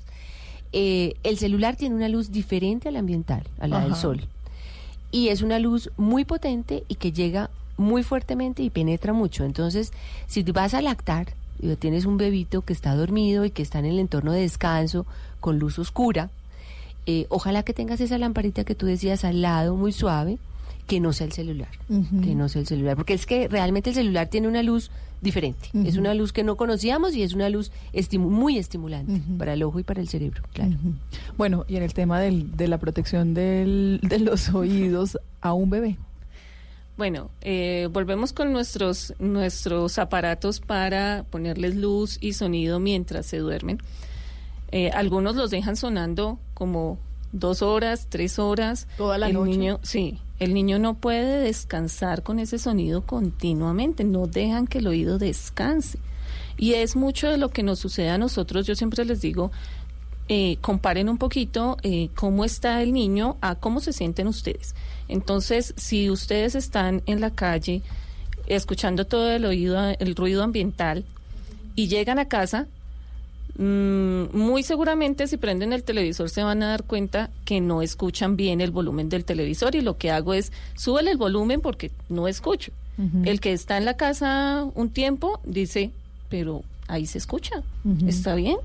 Eh, 0.72 1.14
el 1.24 1.36
celular 1.36 1.76
tiene 1.76 1.96
una 1.96 2.08
luz 2.08 2.30
diferente 2.30 2.88
a 2.88 2.92
la 2.92 3.00
ambiental, 3.00 3.42
a 3.58 3.66
la 3.66 3.80
del 3.80 3.94
sol. 3.94 4.26
Y 5.10 5.28
es 5.28 5.42
una 5.42 5.58
luz 5.58 5.90
muy 5.96 6.24
potente 6.24 6.84
y 6.88 6.94
que 6.94 7.12
llega 7.12 7.50
muy 7.76 8.02
fuertemente 8.02 8.62
y 8.62 8.70
penetra 8.70 9.12
mucho. 9.12 9.44
Entonces, 9.44 9.92
si 10.26 10.42
vas 10.44 10.74
a 10.74 10.82
lactar 10.82 11.34
y 11.60 11.74
tienes 11.76 12.04
un 12.06 12.16
bebito 12.16 12.62
que 12.62 12.72
está 12.72 12.94
dormido 12.94 13.44
y 13.44 13.50
que 13.50 13.62
está 13.62 13.80
en 13.80 13.86
el 13.86 13.98
entorno 13.98 14.32
de 14.32 14.42
descanso 14.42 15.06
con 15.40 15.58
luz 15.58 15.78
oscura, 15.78 16.30
eh, 17.06 17.26
ojalá 17.30 17.62
que 17.62 17.72
tengas 17.74 18.00
esa 18.00 18.18
lamparita 18.18 18.64
que 18.64 18.74
tú 18.74 18.86
decías 18.86 19.24
al 19.24 19.42
lado, 19.42 19.74
muy 19.76 19.92
suave, 19.92 20.38
que 20.86 21.00
no 21.00 21.12
sea 21.12 21.26
el 21.26 21.32
celular, 21.32 21.68
que 22.22 22.34
no 22.34 22.48
sea 22.48 22.60
el 22.62 22.66
celular, 22.66 22.96
porque 22.96 23.14
es 23.14 23.24
que 23.24 23.46
realmente 23.48 23.90
el 23.90 23.94
celular 23.96 24.26
tiene 24.28 24.48
una 24.48 24.62
luz 24.62 24.90
diferente, 25.20 25.68
es 25.84 25.96
una 25.96 26.14
luz 26.14 26.32
que 26.32 26.42
no 26.42 26.56
conocíamos 26.56 27.14
y 27.14 27.22
es 27.22 27.32
una 27.34 27.48
luz 27.48 27.70
estimu- 27.92 28.28
muy 28.30 28.58
estimulante 28.58 29.20
para 29.38 29.52
el 29.52 29.62
ojo 29.62 29.78
y 29.78 29.82
para 29.84 30.00
el 30.00 30.08
cerebro, 30.08 30.42
claro. 30.52 30.76
Bueno, 31.38 31.64
y 31.68 31.76
en 31.76 31.82
el 31.84 31.94
tema 31.94 32.18
del- 32.20 32.56
de 32.56 32.66
la 32.68 32.78
protección 32.78 33.34
del- 33.34 34.00
de 34.02 34.18
los 34.18 34.48
oídos 34.54 35.18
a 35.40 35.52
un 35.52 35.70
bebé. 35.70 35.96
Bueno, 36.96 37.30
eh, 37.40 37.88
volvemos 37.92 38.32
con 38.32 38.52
nuestros, 38.52 39.14
nuestros 39.18 39.98
aparatos 39.98 40.60
para 40.60 41.24
ponerles 41.30 41.76
luz 41.76 42.18
y 42.20 42.32
sonido 42.34 42.78
mientras 42.80 43.24
se 43.26 43.38
duermen. 43.38 43.78
Eh, 44.72 44.90
algunos 44.90 45.36
los 45.36 45.50
dejan 45.50 45.76
sonando 45.76 46.38
como 46.54 46.98
dos 47.32 47.62
horas, 47.62 48.06
tres 48.08 48.38
horas. 48.38 48.86
Toda 48.96 49.18
la 49.18 49.28
el 49.28 49.34
noche. 49.34 49.50
Niño, 49.50 49.80
sí, 49.82 50.18
el 50.38 50.54
niño 50.54 50.78
no 50.78 50.94
puede 50.94 51.38
descansar 51.38 52.22
con 52.22 52.38
ese 52.38 52.58
sonido 52.58 53.02
continuamente, 53.02 54.04
no 54.04 54.26
dejan 54.26 54.66
que 54.66 54.78
el 54.78 54.86
oído 54.86 55.18
descanse. 55.18 55.98
Y 56.56 56.74
es 56.74 56.96
mucho 56.96 57.28
de 57.28 57.38
lo 57.38 57.48
que 57.50 57.62
nos 57.62 57.78
sucede 57.78 58.10
a 58.10 58.18
nosotros. 58.18 58.66
Yo 58.66 58.74
siempre 58.74 59.04
les 59.04 59.20
digo, 59.20 59.50
eh, 60.28 60.58
comparen 60.60 61.08
un 61.08 61.18
poquito 61.18 61.76
eh, 61.82 62.08
cómo 62.14 62.44
está 62.44 62.82
el 62.82 62.92
niño 62.92 63.36
a 63.40 63.56
cómo 63.56 63.80
se 63.80 63.92
sienten 63.92 64.28
ustedes. 64.28 64.74
Entonces, 65.08 65.74
si 65.76 66.08
ustedes 66.08 66.54
están 66.54 67.02
en 67.06 67.20
la 67.20 67.30
calle 67.30 67.82
escuchando 68.46 69.06
todo 69.06 69.30
el 69.30 69.44
oído, 69.44 69.78
el 69.98 70.14
ruido 70.14 70.42
ambiental 70.42 71.04
y 71.74 71.88
llegan 71.88 72.18
a 72.18 72.28
casa, 72.28 72.68
muy 73.62 74.62
seguramente 74.62 75.26
si 75.26 75.36
prenden 75.36 75.74
el 75.74 75.82
televisor 75.82 76.30
se 76.30 76.42
van 76.42 76.62
a 76.62 76.68
dar 76.68 76.84
cuenta 76.84 77.28
que 77.44 77.60
no 77.60 77.82
escuchan 77.82 78.34
bien 78.34 78.62
el 78.62 78.70
volumen 78.70 79.10
del 79.10 79.26
televisor 79.26 79.74
y 79.74 79.82
lo 79.82 79.98
que 79.98 80.10
hago 80.10 80.32
es 80.32 80.50
súbele 80.76 81.10
el 81.10 81.18
volumen 81.18 81.60
porque 81.60 81.90
no 82.08 82.26
escucho. 82.26 82.72
El 83.24 83.40
que 83.40 83.54
está 83.54 83.78
en 83.78 83.86
la 83.86 83.96
casa 83.96 84.66
un 84.74 84.90
tiempo 84.90 85.40
dice, 85.44 85.90
pero 86.28 86.62
ahí 86.86 87.06
se 87.06 87.16
escucha, 87.16 87.62
está 88.06 88.34
bien. 88.34 88.58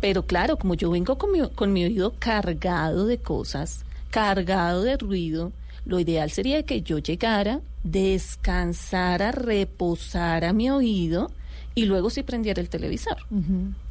Pero 0.00 0.24
claro, 0.24 0.56
como 0.56 0.72
yo 0.74 0.90
vengo 0.90 1.18
con 1.18 1.32
mi, 1.32 1.46
con 1.50 1.70
mi 1.70 1.84
oído 1.84 2.14
cargado 2.18 3.04
de 3.04 3.18
cosas, 3.18 3.84
cargado 4.10 4.82
de 4.82 4.96
ruido, 4.96 5.52
lo 5.84 6.00
ideal 6.00 6.30
sería 6.30 6.62
que 6.62 6.80
yo 6.80 6.98
llegara, 6.98 7.60
descansara, 7.82 9.32
reposara 9.32 10.54
mi 10.54 10.70
oído 10.70 11.30
y 11.74 11.84
luego 11.84 12.10
sí 12.10 12.22
prendiera 12.22 12.60
el 12.60 12.68
televisor. 12.68 13.16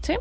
¿Sí? 0.01 0.15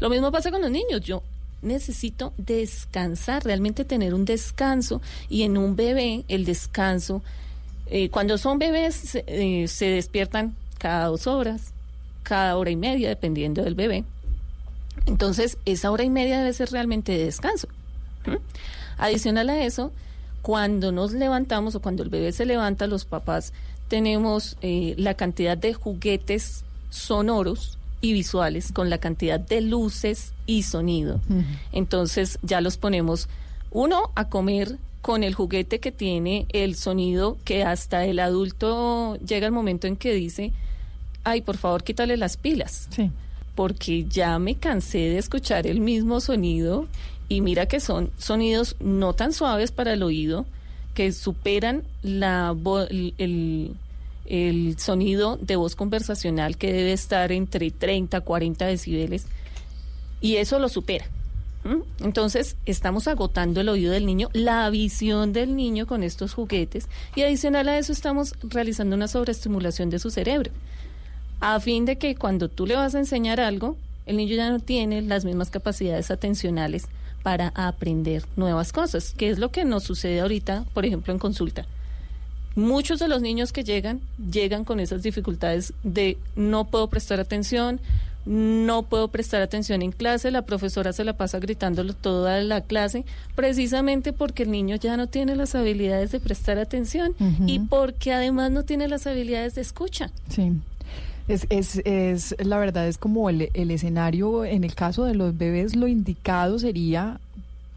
Lo 0.00 0.10
mismo 0.10 0.32
pasa 0.32 0.50
con 0.50 0.62
los 0.62 0.70
niños. 0.70 1.00
Yo 1.02 1.22
necesito 1.62 2.32
descansar, 2.36 3.44
realmente 3.44 3.84
tener 3.84 4.14
un 4.14 4.24
descanso 4.24 5.00
y 5.28 5.42
en 5.42 5.56
un 5.56 5.76
bebé 5.76 6.24
el 6.28 6.44
descanso, 6.44 7.22
eh, 7.86 8.10
cuando 8.10 8.38
son 8.38 8.58
bebés 8.58 9.14
eh, 9.26 9.66
se 9.68 9.86
despiertan 9.86 10.54
cada 10.78 11.06
dos 11.06 11.26
horas, 11.26 11.72
cada 12.22 12.56
hora 12.56 12.70
y 12.70 12.76
media, 12.76 13.08
dependiendo 13.08 13.62
del 13.62 13.74
bebé. 13.74 14.04
Entonces, 15.06 15.58
esa 15.64 15.90
hora 15.90 16.04
y 16.04 16.10
media 16.10 16.38
debe 16.38 16.52
ser 16.52 16.70
realmente 16.70 17.12
de 17.12 17.24
descanso. 17.24 17.68
¿Mm? 18.26 18.36
Adicional 18.96 19.50
a 19.50 19.64
eso, 19.64 19.92
cuando 20.40 20.92
nos 20.92 21.12
levantamos 21.12 21.74
o 21.74 21.80
cuando 21.80 22.02
el 22.02 22.08
bebé 22.08 22.32
se 22.32 22.46
levanta, 22.46 22.86
los 22.86 23.04
papás 23.04 23.52
tenemos 23.88 24.56
eh, 24.62 24.94
la 24.96 25.14
cantidad 25.14 25.58
de 25.58 25.74
juguetes 25.74 26.64
sonoros 26.94 27.78
y 28.00 28.12
visuales 28.12 28.72
con 28.72 28.90
la 28.90 28.98
cantidad 28.98 29.40
de 29.40 29.60
luces 29.60 30.32
y 30.46 30.62
sonido. 30.62 31.20
Entonces 31.72 32.38
ya 32.42 32.60
los 32.60 32.76
ponemos 32.76 33.28
uno 33.70 34.10
a 34.14 34.28
comer 34.28 34.78
con 35.02 35.22
el 35.22 35.34
juguete 35.34 35.80
que 35.80 35.92
tiene 35.92 36.46
el 36.50 36.76
sonido 36.76 37.36
que 37.44 37.64
hasta 37.64 38.04
el 38.04 38.20
adulto 38.20 39.16
llega 39.16 39.46
el 39.46 39.52
momento 39.52 39.86
en 39.86 39.96
que 39.96 40.14
dice, 40.14 40.52
ay, 41.24 41.42
por 41.42 41.56
favor, 41.56 41.82
quítale 41.82 42.16
las 42.16 42.36
pilas. 42.36 42.88
Porque 43.54 44.04
ya 44.04 44.38
me 44.38 44.54
cansé 44.54 44.98
de 44.98 45.18
escuchar 45.18 45.66
el 45.66 45.80
mismo 45.80 46.20
sonido 46.20 46.86
y 47.28 47.40
mira 47.40 47.66
que 47.66 47.80
son 47.80 48.10
sonidos 48.18 48.76
no 48.80 49.12
tan 49.12 49.32
suaves 49.32 49.72
para 49.72 49.92
el 49.92 50.02
oído, 50.02 50.46
que 50.94 51.12
superan 51.12 51.82
la 52.02 52.54
el, 52.88 53.74
el 54.26 54.78
sonido 54.78 55.36
de 55.36 55.56
voz 55.56 55.76
conversacional 55.76 56.56
que 56.56 56.72
debe 56.72 56.92
estar 56.92 57.32
entre 57.32 57.70
30 57.70 58.16
a 58.16 58.20
40 58.20 58.66
decibeles 58.66 59.26
y 60.20 60.36
eso 60.36 60.58
lo 60.58 60.68
supera. 60.68 61.06
Entonces 62.00 62.56
estamos 62.66 63.08
agotando 63.08 63.62
el 63.62 63.70
oído 63.70 63.92
del 63.92 64.04
niño, 64.04 64.28
la 64.34 64.68
visión 64.68 65.32
del 65.32 65.56
niño 65.56 65.86
con 65.86 66.02
estos 66.02 66.34
juguetes 66.34 66.88
y 67.16 67.22
adicional 67.22 67.68
a 67.70 67.78
eso 67.78 67.90
estamos 67.90 68.34
realizando 68.42 68.96
una 68.96 69.08
sobreestimulación 69.08 69.88
de 69.88 69.98
su 69.98 70.10
cerebro 70.10 70.50
a 71.40 71.60
fin 71.60 71.84
de 71.84 71.98
que 71.98 72.14
cuando 72.14 72.48
tú 72.48 72.66
le 72.66 72.74
vas 72.74 72.94
a 72.94 72.98
enseñar 72.98 73.38
algo, 73.38 73.76
el 74.06 74.16
niño 74.16 74.34
ya 74.34 74.50
no 74.50 74.60
tiene 74.60 75.02
las 75.02 75.26
mismas 75.26 75.50
capacidades 75.50 76.10
atencionales 76.10 76.86
para 77.22 77.52
aprender 77.54 78.24
nuevas 78.36 78.72
cosas, 78.72 79.12
que 79.14 79.28
es 79.28 79.38
lo 79.38 79.50
que 79.50 79.64
nos 79.64 79.84
sucede 79.84 80.20
ahorita, 80.20 80.64
por 80.72 80.86
ejemplo, 80.86 81.12
en 81.12 81.18
consulta. 81.18 81.66
Muchos 82.56 83.00
de 83.00 83.08
los 83.08 83.20
niños 83.20 83.52
que 83.52 83.64
llegan, 83.64 84.00
llegan 84.30 84.64
con 84.64 84.80
esas 84.80 85.02
dificultades 85.02 85.72
de 85.82 86.18
no 86.36 86.66
puedo 86.66 86.88
prestar 86.88 87.20
atención, 87.20 87.80
no 88.26 88.84
puedo 88.84 89.08
prestar 89.08 89.42
atención 89.42 89.82
en 89.82 89.92
clase, 89.92 90.30
la 90.30 90.42
profesora 90.42 90.92
se 90.92 91.04
la 91.04 91.14
pasa 91.14 91.38
gritándolo 91.40 91.92
toda 91.94 92.40
la 92.42 92.62
clase, 92.62 93.04
precisamente 93.34 94.12
porque 94.12 94.44
el 94.44 94.50
niño 94.50 94.76
ya 94.76 94.96
no 94.96 95.08
tiene 95.08 95.36
las 95.36 95.54
habilidades 95.54 96.12
de 96.12 96.20
prestar 96.20 96.58
atención 96.58 97.14
y 97.46 97.58
porque 97.58 98.12
además 98.12 98.50
no 98.50 98.62
tiene 98.62 98.88
las 98.88 99.06
habilidades 99.06 99.54
de 99.56 99.60
escucha. 99.60 100.10
Sí. 100.28 100.52
Es, 101.26 101.46
es, 101.48 101.80
es, 101.86 102.34
la 102.38 102.58
verdad, 102.58 102.86
es 102.86 102.98
como 102.98 103.30
el, 103.30 103.50
el 103.54 103.70
escenario, 103.70 104.44
en 104.44 104.62
el 104.62 104.74
caso 104.74 105.04
de 105.04 105.14
los 105.14 105.36
bebés, 105.36 105.74
lo 105.74 105.88
indicado 105.88 106.58
sería 106.58 107.18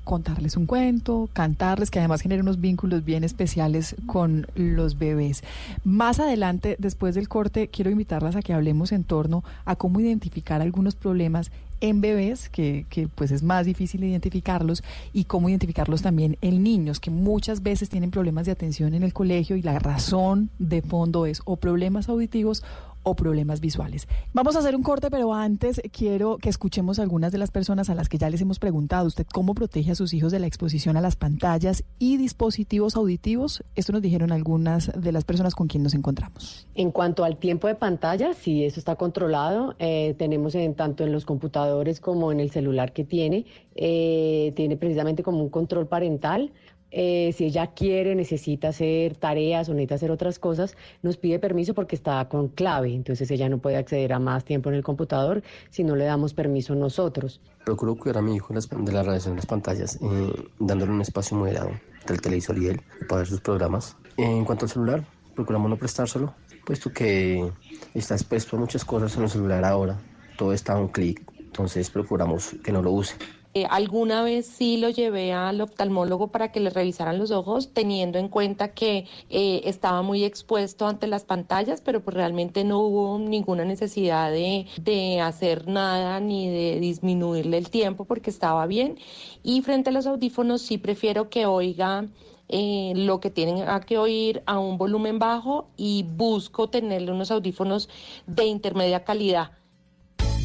contarles 0.07 0.55
un 0.55 0.65
cuento, 0.65 1.29
cantarles, 1.33 1.91
que 1.91 1.99
además 1.99 2.21
genera 2.21 2.41
unos 2.41 2.61
vínculos 2.61 3.03
bien 3.03 3.25
especiales 3.25 3.95
con 4.05 4.47
los 4.55 4.97
bebés. 4.97 5.43
Más 5.83 6.19
adelante, 6.19 6.77
después 6.79 7.13
del 7.13 7.27
corte, 7.27 7.67
quiero 7.67 7.91
invitarlas 7.91 8.37
a 8.37 8.41
que 8.41 8.53
hablemos 8.53 8.93
en 8.93 9.03
torno 9.03 9.43
a 9.65 9.75
cómo 9.75 9.99
identificar 9.99 10.61
algunos 10.61 10.95
problemas 10.95 11.51
en 11.81 11.99
bebés, 12.01 12.49
que, 12.49 12.85
que, 12.89 13.07
pues 13.07 13.31
es 13.31 13.43
más 13.43 13.65
difícil 13.65 14.03
identificarlos, 14.03 14.81
y 15.11 15.25
cómo 15.25 15.49
identificarlos 15.49 16.01
también 16.01 16.37
en 16.41 16.63
niños, 16.63 16.99
que 17.01 17.11
muchas 17.11 17.61
veces 17.61 17.89
tienen 17.89 18.09
problemas 18.09 18.45
de 18.45 18.53
atención 18.53 18.93
en 18.93 19.03
el 19.03 19.13
colegio 19.13 19.57
y 19.57 19.61
la 19.61 19.77
razón 19.77 20.49
de 20.57 20.81
fondo 20.81 21.25
es 21.25 21.41
o 21.43 21.57
problemas 21.57 22.07
auditivos 22.07 22.63
o 23.07 23.15
problemas 23.15 23.61
visuales. 23.61 24.07
Vamos 24.33 24.55
a 24.55 24.59
hacer 24.59 24.75
un 24.75 24.83
corte, 24.83 25.09
pero 25.09 25.33
antes 25.33 25.81
quiero 25.91 26.37
que 26.37 26.49
escuchemos 26.49 26.99
algunas 26.99 27.31
de 27.31 27.37
las 27.37 27.51
personas 27.51 27.89
a 27.89 27.95
las 27.95 28.09
que 28.09 28.17
ya 28.17 28.29
les 28.29 28.41
hemos 28.41 28.59
preguntado, 28.59 29.07
¿usted 29.07 29.25
cómo 29.31 29.53
protege 29.53 29.91
a 29.91 29.95
sus 29.95 30.13
hijos 30.13 30.31
de 30.31 30.39
la 30.39 30.47
exposición 30.47 30.97
a 30.97 31.01
las 31.01 31.15
pantallas 31.15 31.83
y 31.99 32.17
dispositivos 32.17 32.95
auditivos? 32.95 33.63
Esto 33.75 33.93
nos 33.93 34.01
dijeron 34.01 34.31
algunas 34.31 34.91
de 34.93 35.11
las 35.11 35.23
personas 35.23 35.55
con 35.55 35.67
quien 35.67 35.83
nos 35.83 35.93
encontramos. 35.93 36.67
En 36.75 36.91
cuanto 36.91 37.23
al 37.23 37.37
tiempo 37.37 37.67
de 37.67 37.75
pantalla, 37.75 38.33
sí, 38.33 38.65
eso 38.65 38.79
está 38.79 38.95
controlado. 38.95 39.75
Eh, 39.79 40.15
tenemos 40.17 40.53
en, 40.55 40.75
tanto 40.75 41.03
en 41.03 41.11
los 41.13 41.25
computadores 41.25 42.01
como 42.01 42.31
en 42.31 42.41
el 42.41 42.51
celular 42.51 42.91
que 42.91 43.05
tiene, 43.05 43.45
eh, 43.75 44.51
tiene 44.55 44.75
precisamente 44.75 45.23
como 45.23 45.41
un 45.41 45.49
control 45.49 45.87
parental. 45.87 46.51
Eh, 46.91 47.33
si 47.35 47.45
ella 47.45 47.67
quiere, 47.67 48.15
necesita 48.15 48.69
hacer 48.69 49.15
tareas 49.15 49.67
o 49.69 49.73
necesita 49.73 49.95
hacer 49.95 50.11
otras 50.11 50.39
cosas, 50.39 50.75
nos 51.01 51.17
pide 51.17 51.39
permiso 51.39 51.73
porque 51.73 51.95
está 51.95 52.27
con 52.29 52.47
clave. 52.47 52.93
Entonces 52.93 53.29
ella 53.31 53.49
no 53.49 53.57
puede 53.57 53.77
acceder 53.77 54.13
a 54.13 54.19
más 54.19 54.45
tiempo 54.45 54.69
en 54.69 54.75
el 54.75 54.83
computador 54.83 55.43
si 55.69 55.83
no 55.83 55.95
le 55.95 56.05
damos 56.05 56.33
permiso 56.33 56.75
nosotros. 56.75 57.41
Procuro 57.65 57.95
cuidar 57.95 58.19
a 58.19 58.21
mi 58.21 58.35
hijo 58.35 58.53
de 58.53 58.91
la 58.91 59.03
radiación 59.03 59.35
de 59.35 59.37
las 59.37 59.45
pantallas, 59.45 59.99
eh, 60.01 60.33
dándole 60.59 60.91
un 60.91 61.01
espacio 61.01 61.35
moderado 61.35 61.71
del 62.07 62.21
televisor 62.21 62.57
y 62.57 62.67
él 62.67 62.81
para 63.07 63.19
ver 63.19 63.27
sus 63.27 63.41
programas. 63.41 63.97
En 64.15 64.45
cuanto 64.45 64.65
al 64.65 64.71
celular, 64.71 65.03
procuramos 65.35 65.69
no 65.69 65.77
prestárselo, 65.77 66.33
puesto 66.65 66.91
que 66.91 67.51
está 67.93 68.15
expuesto 68.15 68.55
a 68.55 68.59
muchas 68.59 68.85
cosas 68.85 69.15
en 69.17 69.23
el 69.23 69.29
celular 69.29 69.63
ahora. 69.65 69.99
Todo 70.37 70.53
está 70.53 70.73
a 70.73 70.79
un 70.79 70.87
clic, 70.87 71.21
entonces 71.39 71.89
procuramos 71.89 72.55
que 72.63 72.71
no 72.71 72.81
lo 72.81 72.91
use. 72.91 73.15
Eh, 73.57 73.65
alguna 73.71 74.21
vez 74.21 74.45
sí 74.45 74.77
lo 74.77 74.91
llevé 74.91 75.33
al 75.33 75.61
oftalmólogo 75.61 76.27
para 76.27 76.51
que 76.51 76.59
le 76.59 76.69
revisaran 76.69 77.17
los 77.17 77.31
ojos, 77.31 77.73
teniendo 77.73 78.19
en 78.19 78.29
cuenta 78.29 78.75
que 78.75 79.07
eh, 79.31 79.61
estaba 79.63 80.03
muy 80.03 80.23
expuesto 80.23 80.85
ante 80.85 81.07
las 81.07 81.25
pantallas, 81.25 81.81
pero 81.81 82.03
pues 82.03 82.15
realmente 82.15 82.63
no 82.63 82.81
hubo 82.81 83.17
ninguna 83.17 83.65
necesidad 83.65 84.29
de, 84.31 84.67
de 84.79 85.21
hacer 85.21 85.67
nada 85.67 86.19
ni 86.19 86.47
de 86.49 86.79
disminuirle 86.79 87.57
el 87.57 87.71
tiempo 87.71 88.05
porque 88.05 88.29
estaba 88.29 88.67
bien. 88.67 88.99
Y 89.41 89.63
frente 89.63 89.89
a 89.89 89.93
los 89.93 90.05
audífonos 90.05 90.61
sí 90.61 90.77
prefiero 90.77 91.29
que 91.31 91.47
oiga 91.47 92.05
eh, 92.49 92.93
lo 92.95 93.19
que 93.19 93.31
tienen 93.31 93.65
que 93.87 93.97
oír 93.97 94.43
a 94.45 94.59
un 94.59 94.77
volumen 94.77 95.17
bajo 95.17 95.71
y 95.77 96.03
busco 96.03 96.69
tenerle 96.69 97.11
unos 97.11 97.31
audífonos 97.31 97.89
de 98.27 98.45
intermedia 98.45 99.03
calidad. 99.03 99.49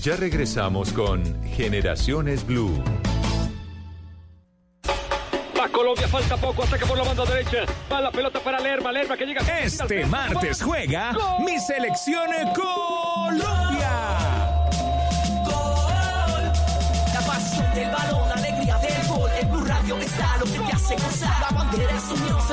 Ya 0.03 0.17
regresamos 0.17 0.93
con 0.93 1.23
Generaciones 1.45 2.45
Blue. 2.45 2.83
Va 5.57 5.69
Colombia, 5.69 6.09
falta 6.09 6.37
poco, 6.37 6.65
ataque 6.65 6.85
por 6.87 6.99
la 6.99 7.05
banda 7.05 7.25
derecha. 7.25 7.59
Va 7.91 8.01
la 8.01 8.11
pelota 8.11 8.41
para 8.41 8.59
Lerma, 8.59 8.91
Lerma 8.91 9.17
que 9.17 9.25
llega. 9.25 9.43
Este 9.61 10.05
martes 10.07 10.61
juega 10.61 11.13
mi 11.47 11.57
selección 11.61 12.31
Colombia. 12.53 13.72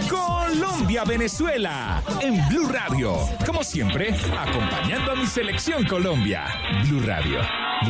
Colombia, 0.09 1.03
Venezuela. 1.03 2.03
En 2.21 2.47
Blue 2.49 2.67
Radio. 2.69 3.17
Como 3.45 3.63
siempre, 3.63 4.15
acompañando 4.37 5.11
a 5.11 5.15
mi 5.15 5.25
selección 5.25 5.85
Colombia. 5.85 6.45
Blue 6.83 7.01
Radio, 7.05 7.39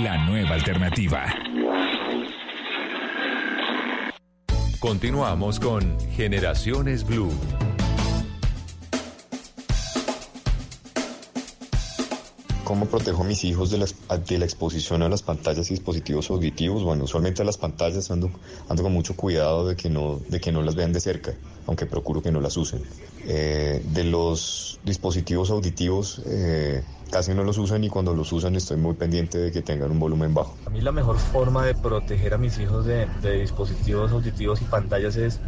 la 0.04 0.18
nueva 0.26 0.56
alternativa. 0.56 1.26
Continuamos 4.80 5.60
con 5.60 5.98
Generaciones 6.12 7.06
Blue. 7.06 7.32
¿Cómo 12.70 12.86
protejo 12.86 13.24
a 13.24 13.26
mis 13.26 13.46
hijos 13.46 13.72
de 13.72 13.80
la, 13.80 13.88
de 14.28 14.38
la, 14.38 14.46
exposición 14.46 15.02
a 15.02 15.10
las 15.10 15.24
pantallas 15.24 15.72
y 15.72 15.74
dispositivos 15.74 16.30
auditivos? 16.30 16.84
Bueno, 16.84 17.06
usualmente 17.06 17.42
a 17.42 17.46
las 17.46 17.58
pantallas 17.58 18.12
ando, 18.12 18.30
ando 18.70 18.84
con 18.84 18.94
mucho 18.94 19.16
cuidado 19.16 19.68
de 19.68 19.76
que, 19.76 19.90
no, 19.90 20.20
de 20.30 20.40
que 20.40 20.52
no 20.52 20.62
las 20.62 20.76
vean 20.76 20.94
de 20.94 21.00
cerca, 21.00 21.34
aunque 21.66 21.88
procuro 21.88 22.22
que 22.22 22.32
no 22.32 22.42
las 22.42 22.58
usen. 22.58 22.84
Eh, 23.26 23.82
de 23.84 24.04
los 24.04 24.80
dispositivos 24.84 25.50
auditivos, 25.50 26.22
eh, 26.28 26.84
casi 27.10 27.34
no 27.34 27.44
los 27.44 27.58
usan 27.58 27.84
y 27.84 27.90
cuando 27.90 28.14
los 28.14 28.32
usan 28.34 28.56
estoy 28.56 28.78
muy 28.78 28.94
pendiente 28.94 29.40
de 29.40 29.52
que 29.52 29.64
tengan 29.64 29.90
un 29.90 29.98
volumen 29.98 30.36
bajo. 30.36 30.56
A 30.68 30.70
mí 30.70 30.80
la 30.80 30.92
mejor 30.92 31.18
forma 31.18 31.66
de 31.66 31.74
proteger 31.74 32.36
a 32.36 32.38
mis 32.38 32.60
hijos 32.60 32.86
de, 32.86 33.08
de 33.24 33.40
dispositivos 33.40 34.12
auditivos 34.12 34.62
y 34.62 34.66
pantallas 34.66 35.16
es 35.16 35.40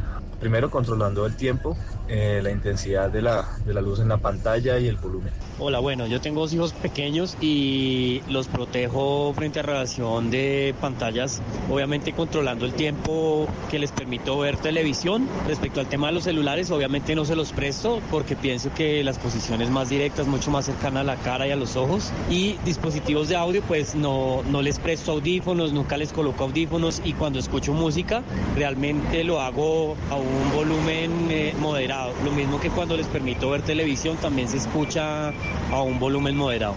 primero 0.42 0.72
controlando 0.72 1.26
el 1.26 1.36
tiempo, 1.36 1.78
eh, 2.10 2.42
la 2.44 2.52
intensidad 2.52 3.10
de 3.10 3.22
la, 3.22 3.48
de 3.64 3.74
la 3.74 3.80
luz 3.80 4.00
en 4.00 4.10
la 4.10 4.18
pantalla 4.18 4.78
y 4.80 4.88
el 4.88 4.98
volumen. 4.98 5.32
Hola, 5.60 5.80
bueno, 5.80 6.08
yo 6.08 6.20
tengo 6.20 6.42
dos 6.42 6.52
hijos 6.54 6.74
pequeños 6.74 7.38
y 7.40 8.22
los 8.28 8.48
protejo 8.48 9.32
frente 9.36 9.60
a 9.60 9.64
radiación 9.64 10.32
de 10.32 10.74
pantallas, 10.82 11.40
obviamente 11.70 12.14
controlando 12.14 12.66
el 12.66 12.74
tiempo 12.74 13.48
que 13.70 13.78
les 13.78 13.92
permito 13.92 14.40
ver 14.40 14.58
televisión. 14.58 15.28
Respecto 15.48 15.80
al 15.80 15.88
tema 15.88 16.08
de 16.08 16.14
los 16.14 16.24
celulares, 16.24 16.72
obviamente 16.72 17.14
no 17.14 17.24
se 17.24 17.36
los 17.36 17.52
presto 17.54 18.02
porque 18.10 18.36
pienso 18.36 18.74
que 18.74 19.04
la 19.04 19.12
exposición 19.12 19.62
es 19.62 19.70
más 19.70 19.90
directa, 19.90 20.24
es 20.24 20.28
mucho 20.28 20.50
más 20.50 20.66
cercana 20.66 21.02
a 21.02 21.04
la 21.04 21.18
cara 21.18 21.46
y 21.48 21.52
a 21.52 21.56
los 21.56 21.76
ojos. 21.76 22.12
Y 22.32 22.58
dispositivos 22.66 23.30
de 23.30 23.36
audio, 23.36 23.62
pues 23.62 23.94
no, 23.94 24.42
no 24.50 24.64
les 24.64 24.80
presto 24.80 25.12
audífonos, 25.12 25.72
nunca 25.72 25.98
les 25.98 26.12
coloco 26.12 26.46
audífonos 26.46 27.00
y 27.06 27.14
cuando 27.14 27.38
escucho 27.38 27.72
música, 27.74 28.24
realmente 28.56 29.24
lo 29.24 29.40
hago 29.40 29.96
a 30.10 30.16
un 30.16 30.31
volumen 30.54 31.12
eh, 31.30 31.54
moderado. 31.60 32.14
Lo 32.24 32.32
mismo 32.32 32.60
que 32.60 32.70
cuando 32.70 32.96
les 32.98 33.08
permito 33.08 33.50
ver 33.50 33.62
televisión, 33.62 34.18
también 34.18 34.48
se 34.48 34.58
escucha 34.58 35.30
a 35.72 35.82
un 35.82 36.00
volumen 36.00 36.36
moderado. 36.36 36.76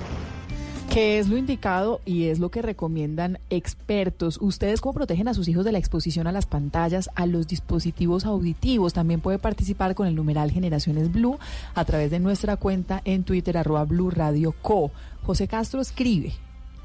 ¿Qué 0.90 1.18
es 1.18 1.28
lo 1.28 1.36
indicado 1.36 2.00
y 2.04 2.28
es 2.28 2.38
lo 2.38 2.50
que 2.50 2.62
recomiendan 2.62 3.40
expertos? 3.50 4.38
¿Ustedes 4.40 4.80
cómo 4.80 4.92
protegen 4.92 5.26
a 5.26 5.34
sus 5.34 5.48
hijos 5.48 5.64
de 5.64 5.72
la 5.72 5.78
exposición 5.78 6.28
a 6.28 6.32
las 6.32 6.46
pantallas, 6.46 7.10
a 7.16 7.26
los 7.26 7.48
dispositivos 7.48 8.24
auditivos? 8.24 8.92
También 8.92 9.20
puede 9.20 9.40
participar 9.40 9.96
con 9.96 10.06
el 10.06 10.14
numeral 10.14 10.52
Generaciones 10.52 11.10
Blue 11.10 11.38
a 11.74 11.84
través 11.84 12.12
de 12.12 12.20
nuestra 12.20 12.56
cuenta 12.56 13.02
en 13.04 13.24
Twitter, 13.24 13.58
arroba 13.58 13.84
Blue 13.84 14.12
Co. 14.62 14.92
José 15.24 15.48
Castro 15.48 15.80
escribe. 15.80 16.34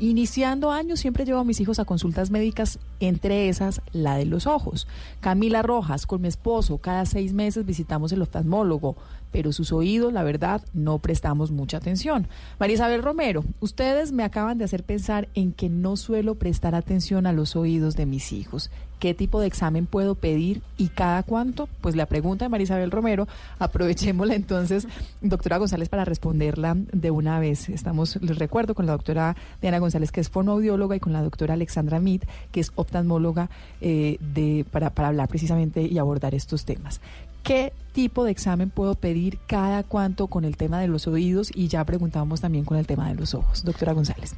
Iniciando 0.02 0.72
años 0.72 1.02
siempre 1.02 1.26
llevo 1.26 1.40
a 1.40 1.44
mis 1.44 1.60
hijos 1.60 1.78
a 1.78 1.84
consultas 1.84 2.32
médicas, 2.32 2.80
entre 3.02 3.50
esas 3.50 3.82
la 3.92 4.16
de 4.16 4.26
los 4.26 4.48
ojos. 4.48 4.88
Camila 5.20 5.62
Rojas, 5.62 6.06
con 6.06 6.22
mi 6.22 6.30
esposo, 6.30 6.78
cada 6.78 7.06
seis 7.06 7.34
meses 7.34 7.66
visitamos 7.66 8.14
el 8.14 8.22
oftalmólogo, 8.22 8.96
pero 9.34 9.52
sus 9.52 9.74
oídos, 9.74 10.14
la 10.14 10.24
verdad, 10.24 10.62
no 10.74 11.00
prestamos 11.00 11.52
mucha 11.52 11.76
atención. 11.76 12.30
María 12.60 12.76
Isabel 12.76 13.04
Romero, 13.04 13.44
ustedes 13.60 14.14
me 14.14 14.24
acaban 14.24 14.58
de 14.58 14.64
hacer 14.64 14.86
pensar 14.86 15.28
en 15.34 15.52
que 15.52 15.68
no 15.68 15.98
suelo 15.98 16.36
prestar 16.36 16.76
atención 16.76 17.28
a 17.28 17.34
los 17.34 17.58
oídos 17.58 17.98
de 17.98 18.06
mis 18.06 18.32
hijos. 18.32 18.72
¿Qué 19.00 19.14
tipo 19.14 19.40
de 19.40 19.48
examen 19.48 19.86
puedo 19.86 20.16
pedir 20.16 20.62
y 20.78 20.90
cada 20.90 21.24
cuánto? 21.24 21.70
Pues 21.80 21.96
la 21.96 22.06
pregunta 22.06 22.44
de 22.44 22.50
María 22.50 22.66
Isabel 22.66 22.92
Romero, 22.92 23.30
aprovechémosla 23.58 24.36
entonces, 24.36 24.88
doctora 25.22 25.58
González, 25.58 25.88
para 25.88 26.04
responderla 26.04 26.76
de 26.92 27.10
una 27.10 27.40
vez. 27.40 27.70
Estamos, 27.70 28.18
les 28.22 28.38
recuerdo, 28.38 28.76
con 28.76 28.86
la 28.86 28.92
doctora 28.92 29.38
Diana 29.62 29.80
González, 29.80 30.12
que 30.12 30.20
es 30.20 30.30
fonoaudióloga, 30.30 30.98
y 30.98 31.00
con 31.00 31.14
la 31.14 31.24
doctora 31.24 31.54
Alexandra 31.54 32.02
Mead, 32.02 32.22
que 32.52 32.60
es 32.60 32.74
oftalmóloga, 32.76 33.50
eh, 33.80 34.18
de, 34.20 34.66
para, 34.70 34.90
para 34.90 35.08
hablar 35.08 35.30
precisamente 35.30 35.82
y 35.84 35.98
abordar 35.98 36.36
estos 36.36 36.66
temas. 36.66 37.00
¿Qué 37.44 37.72
tipo 37.94 38.26
de 38.26 38.32
examen 38.32 38.70
puedo 38.70 38.96
pedir 38.96 39.40
cada 39.48 39.84
cuánto 39.84 40.28
con 40.28 40.44
el 40.44 40.58
tema 40.58 40.82
de 40.82 40.88
los 40.88 41.08
oídos? 41.08 41.52
Y 41.56 41.70
ya 41.70 41.86
preguntábamos 41.86 42.42
también 42.42 42.66
con 42.66 42.78
el 42.78 42.86
tema 42.86 43.08
de 43.08 43.16
los 43.16 43.34
ojos. 43.34 43.64
Doctora 43.64 43.94
González. 43.94 44.36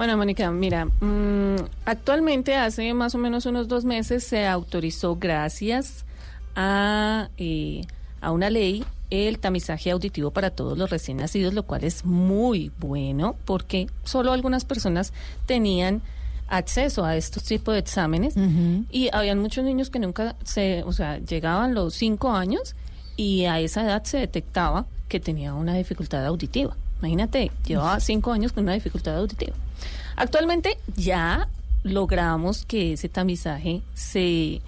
Bueno, 0.00 0.16
Mónica, 0.16 0.50
mira, 0.50 0.86
mmm, 0.86 1.56
actualmente 1.84 2.56
hace 2.56 2.94
más 2.94 3.14
o 3.14 3.18
menos 3.18 3.44
unos 3.44 3.68
dos 3.68 3.84
meses 3.84 4.24
se 4.24 4.46
autorizó, 4.46 5.16
gracias 5.16 6.06
a, 6.56 7.28
eh, 7.36 7.82
a 8.22 8.30
una 8.30 8.48
ley, 8.48 8.82
el 9.10 9.38
tamizaje 9.38 9.90
auditivo 9.90 10.30
para 10.30 10.48
todos 10.48 10.78
los 10.78 10.88
recién 10.88 11.18
nacidos, 11.18 11.52
lo 11.52 11.64
cual 11.64 11.84
es 11.84 12.06
muy 12.06 12.72
bueno 12.78 13.36
porque 13.44 13.88
solo 14.02 14.32
algunas 14.32 14.64
personas 14.64 15.12
tenían 15.44 16.00
acceso 16.48 17.04
a 17.04 17.14
estos 17.16 17.42
tipos 17.44 17.74
de 17.74 17.80
exámenes 17.80 18.38
uh 18.38 18.40
-huh. 18.40 18.86
y 18.90 19.10
habían 19.12 19.38
muchos 19.38 19.64
niños 19.64 19.90
que 19.90 19.98
nunca 19.98 20.34
se, 20.44 20.82
o 20.84 20.94
sea, 20.94 21.18
llegaban 21.18 21.74
los 21.74 21.92
cinco 21.92 22.30
años 22.30 22.74
y 23.18 23.44
a 23.44 23.60
esa 23.60 23.82
edad 23.82 24.02
se 24.04 24.16
detectaba 24.16 24.86
que 25.10 25.20
tenía 25.20 25.52
una 25.52 25.74
dificultad 25.74 26.24
auditiva. 26.24 26.74
Imagínate, 27.00 27.50
llevaba 27.66 28.00
cinco 28.00 28.32
años 28.32 28.52
con 28.52 28.62
una 28.62 28.72
dificultad 28.72 29.18
auditiva. 29.18 29.54
Actualmente 30.16 30.78
ya 30.96 31.48
logramos 31.82 32.64
que 32.66 32.94
ese 32.94 33.08
tamizaje 33.08 33.82
se, 33.94 34.60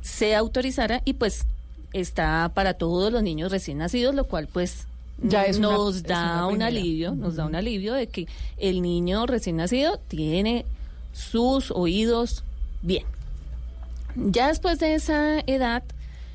se 0.00 0.34
autorizara 0.34 1.02
y 1.04 1.14
pues 1.14 1.46
está 1.92 2.50
para 2.54 2.74
todos 2.74 3.12
los 3.12 3.22
niños 3.22 3.50
recién 3.50 3.78
nacidos, 3.78 4.14
lo 4.14 4.24
cual 4.24 4.48
pues 4.50 4.86
ya 5.22 5.44
es 5.44 5.58
nos 5.58 6.00
una, 6.00 6.08
da 6.08 6.46
un 6.46 6.62
alivio, 6.62 7.14
nos 7.14 7.36
da 7.36 7.46
un 7.46 7.54
alivio 7.54 7.94
de 7.94 8.06
que 8.06 8.26
el 8.56 8.82
niño 8.82 9.26
recién 9.26 9.56
nacido 9.56 9.98
tiene 10.08 10.64
sus 11.12 11.70
oídos 11.70 12.44
bien. 12.80 13.04
Ya 14.16 14.48
después 14.48 14.78
de 14.78 14.94
esa 14.94 15.40
edad, 15.40 15.82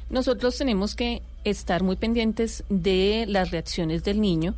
nosotros 0.10 0.58
tenemos 0.58 0.96
que 0.96 1.22
estar 1.44 1.84
muy 1.84 1.96
pendientes 1.96 2.64
de 2.70 3.26
las 3.28 3.52
reacciones 3.52 4.04
del 4.04 4.22
niño 4.22 4.56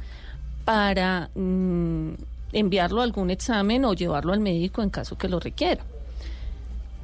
para 0.65 1.29
mmm, 1.35 2.11
enviarlo 2.53 3.01
a 3.01 3.03
algún 3.03 3.29
examen 3.29 3.85
o 3.85 3.93
llevarlo 3.93 4.33
al 4.33 4.39
médico 4.39 4.81
en 4.81 4.89
caso 4.89 5.17
que 5.17 5.29
lo 5.29 5.39
requiera. 5.39 5.83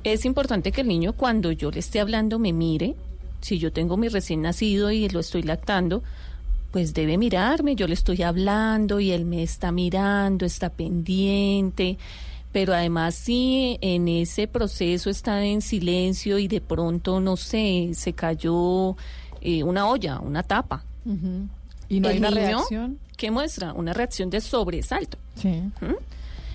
Es 0.03 0.25
importante 0.25 0.71
que 0.71 0.81
el 0.81 0.87
niño 0.87 1.13
cuando 1.13 1.51
yo 1.51 1.71
le 1.71 1.79
esté 1.79 1.99
hablando 1.99 2.37
me 2.37 2.53
mire. 2.53 2.95
Si 3.41 3.57
yo 3.57 3.71
tengo 3.71 3.97
mi 3.97 4.07
recién 4.07 4.41
nacido 4.41 4.91
y 4.91 5.09
lo 5.09 5.19
estoy 5.19 5.43
lactando, 5.43 6.03
pues 6.71 6.93
debe 6.93 7.17
mirarme. 7.17 7.75
Yo 7.75 7.87
le 7.87 7.93
estoy 7.93 8.21
hablando 8.21 8.99
y 8.99 9.11
él 9.11 9.25
me 9.25 9.41
está 9.41 9.71
mirando, 9.71 10.45
está 10.45 10.69
pendiente. 10.69 11.97
Pero 12.51 12.73
además 12.73 13.15
si 13.15 13.77
en 13.81 14.07
ese 14.07 14.47
proceso 14.47 15.09
está 15.09 15.43
en 15.43 15.61
silencio 15.61 16.37
y 16.37 16.47
de 16.47 16.61
pronto, 16.61 17.19
no 17.19 17.35
sé, 17.35 17.91
se 17.93 18.13
cayó 18.13 18.95
eh, 19.41 19.63
una 19.63 19.87
olla, 19.87 20.19
una 20.19 20.43
tapa. 20.43 20.83
Y 21.89 21.99
no 21.99 22.09
el 22.09 22.13
hay 22.13 22.19
una 22.19 22.29
niño, 22.29 22.41
reacción. 22.41 22.99
¿Qué 23.17 23.31
muestra? 23.31 23.73
Una 23.73 23.93
reacción 23.93 24.29
de 24.29 24.41
sobresalto. 24.41 25.17
Sí. 25.35 25.49
¿Mm? 25.81 25.95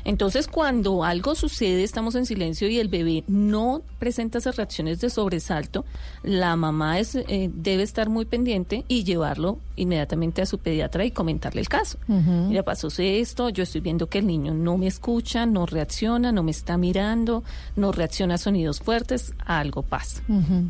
Entonces, 0.04 0.48
cuando 0.48 1.04
algo 1.04 1.34
sucede, 1.34 1.82
estamos 1.82 2.14
en 2.14 2.26
silencio 2.26 2.68
y 2.68 2.78
el 2.78 2.88
bebé 2.88 3.24
no 3.28 3.82
presenta 3.98 4.38
esas 4.38 4.56
reacciones 4.56 5.00
de 5.00 5.10
sobresalto, 5.10 5.84
la 6.22 6.56
mamá 6.56 6.98
es, 6.98 7.14
eh, 7.14 7.50
debe 7.52 7.82
estar 7.82 8.08
muy 8.08 8.24
pendiente 8.24 8.84
y 8.88 9.04
llevarlo 9.04 9.58
inmediatamente 9.76 10.42
a 10.42 10.46
su 10.46 10.58
pediatra 10.58 11.04
y 11.04 11.10
comentarle 11.10 11.60
el 11.60 11.68
caso. 11.68 11.98
Uh 12.08 12.14
-huh. 12.14 12.48
Mira, 12.48 12.62
pasó 12.62 12.88
esto, 12.98 13.50
yo 13.50 13.62
estoy 13.62 13.80
viendo 13.80 14.08
que 14.08 14.18
el 14.18 14.26
niño 14.26 14.54
no 14.54 14.78
me 14.78 14.86
escucha, 14.86 15.46
no 15.46 15.66
reacciona, 15.66 16.32
no 16.32 16.42
me 16.42 16.50
está 16.50 16.76
mirando, 16.76 17.44
no 17.76 17.92
reacciona 17.92 18.34
a 18.34 18.38
sonidos 18.38 18.80
fuertes, 18.80 19.34
algo 19.44 19.82
pasa. 19.82 20.22
Uh 20.28 20.40
-huh. 20.40 20.68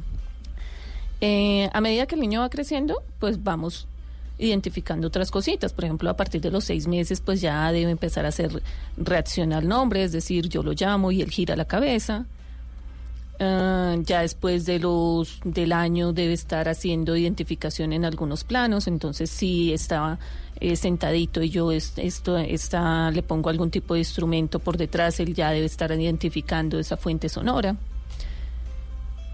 eh, 1.20 1.70
a 1.72 1.80
medida 1.80 2.06
que 2.06 2.16
el 2.16 2.20
niño 2.20 2.40
va 2.40 2.50
creciendo, 2.50 3.02
pues 3.18 3.42
vamos 3.42 3.86
identificando 4.40 5.08
otras 5.08 5.30
cositas. 5.30 5.72
Por 5.72 5.84
ejemplo, 5.84 6.10
a 6.10 6.16
partir 6.16 6.40
de 6.40 6.50
los 6.50 6.64
seis 6.64 6.86
meses, 6.86 7.20
pues 7.20 7.40
ya 7.40 7.70
debe 7.70 7.90
empezar 7.90 8.24
a 8.24 8.28
hacer 8.28 8.62
reacción 8.96 9.52
al 9.52 9.68
nombre, 9.68 10.02
es 10.02 10.12
decir, 10.12 10.48
yo 10.48 10.62
lo 10.62 10.72
llamo 10.72 11.12
y 11.12 11.22
él 11.22 11.30
gira 11.30 11.56
la 11.56 11.66
cabeza. 11.66 12.26
Uh, 13.38 14.02
ya 14.02 14.20
después 14.20 14.66
de 14.66 14.78
los 14.78 15.40
del 15.44 15.72
año 15.72 16.12
debe 16.12 16.34
estar 16.34 16.68
haciendo 16.68 17.16
identificación 17.16 17.94
en 17.94 18.04
algunos 18.04 18.44
planos, 18.44 18.86
entonces 18.86 19.30
si 19.30 19.72
está 19.72 20.18
eh, 20.60 20.76
sentadito 20.76 21.42
y 21.42 21.48
yo 21.48 21.72
es, 21.72 21.94
esto 21.96 22.36
está 22.36 23.10
le 23.10 23.22
pongo 23.22 23.48
algún 23.48 23.70
tipo 23.70 23.94
de 23.94 24.00
instrumento 24.00 24.58
por 24.58 24.76
detrás, 24.76 25.20
él 25.20 25.32
ya 25.32 25.52
debe 25.52 25.64
estar 25.64 25.90
identificando 25.90 26.78
esa 26.78 26.98
fuente 26.98 27.30
sonora. 27.30 27.76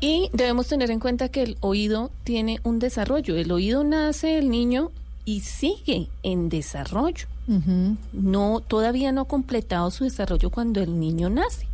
Y 0.01 0.29
debemos 0.33 0.69
tener 0.69 0.91
en 0.91 1.01
cuenta 1.01 1.29
que 1.29 1.43
el 1.43 1.57
oído 1.61 2.11
tiene 2.25 2.61
un 2.65 2.79
desarrollo. 2.79 3.37
El 3.37 3.51
oído 3.51 3.83
nace 3.83 4.39
el 4.39 4.51
niño 4.51 4.91
y 5.25 5.41
sigue 5.41 6.09
en 6.23 6.49
desarrollo. 6.49 7.27
Uh 7.49 7.53
-huh. 7.53 7.97
No, 8.13 8.61
todavía 8.67 9.13
no 9.13 9.23
ha 9.23 9.29
completado 9.29 9.91
su 9.91 10.05
desarrollo 10.05 10.51
cuando 10.51 10.83
el 10.83 11.01
niño 11.01 11.31
nace. 11.31 11.67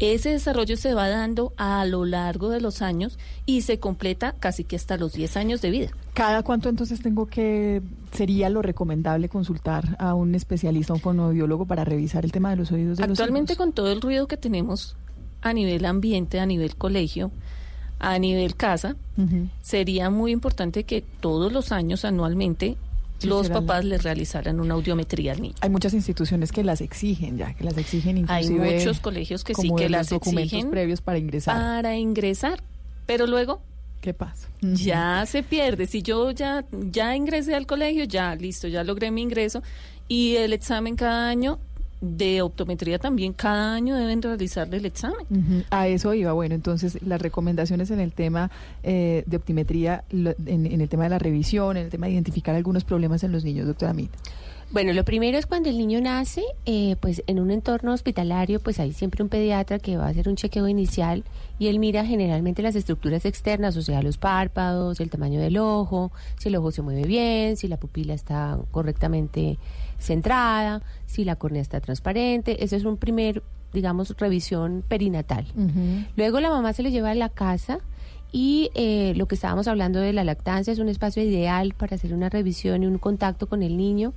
Ese 0.00 0.30
desarrollo 0.30 0.78
se 0.78 0.94
va 0.94 1.10
dando 1.10 1.52
a 1.58 1.84
lo 1.84 2.06
largo 2.06 2.48
de 2.48 2.62
los 2.62 2.80
años 2.80 3.18
y 3.44 3.60
se 3.60 3.78
completa 3.78 4.34
casi 4.40 4.64
que 4.64 4.76
hasta 4.76 4.96
los 4.96 5.12
10 5.12 5.36
años 5.36 5.60
de 5.60 5.68
vida. 5.68 5.90
¿Cada 6.14 6.42
cuánto 6.42 6.70
entonces 6.70 7.02
tengo 7.02 7.26
que, 7.26 7.82
sería 8.12 8.48
lo 8.48 8.62
recomendable 8.62 9.28
consultar 9.28 9.96
a 9.98 10.14
un 10.14 10.34
especialista, 10.34 10.94
un 10.94 11.00
fonoaudiólogo 11.00 11.66
para 11.66 11.84
revisar 11.84 12.24
el 12.24 12.32
tema 12.32 12.48
de 12.48 12.56
los 12.56 12.72
oídos 12.72 12.96
de 12.96 13.04
Actualmente 13.04 13.52
los 13.52 13.58
con 13.58 13.72
todo 13.74 13.92
el 13.92 14.00
ruido 14.00 14.26
que 14.26 14.38
tenemos 14.38 14.96
a 15.42 15.52
nivel 15.52 15.84
ambiente, 15.84 16.40
a 16.40 16.46
nivel 16.46 16.76
colegio, 16.76 17.30
a 17.98 18.18
nivel 18.18 18.56
casa, 18.56 18.96
uh 19.16 19.22
-huh. 19.22 19.48
sería 19.60 20.10
muy 20.10 20.32
importante 20.32 20.84
que 20.84 21.02
todos 21.20 21.52
los 21.52 21.72
años, 21.72 22.04
anualmente, 22.04 22.76
los 23.22 23.50
papás 23.50 23.84
le 23.84 23.98
realizaran 23.98 24.60
una 24.60 24.74
audiometría 24.74 25.32
al 25.32 25.42
niño. 25.42 25.54
Hay 25.60 25.68
muchas 25.70 25.92
instituciones 25.92 26.52
que 26.52 26.64
las 26.64 26.80
exigen 26.80 27.36
ya, 27.36 27.52
que 27.54 27.64
las 27.64 27.76
exigen 27.76 28.16
inclusive. 28.16 28.64
Hay 28.64 28.78
muchos 28.78 29.00
colegios 29.00 29.44
que 29.44 29.54
sí 29.54 29.70
que 29.76 29.90
las 29.90 30.08
documentos 30.08 30.52
exigen 30.52 30.70
previos 30.70 31.00
para 31.02 31.18
ingresar. 31.18 31.54
Para 31.54 31.96
ingresar, 31.96 32.62
pero 33.06 33.26
luego 33.26 33.60
¿Qué 34.00 34.14
pasa? 34.14 34.48
Uh 34.62 34.68
-huh. 34.68 34.74
Ya 34.76 35.26
se 35.26 35.42
pierde. 35.42 35.86
Si 35.86 36.00
yo 36.00 36.30
ya 36.30 36.64
ya 36.90 37.14
ingresé 37.14 37.54
al 37.54 37.66
colegio, 37.66 38.04
ya 38.04 38.34
listo, 38.34 38.66
ya 38.66 38.82
logré 38.82 39.10
mi 39.10 39.20
ingreso 39.20 39.62
y 40.08 40.36
el 40.36 40.54
examen 40.54 40.96
cada 40.96 41.28
año 41.28 41.58
de 42.00 42.42
optometría 42.42 42.98
también 42.98 43.32
cada 43.32 43.74
año 43.74 43.96
deben 43.96 44.22
realizarle 44.22 44.78
el 44.78 44.86
examen. 44.86 45.66
A 45.70 45.88
eso 45.88 46.14
iba. 46.14 46.32
Bueno, 46.32 46.54
entonces 46.54 46.98
las 47.02 47.20
recomendaciones 47.20 47.90
en 47.90 48.00
el 48.00 48.12
tema 48.12 48.50
eh, 48.82 49.22
de 49.26 49.36
optimetría, 49.36 50.04
en, 50.10 50.66
en 50.66 50.80
el 50.80 50.88
tema 50.88 51.04
de 51.04 51.10
la 51.10 51.18
revisión, 51.18 51.76
en 51.76 51.84
el 51.84 51.90
tema 51.90 52.06
de 52.06 52.12
identificar 52.12 52.54
algunos 52.54 52.84
problemas 52.84 53.22
en 53.22 53.32
los 53.32 53.44
niños, 53.44 53.66
doctora 53.66 53.92
Mit. 53.92 54.10
Bueno, 54.72 54.92
lo 54.92 55.04
primero 55.04 55.36
es 55.36 55.46
cuando 55.46 55.68
el 55.68 55.76
niño 55.76 56.00
nace, 56.00 56.44
eh, 56.64 56.94
pues 57.00 57.24
en 57.26 57.40
un 57.40 57.50
entorno 57.50 57.92
hospitalario, 57.92 58.60
pues 58.60 58.78
hay 58.78 58.92
siempre 58.92 59.20
un 59.20 59.28
pediatra 59.28 59.80
que 59.80 59.96
va 59.96 60.06
a 60.06 60.10
hacer 60.10 60.28
un 60.28 60.36
chequeo 60.36 60.68
inicial 60.68 61.24
y 61.58 61.66
él 61.66 61.80
mira 61.80 62.06
generalmente 62.06 62.62
las 62.62 62.76
estructuras 62.76 63.24
externas, 63.24 63.76
o 63.76 63.82
sea, 63.82 64.00
los 64.00 64.16
párpados, 64.16 65.00
el 65.00 65.10
tamaño 65.10 65.40
del 65.40 65.58
ojo, 65.58 66.12
si 66.38 66.50
el 66.50 66.56
ojo 66.56 66.70
se 66.70 66.82
mueve 66.82 67.02
bien, 67.02 67.56
si 67.56 67.66
la 67.66 67.78
pupila 67.78 68.14
está 68.14 68.60
correctamente 68.70 69.58
centrada, 69.98 70.82
si 71.04 71.24
la 71.24 71.34
córnea 71.34 71.62
está 71.62 71.80
transparente. 71.80 72.62
Ese 72.62 72.76
es 72.76 72.84
un 72.84 72.96
primer, 72.96 73.42
digamos, 73.72 74.14
revisión 74.18 74.84
perinatal. 74.86 75.46
Luego 76.14 76.38
la 76.38 76.48
mamá 76.48 76.74
se 76.74 76.84
lo 76.84 76.90
lleva 76.90 77.10
a 77.10 77.16
la 77.16 77.28
casa 77.28 77.80
y 78.30 78.70
eh, 78.76 79.14
lo 79.16 79.26
que 79.26 79.34
estábamos 79.34 79.66
hablando 79.66 79.98
de 79.98 80.12
la 80.12 80.22
lactancia 80.22 80.72
es 80.72 80.78
un 80.78 80.88
espacio 80.88 81.24
ideal 81.24 81.74
para 81.76 81.96
hacer 81.96 82.14
una 82.14 82.28
revisión 82.28 82.84
y 82.84 82.86
un 82.86 82.98
contacto 82.98 83.48
con 83.48 83.64
el 83.64 83.76
niño. 83.76 84.12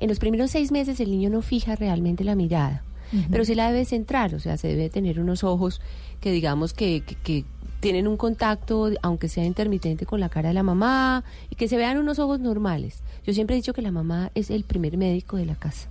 En 0.00 0.08
los 0.08 0.18
primeros 0.18 0.50
seis 0.50 0.72
meses 0.72 0.98
el 1.00 1.10
niño 1.10 1.30
no 1.30 1.42
fija 1.42 1.76
realmente 1.76 2.24
la 2.24 2.34
mirada, 2.34 2.82
pero 3.30 3.44
sí 3.44 3.54
la 3.54 3.70
debe 3.70 3.84
centrar, 3.84 4.34
o 4.34 4.40
sea, 4.40 4.56
se 4.56 4.68
debe 4.68 4.88
tener 4.90 5.20
unos 5.20 5.44
ojos 5.44 5.80
que 6.20 6.32
digamos 6.32 6.72
que, 6.72 7.02
que- 7.06 7.14
que 7.16 7.44
tienen 7.80 8.06
un 8.06 8.16
contacto, 8.18 8.90
aunque 9.02 9.28
sea 9.28 9.44
intermitente, 9.44 10.04
con 10.06 10.20
la 10.20 10.28
cara 10.28 10.48
de 10.48 10.54
la 10.54 10.62
mamá 10.62 11.24
y 11.50 11.54
que 11.56 11.66
se 11.66 11.76
vean 11.78 11.96
unos 11.98 12.18
ojos 12.18 12.38
normales. 12.38 13.02
Yo 13.26 13.32
siempre 13.32 13.56
he 13.56 13.58
dicho 13.58 13.72
que 13.72 13.80
la 13.82 13.90
mamá 13.90 14.30
es 14.34 14.50
el 14.50 14.64
primer 14.64 14.98
médico 14.98 15.38
de 15.38 15.46
la 15.46 15.54
casa. 15.54 15.88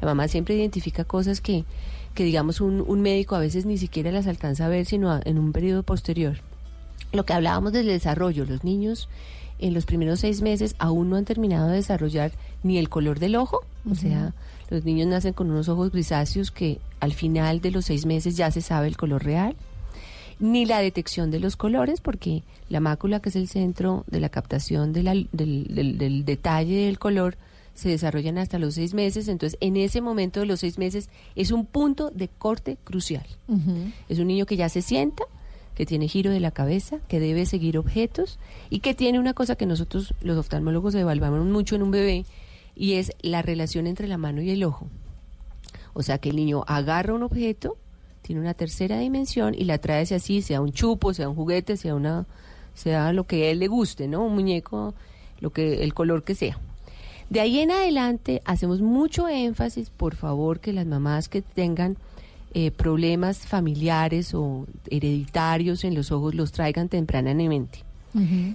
La 0.00 0.06
mamá 0.06 0.26
siempre 0.28 0.54
identifica 0.56 1.04
cosas 1.04 1.40
que, 1.42 1.64
que 2.14 2.24
digamos, 2.24 2.62
un, 2.62 2.80
un 2.86 3.02
médico 3.02 3.34
a 3.36 3.40
veces 3.40 3.66
ni 3.66 3.76
siquiera 3.76 4.10
las 4.10 4.26
alcanza 4.26 4.64
a 4.66 4.68
ver, 4.68 4.86
sino 4.86 5.10
a- 5.10 5.20
en 5.24 5.38
un 5.38 5.52
periodo 5.52 5.82
posterior. 5.82 6.38
Lo 7.12 7.24
que 7.26 7.34
hablábamos 7.34 7.72
del 7.72 7.86
desarrollo, 7.86 8.44
los 8.46 8.64
niños 8.64 9.08
en 9.58 9.74
los 9.74 9.86
primeros 9.86 10.20
seis 10.20 10.40
meses 10.42 10.74
aún 10.78 11.10
no 11.10 11.16
han 11.16 11.24
terminado 11.24 11.68
de 11.68 11.76
desarrollar 11.76 12.32
ni 12.62 12.78
el 12.78 12.88
color 12.88 13.18
del 13.18 13.36
ojo, 13.36 13.60
o 13.90 13.94
sea, 13.94 14.34
los 14.70 14.84
niños 14.84 15.08
nacen 15.08 15.32
con 15.32 15.50
unos 15.50 15.68
ojos 15.68 15.90
grisáceos 15.92 16.50
que 16.50 16.78
al 17.00 17.12
final 17.12 17.60
de 17.60 17.70
los 17.70 17.86
seis 17.86 18.06
meses 18.06 18.36
ya 18.36 18.50
se 18.50 18.60
sabe 18.60 18.86
el 18.88 18.96
color 18.96 19.24
real, 19.24 19.56
ni 20.40 20.66
la 20.66 20.78
detección 20.80 21.30
de 21.30 21.40
los 21.40 21.56
colores, 21.56 22.00
porque 22.00 22.42
la 22.68 22.80
mácula, 22.80 23.20
que 23.20 23.30
es 23.30 23.36
el 23.36 23.48
centro 23.48 24.04
de 24.06 24.20
la 24.20 24.28
captación 24.28 24.92
de 24.92 25.02
la- 25.02 25.14
del, 25.32 25.66
del- 25.74 25.98
del 25.98 26.24
detalle 26.24 26.86
del 26.86 26.98
color, 26.98 27.36
se 27.74 27.88
desarrollan 27.88 28.38
hasta 28.38 28.58
los 28.58 28.74
seis 28.74 28.92
meses, 28.94 29.28
entonces 29.28 29.56
en 29.60 29.76
ese 29.76 30.00
momento 30.00 30.40
de 30.40 30.46
los 30.46 30.60
seis 30.60 30.78
meses 30.78 31.08
es 31.36 31.50
un 31.52 31.64
punto 31.64 32.10
de 32.10 32.28
corte 32.28 32.76
crucial. 32.84 33.24
Es 34.08 34.18
un 34.18 34.26
niño 34.26 34.46
que 34.46 34.56
ya 34.56 34.68
se 34.68 34.82
sienta, 34.82 35.22
que 35.78 35.86
tiene 35.86 36.08
giro 36.08 36.32
de 36.32 36.40
la 36.40 36.50
cabeza, 36.50 36.98
que 37.06 37.20
debe 37.20 37.46
seguir 37.46 37.78
objetos 37.78 38.40
y 38.68 38.80
que 38.80 38.94
tiene 38.94 39.20
una 39.20 39.32
cosa 39.32 39.54
que 39.54 39.64
nosotros 39.64 40.12
los 40.20 40.36
oftalmólogos 40.36 40.92
evaluamos 40.96 41.46
mucho 41.46 41.76
en 41.76 41.84
un 41.84 41.92
bebé 41.92 42.24
y 42.74 42.94
es 42.94 43.12
la 43.22 43.42
relación 43.42 43.86
entre 43.86 44.08
la 44.08 44.18
mano 44.18 44.42
y 44.42 44.50
el 44.50 44.64
ojo. 44.64 44.88
O 45.92 46.02
sea, 46.02 46.18
que 46.18 46.30
el 46.30 46.34
niño 46.34 46.64
agarra 46.66 47.14
un 47.14 47.22
objeto, 47.22 47.76
tiene 48.22 48.40
una 48.40 48.54
tercera 48.54 48.98
dimensión 48.98 49.54
y 49.54 49.66
la 49.66 49.78
trae 49.78 50.02
hacia 50.02 50.16
así, 50.16 50.42
sea 50.42 50.60
un 50.60 50.72
chupo, 50.72 51.14
sea 51.14 51.28
un 51.28 51.36
juguete, 51.36 51.76
sea 51.76 51.94
una 51.94 52.26
sea 52.74 53.12
lo 53.12 53.28
que 53.28 53.46
a 53.46 53.50
él 53.52 53.60
le 53.60 53.68
guste, 53.68 54.08
¿no? 54.08 54.24
Un 54.24 54.34
muñeco, 54.34 54.94
lo 55.38 55.50
que 55.50 55.84
el 55.84 55.94
color 55.94 56.24
que 56.24 56.34
sea. 56.34 56.58
De 57.30 57.38
ahí 57.38 57.60
en 57.60 57.70
adelante 57.70 58.42
hacemos 58.44 58.80
mucho 58.80 59.28
énfasis, 59.28 59.90
por 59.90 60.16
favor, 60.16 60.58
que 60.58 60.72
las 60.72 60.86
mamás 60.86 61.28
que 61.28 61.40
tengan 61.40 61.98
eh, 62.54 62.70
problemas 62.70 63.46
familiares 63.46 64.34
o 64.34 64.66
hereditarios 64.90 65.84
en 65.84 65.94
los 65.94 66.10
ojos 66.12 66.34
los 66.34 66.52
traigan 66.52 66.88
tempranamente. 66.88 67.84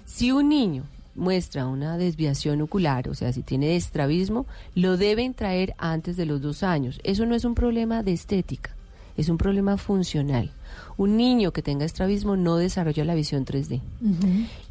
Si 0.06 0.32
un 0.32 0.50
niño 0.50 0.84
muestra 1.16 1.68
una 1.68 1.98
desviación 1.98 2.62
ocular, 2.62 3.08
o 3.08 3.14
sea, 3.14 3.32
si 3.32 3.44
tiene 3.44 3.76
estrabismo, 3.76 4.46
lo 4.76 4.98
deben 4.98 5.34
traer 5.34 5.76
antes 5.78 6.18
de 6.18 6.26
los 6.26 6.42
dos 6.42 6.64
años. 6.64 7.00
Eso 7.04 7.26
no 7.26 7.36
es 7.36 7.46
un 7.46 7.56
problema 7.56 8.04
de 8.04 8.14
estética, 8.14 8.76
es 9.16 9.30
un 9.30 9.38
problema 9.38 9.78
funcional. 9.78 10.52
Un 10.98 11.18
niño 11.18 11.52
que 11.52 11.62
tenga 11.62 11.86
estrabismo 11.86 12.36
no 12.36 12.58
desarrolla 12.58 13.06
la 13.06 13.16
visión 13.16 13.46
3D. 13.46 13.80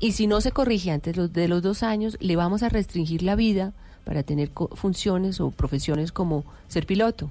Y 0.01 0.13
si 0.13 0.27
no 0.27 0.41
se 0.41 0.53
corrige 0.53 0.91
antes 0.91 1.33
de 1.33 1.49
los 1.49 1.63
dos 1.63 1.83
años, 1.83 2.17
le 2.21 2.37
vamos 2.37 2.63
a 2.63 2.69
restringir 2.69 3.23
la 3.23 3.37
vida 3.37 3.73
para 4.05 4.23
tener 4.23 4.51
funciones 4.75 5.41
o 5.41 5.51
profesiones 5.51 6.11
como 6.11 6.45
ser 6.69 6.87
piloto, 6.87 7.31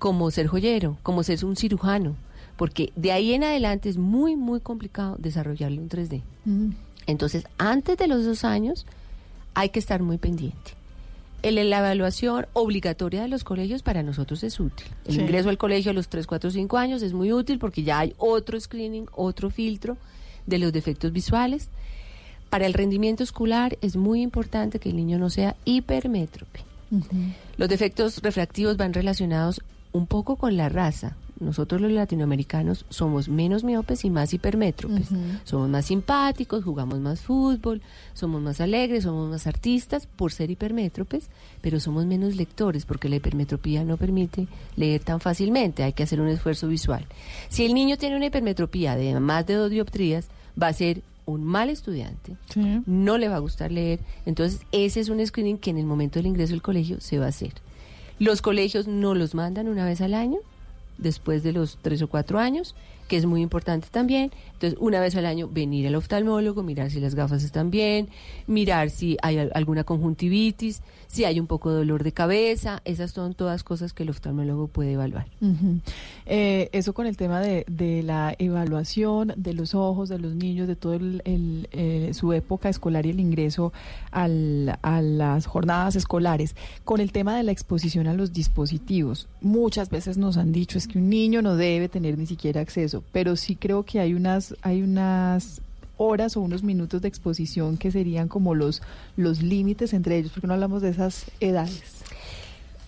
como 0.00 0.32
ser 0.32 0.48
joyero, 0.48 0.96
como 1.04 1.22
ser 1.22 1.44
un 1.44 1.54
cirujano, 1.54 2.16
porque 2.56 2.92
de 2.96 3.12
ahí 3.12 3.32
en 3.34 3.44
adelante 3.44 3.88
es 3.88 3.96
muy, 3.98 4.34
muy 4.34 4.58
complicado 4.60 5.14
desarrollarlo 5.20 5.80
en 5.80 5.88
3D. 5.88 6.22
Entonces, 7.06 7.44
antes 7.58 7.96
de 7.96 8.08
los 8.08 8.24
dos 8.24 8.42
años, 8.44 8.86
hay 9.54 9.68
que 9.68 9.78
estar 9.78 10.02
muy 10.02 10.18
pendiente. 10.18 10.72
El, 11.42 11.54
la 11.70 11.78
evaluación 11.78 12.46
obligatoria 12.54 13.22
de 13.22 13.28
los 13.28 13.44
colegios 13.44 13.82
para 13.82 14.02
nosotros 14.02 14.42
es 14.42 14.58
útil. 14.60 14.86
El 15.06 15.14
Sí. 15.14 15.20
ingreso 15.20 15.48
al 15.48 15.56
colegio 15.58 15.90
a 15.92 15.94
los 15.94 16.08
3, 16.08 16.26
4, 16.26 16.50
5 16.50 16.76
años 16.76 17.02
es 17.02 17.12
muy 17.14 17.32
útil 17.32 17.58
porque 17.58 17.82
ya 17.82 18.00
hay 18.00 18.14
otro 18.18 18.58
screening, 18.60 19.06
otro 19.12 19.48
filtro 19.50 19.96
de 20.46 20.58
los 20.58 20.72
defectos 20.72 21.12
visuales. 21.12 21.68
Para 22.50 22.66
el 22.66 22.74
rendimiento 22.74 23.22
escolar 23.22 23.78
es 23.80 23.96
muy 23.96 24.20
importante 24.22 24.78
que 24.80 24.88
el 24.90 24.96
niño 24.96 25.18
no 25.18 25.30
sea 25.30 25.56
hipermétrope. 25.64 26.60
Los 27.56 27.68
defectos 27.68 28.18
refractivos 28.22 28.76
van 28.76 28.92
relacionados 28.92 29.62
un 29.92 30.06
poco 30.06 30.36
con 30.36 30.56
la 30.56 30.68
raza. 30.68 31.16
Nosotros 31.40 31.80
los 31.80 31.90
latinoamericanos 31.90 32.84
somos 32.90 33.30
menos 33.30 33.64
miopes 33.64 34.04
y 34.04 34.10
más 34.10 34.34
hipermétropes. 34.34 35.08
Somos 35.44 35.70
más 35.70 35.86
simpáticos, 35.86 36.62
jugamos 36.62 37.00
más 37.00 37.22
fútbol, 37.22 37.80
somos 38.12 38.42
más 38.42 38.60
alegres, 38.60 39.04
somos 39.04 39.30
más 39.30 39.46
artistas 39.46 40.06
por 40.06 40.32
ser 40.32 40.50
hipermétropes, 40.50 41.30
pero 41.62 41.80
somos 41.80 42.04
menos 42.04 42.36
lectores 42.36 42.84
porque 42.84 43.08
la 43.08 43.16
hipermetropía 43.16 43.84
no 43.84 43.96
permite 43.96 44.48
leer 44.76 45.02
tan 45.02 45.18
fácilmente, 45.18 45.82
hay 45.82 45.94
que 45.94 46.02
hacer 46.02 46.20
un 46.20 46.28
esfuerzo 46.28 46.68
visual. 46.68 47.06
Si 47.48 47.64
el 47.64 47.72
niño 47.72 47.96
tiene 47.96 48.16
una 48.16 48.26
hipermetropía 48.26 48.94
de 48.94 49.18
más 49.18 49.46
de 49.46 49.54
dos 49.54 49.70
dioptrías, 49.70 50.28
va 50.62 50.66
a 50.66 50.72
ser 50.74 51.00
un 51.24 51.42
mal 51.42 51.70
estudiante, 51.70 52.36
no 52.84 53.16
le 53.16 53.28
va 53.28 53.36
a 53.36 53.40
gustar 53.40 53.72
leer, 53.72 54.00
entonces 54.26 54.60
ese 54.72 55.00
es 55.00 55.08
un 55.08 55.24
screening 55.24 55.56
que 55.56 55.70
en 55.70 55.78
el 55.78 55.86
momento 55.86 56.18
del 56.18 56.26
ingreso 56.26 56.52
al 56.52 56.60
colegio 56.60 57.00
se 57.00 57.18
va 57.18 57.26
a 57.26 57.30
hacer. 57.30 57.54
Los 58.20 58.42
colegios 58.42 58.86
no 58.86 59.14
los 59.14 59.34
mandan 59.34 59.66
una 59.66 59.86
vez 59.86 60.02
al 60.02 60.12
año, 60.12 60.40
después 60.98 61.42
de 61.42 61.54
los 61.54 61.78
tres 61.80 62.02
o 62.02 62.06
cuatro 62.06 62.38
años, 62.38 62.74
que 63.10 63.16
es 63.16 63.26
muy 63.26 63.42
importante 63.42 63.88
también. 63.90 64.30
Entonces, 64.52 64.78
una 64.80 65.00
vez 65.00 65.16
al 65.16 65.26
año 65.26 65.48
venir 65.48 65.84
al 65.88 65.96
oftalmólogo, 65.96 66.62
mirar 66.62 66.90
si 66.92 67.00
las 67.00 67.16
gafas 67.16 67.42
están 67.42 67.72
bien, 67.72 68.08
mirar 68.46 68.88
si 68.90 69.16
hay 69.20 69.36
al- 69.38 69.50
alguna 69.54 69.82
conjuntivitis, 69.82 70.80
si 71.08 71.24
hay 71.24 71.40
un 71.40 71.48
poco 71.48 71.70
de 71.70 71.78
dolor 71.78 72.04
de 72.04 72.12
cabeza. 72.12 72.80
Esas 72.84 73.10
son 73.10 73.34
todas 73.34 73.64
cosas 73.64 73.92
que 73.92 74.04
el 74.04 74.10
oftalmólogo 74.10 74.68
puede 74.68 74.92
evaluar. 74.92 75.26
Eh, 76.26 76.68
eso 76.72 76.92
con 76.92 77.06
el 77.08 77.16
tema 77.16 77.40
de, 77.40 77.64
de 77.68 78.04
la 78.04 78.34
evaluación 78.38 79.32
de 79.36 79.54
los 79.54 79.74
ojos 79.74 80.08
de 80.08 80.18
los 80.20 80.36
niños, 80.36 80.68
de 80.68 80.76
todo 80.76 80.94
el, 80.94 81.20
eh, 81.24 82.12
su 82.14 82.32
época 82.32 82.68
escolar 82.68 83.06
y 83.06 83.10
el 83.10 83.18
ingreso 83.18 83.72
al- 84.12 84.78
a 84.82 85.02
las 85.02 85.46
jornadas 85.46 85.96
escolares. 85.96 86.54
Con 86.84 87.00
el 87.00 87.10
tema 87.10 87.36
de 87.36 87.42
la 87.42 87.50
exposición 87.50 88.06
a 88.06 88.14
los 88.14 88.32
dispositivos, 88.32 89.26
muchas 89.40 89.90
veces 89.90 90.16
nos 90.16 90.36
han 90.36 90.52
dicho 90.52 90.78
es 90.78 90.86
que 90.86 90.98
un 90.98 91.08
niño 91.08 91.42
no 91.42 91.56
debe 91.56 91.88
tener 91.88 92.16
ni 92.16 92.26
siquiera 92.26 92.60
acceso, 92.60 92.99
pero 93.12 93.36
sí 93.36 93.56
creo 93.56 93.84
que 93.84 94.00
hay 94.00 94.14
unas, 94.14 94.54
hay 94.62 94.82
unas 94.82 95.60
horas 95.96 96.36
o 96.36 96.40
unos 96.40 96.62
minutos 96.62 97.02
de 97.02 97.08
exposición 97.08 97.76
que 97.76 97.90
serían 97.90 98.28
como 98.28 98.54
los, 98.54 98.82
los 99.16 99.42
límites 99.42 99.92
entre 99.92 100.16
ellos, 100.16 100.32
porque 100.32 100.46
no 100.46 100.54
hablamos 100.54 100.80
de 100.82 100.88
esas 100.90 101.26
edades. 101.40 101.82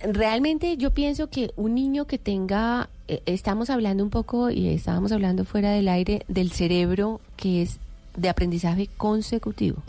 Realmente 0.01 0.77
yo 0.79 0.91
pienso 0.91 1.29
que 1.29 1.53
un 1.57 1.75
niño 1.75 2.07
que 2.07 2.19
tenga, 2.19 2.89
eh, 3.09 3.23
estamos 3.27 3.71
hablando 3.71 4.03
un 4.03 4.11
poco 4.11 4.51
y 4.51 4.69
estábamos 4.69 5.13
hablando 5.13 5.45
fuera 5.45 5.71
del 5.71 5.89
aire 5.89 6.25
del 6.27 6.51
cerebro 6.51 7.21
que 7.37 7.63
es 7.63 7.79
de 8.17 8.29
aprendizaje 8.29 8.89
consecutivo. 8.97 9.83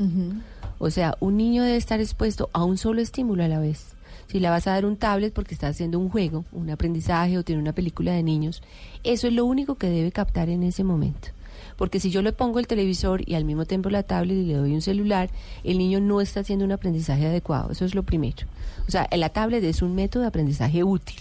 O 0.77 0.89
sea, 0.89 1.15
un 1.19 1.37
niño 1.37 1.63
debe 1.63 1.77
estar 1.77 1.99
expuesto 1.99 2.49
a 2.53 2.63
un 2.63 2.77
solo 2.77 3.01
estímulo 3.01 3.43
a 3.43 3.47
la 3.47 3.59
vez. 3.59 3.93
Si 4.27 4.39
le 4.39 4.49
vas 4.49 4.67
a 4.67 4.71
dar 4.71 4.85
un 4.85 4.97
tablet 4.97 5.33
porque 5.33 5.53
está 5.53 5.67
haciendo 5.67 5.99
un 5.99 6.09
juego, 6.09 6.45
un 6.51 6.69
aprendizaje 6.69 7.37
o 7.37 7.43
tiene 7.43 7.61
una 7.61 7.73
película 7.73 8.13
de 8.13 8.23
niños, 8.23 8.61
eso 9.03 9.27
es 9.27 9.33
lo 9.33 9.45
único 9.45 9.75
que 9.75 9.89
debe 9.89 10.11
captar 10.11 10.49
en 10.49 10.63
ese 10.63 10.83
momento. 10.83 11.29
Porque 11.77 11.99
si 11.99 12.11
yo 12.11 12.21
le 12.21 12.33
pongo 12.33 12.59
el 12.59 12.67
televisor 12.67 13.27
y 13.27 13.35
al 13.35 13.45
mismo 13.45 13.65
tiempo 13.65 13.89
la 13.89 14.03
tablet 14.03 14.37
y 14.37 14.45
le 14.45 14.53
doy 14.55 14.73
un 14.73 14.81
celular, 14.81 15.29
el 15.63 15.77
niño 15.77 15.99
no 15.99 16.21
está 16.21 16.41
haciendo 16.41 16.65
un 16.65 16.71
aprendizaje 16.71 17.25
adecuado. 17.25 17.71
Eso 17.71 17.85
es 17.85 17.95
lo 17.95 18.03
primero. 18.03 18.47
O 18.87 18.91
sea, 18.91 19.07
la 19.11 19.29
tablet 19.29 19.63
es 19.63 19.81
un 19.81 19.95
método 19.95 20.21
de 20.21 20.29
aprendizaje 20.29 20.83
útil. 20.83 21.17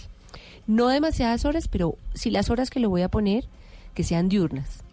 No 0.67 0.87
demasiadas 0.87 1.45
horas, 1.45 1.67
pero 1.67 1.97
si 2.13 2.29
las 2.29 2.49
horas 2.49 2.69
que 2.69 2.79
lo 2.79 2.89
voy 2.89 3.01
a 3.01 3.09
poner, 3.09 3.45
que 3.93 4.03
sean 4.03 4.29
diurnas. 4.29 4.83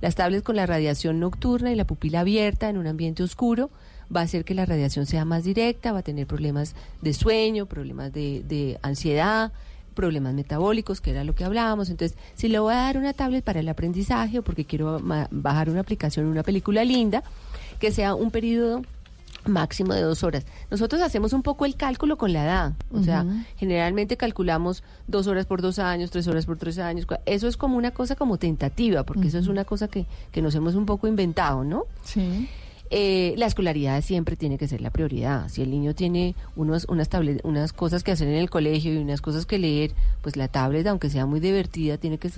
Las 0.00 0.14
tablets 0.14 0.44
con 0.44 0.56
la 0.56 0.66
radiación 0.66 1.18
nocturna 1.18 1.72
y 1.72 1.74
la 1.74 1.84
pupila 1.84 2.20
abierta 2.20 2.68
en 2.68 2.78
un 2.78 2.86
ambiente 2.86 3.22
oscuro 3.22 3.70
va 4.14 4.20
a 4.20 4.24
hacer 4.24 4.44
que 4.44 4.54
la 4.54 4.66
radiación 4.66 5.06
sea 5.06 5.24
más 5.24 5.44
directa, 5.44 5.92
va 5.92 6.00
a 6.00 6.02
tener 6.02 6.26
problemas 6.26 6.74
de 7.02 7.12
sueño, 7.12 7.66
problemas 7.66 8.12
de, 8.12 8.42
de 8.46 8.78
ansiedad, 8.82 9.52
problemas 9.94 10.32
metabólicos, 10.34 11.00
que 11.00 11.10
era 11.10 11.24
lo 11.24 11.34
que 11.34 11.44
hablábamos. 11.44 11.90
Entonces, 11.90 12.16
si 12.34 12.48
le 12.48 12.58
voy 12.58 12.72
a 12.72 12.76
dar 12.76 12.98
una 12.98 13.12
tablet 13.12 13.44
para 13.44 13.60
el 13.60 13.68
aprendizaje 13.68 14.38
o 14.38 14.42
porque 14.42 14.64
quiero 14.64 15.00
bajar 15.30 15.68
una 15.70 15.80
aplicación, 15.80 16.26
una 16.26 16.42
película 16.42 16.84
linda, 16.84 17.22
que 17.80 17.90
sea 17.90 18.14
un 18.14 18.30
periodo 18.30 18.82
máximo 19.44 19.94
de 19.94 20.02
dos 20.02 20.22
horas. 20.22 20.46
Nosotros 20.70 21.00
hacemos 21.02 21.32
un 21.32 21.42
poco 21.42 21.64
el 21.64 21.74
cálculo 21.74 22.16
con 22.16 22.32
la 22.32 22.44
edad, 22.44 22.72
o 22.92 23.02
sea, 23.02 23.24
generalmente 23.56 24.16
calculamos 24.16 24.82
dos 25.06 25.26
horas 25.26 25.46
por 25.46 25.62
dos 25.62 25.78
años, 25.78 26.10
tres 26.10 26.28
horas 26.28 26.46
por 26.46 26.58
tres 26.58 26.78
años. 26.78 27.06
Eso 27.26 27.48
es 27.48 27.56
como 27.56 27.76
una 27.76 27.90
cosa 27.90 28.14
como 28.14 28.36
tentativa, 28.36 29.04
porque 29.04 29.28
eso 29.28 29.38
es 29.38 29.48
una 29.48 29.64
cosa 29.64 29.88
que, 29.88 30.06
que 30.30 30.42
nos 30.42 30.54
hemos 30.54 30.74
un 30.74 30.86
poco 30.86 31.08
inventado, 31.08 31.64
¿no? 31.64 31.84
Sí. 32.04 32.48
Eh, 32.90 33.34
la 33.36 33.46
escolaridad 33.46 34.02
siempre 34.02 34.36
tiene 34.36 34.56
que 34.56 34.66
ser 34.66 34.80
la 34.80 34.90
prioridad. 34.90 35.48
Si 35.48 35.62
el 35.62 35.70
niño 35.70 35.94
tiene 35.94 36.34
unos, 36.56 36.86
unas, 36.88 37.08
tablet, 37.08 37.40
unas 37.44 37.72
cosas 37.72 38.02
que 38.02 38.12
hacer 38.12 38.28
en 38.28 38.34
el 38.36 38.48
colegio 38.50 38.92
y 38.94 38.96
unas 38.96 39.20
cosas 39.20 39.44
que 39.46 39.58
leer, 39.58 39.92
pues 40.22 40.36
la 40.36 40.48
tablet, 40.48 40.86
aunque 40.86 41.10
sea 41.10 41.26
muy 41.26 41.40
divertida, 41.40 41.98
tiene 41.98 42.18
que 42.18 42.30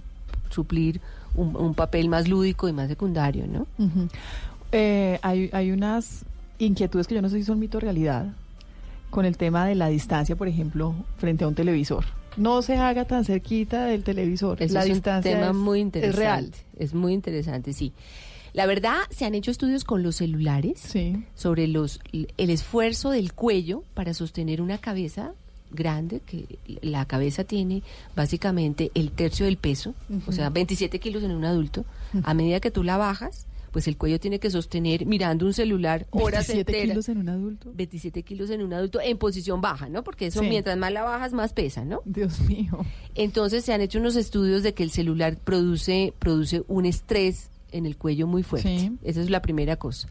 suplir 0.51 1.01
un, 1.37 1.55
un 1.57 1.75
papel 1.75 2.09
más 2.09 2.29
lúdico 2.29 2.69
y 2.69 2.73
más 2.73 2.89
secundario, 2.89 3.47
¿no? 3.47 3.67
Ujú. 3.79 4.09
Eh, 4.73 5.19
hay, 5.23 5.51
hay 5.53 5.71
unas 5.71 6.25
inquietudes 6.59 7.07
que 7.07 7.15
yo 7.15 7.23
no 7.23 7.29
sé 7.29 7.37
si 7.37 7.45
son 7.45 7.59
mito 7.59 7.79
o 7.79 7.81
realidad 7.81 8.27
con 9.11 9.25
el 9.25 9.37
tema 9.37 9.67
de 9.67 9.75
la 9.75 9.89
distancia, 9.89 10.37
por 10.37 10.49
ejemplo, 10.49 10.95
frente 11.19 11.45
a 11.45 11.49
un 11.49 11.55
televisor. 11.55 12.05
No 12.37 12.63
se 12.63 12.77
haga 12.77 13.05
tan 13.05 13.25
cerquita 13.25 13.87
del 13.87 14.05
televisor. 14.05 14.63
Eso 14.63 14.75
la 14.75 14.85
es 14.85 14.91
un 14.91 15.01
tema 15.03 15.49
es, 15.49 15.55
muy 15.55 15.81
es 15.81 15.85
interesante. 15.85 16.19
real. 16.21 16.51
Es 16.79 16.95
muy 16.95 17.13
interesante, 17.13 17.73
sí. 17.73 17.93
La 18.53 18.67
verdad, 18.67 18.97
se 19.11 19.25
han 19.25 19.35
hecho 19.35 19.51
estudios 19.51 19.85
con 19.85 20.03
los 20.03 20.17
celulares 20.17 20.81
sobre 21.35 21.67
los, 21.69 22.01
el 22.13 22.51
esfuerzo 22.51 23.11
del 23.11 23.33
cuello 23.33 23.85
para 23.95 24.15
sostener 24.15 24.61
una 24.61 24.79
cabeza 24.79 25.33
grande, 25.73 26.21
que 26.27 26.59
la 26.83 27.05
cabeza 27.05 27.45
tiene 27.45 27.83
básicamente 28.17 28.91
el 28.95 29.13
tercio 29.13 29.47
del 29.47 29.57
peso, 29.57 29.95
o 30.27 30.33
sea, 30.33 30.51
27 30.51 30.99
kilos 30.99 31.23
en 31.23 31.31
un 31.31 31.45
adulto. 31.45 31.85
A 32.25 32.35
medida 32.35 32.59
que 32.61 32.71
tú 32.73 32.83
la 32.83 32.97
bajas, 32.97 33.47
pues 33.71 33.87
el 33.87 33.97
cuello 33.97 34.19
tiene 34.19 34.41
que 34.41 34.51
sostener 34.51 35.07
mirando 35.07 35.47
un 35.47 35.55
celular 35.55 36.09
horas 36.11 36.49
27 36.49 36.61
enteras. 36.73 36.89
kilos 36.91 37.09
en 37.09 37.19
un 37.19 37.29
adulto. 37.29 37.73
27 37.73 38.23
kilos 38.25 38.51
en 38.51 38.63
un 38.63 38.73
adulto 38.73 39.01
en 39.01 39.17
posición 39.17 39.61
baja, 39.61 39.89
¿no? 39.89 40.03
Porque 40.03 40.27
eso 40.27 40.41
Sí. 40.41 40.49
mientras 40.49 40.77
más 40.77 40.93
la 40.93 41.05
bajas, 41.05 41.33
más 41.33 41.53
pesa, 41.53 41.85
¿no? 41.85 42.03
Dios 42.05 42.41
mío. 42.41 42.85
Entonces 43.15 43.65
se 43.65 43.73
han 43.73 43.81
hecho 43.81 44.01
unos 44.01 44.17
estudios 44.17 44.65
de 44.65 44.75
que 44.75 44.83
el 44.83 44.91
celular 44.91 45.37
produce, 45.37 46.13
produce 46.19 46.65
un 46.67 46.85
estrés 46.85 47.49
en 47.73 47.87
el 47.87 47.97
cuello 47.97 48.27
muy 48.27 48.43
fuerte. 48.43 48.79
Sí. 48.79 48.93
Esa 49.05 49.21
es 49.21 49.31
la 49.31 49.43
primera 49.43 49.77
cosa. 49.77 50.09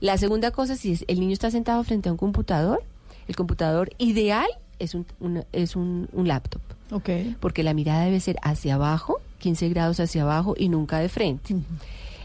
La 0.00 0.18
segunda 0.18 0.50
cosa, 0.50 0.76
si 0.76 0.92
es- 0.92 1.04
el 1.08 1.20
niño 1.20 1.32
está 1.32 1.50
sentado 1.50 1.82
frente 1.84 2.08
a 2.08 2.12
un 2.12 2.18
computador, 2.18 2.82
el 3.28 3.36
computador 3.36 3.90
ideal 3.98 4.46
es 4.78 4.94
un, 4.94 5.06
una- 5.20 5.44
es 5.52 5.76
un, 5.76 6.08
un 6.12 6.28
laptop. 6.28 6.60
Ok. 6.90 7.08
Porque 7.40 7.62
la 7.62 7.72
mirada 7.74 8.04
debe 8.04 8.20
ser 8.20 8.36
hacia 8.42 8.74
abajo, 8.74 9.20
15 9.38 9.68
grados 9.70 10.00
hacia 10.00 10.22
abajo 10.22 10.54
y 10.58 10.68
nunca 10.68 10.98
de 10.98 11.08
frente. 11.08 11.54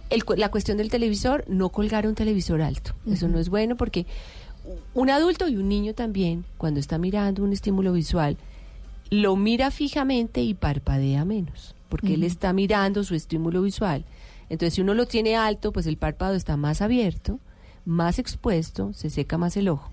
El 0.10 0.24
la 0.38 0.50
cuestión 0.50 0.78
del 0.78 0.90
televisor, 0.90 1.44
no 1.48 1.70
colgar 1.70 2.08
un 2.08 2.16
televisor 2.16 2.62
alto. 2.62 2.94
Eso 3.12 3.28
no 3.28 3.40
es 3.40 3.50
bueno 3.50 3.76
porque 3.78 4.06
un 4.94 5.10
adulto 5.10 5.48
y 5.48 5.56
un 5.58 5.70
niño 5.70 5.94
también, 5.94 6.46
cuando 6.58 6.80
está 6.80 6.98
mirando 6.98 7.44
un 7.44 7.54
estímulo 7.54 7.94
visual, 7.94 8.38
lo 9.10 9.36
mira 9.38 9.72
fijamente 9.72 10.42
y 10.42 10.54
parpadea 10.54 11.24
menos, 11.24 11.76
porque 11.88 12.16
él 12.16 12.24
está 12.24 12.52
mirando 12.52 13.04
su 13.06 13.16
estímulo 13.16 13.62
visual. 13.62 14.04
Entonces, 14.50 14.76
si 14.76 14.82
uno 14.82 14.94
lo 14.94 15.06
tiene 15.06 15.36
alto, 15.36 15.72
pues 15.72 15.88
el 15.88 15.98
párpado 15.98 16.36
está 16.36 16.58
más 16.58 16.82
abierto, 16.82 17.40
más 17.86 18.20
expuesto, 18.20 18.94
se 18.94 19.10
seca 19.10 19.38
más 19.38 19.58
el 19.58 19.70
ojo. 19.70 19.92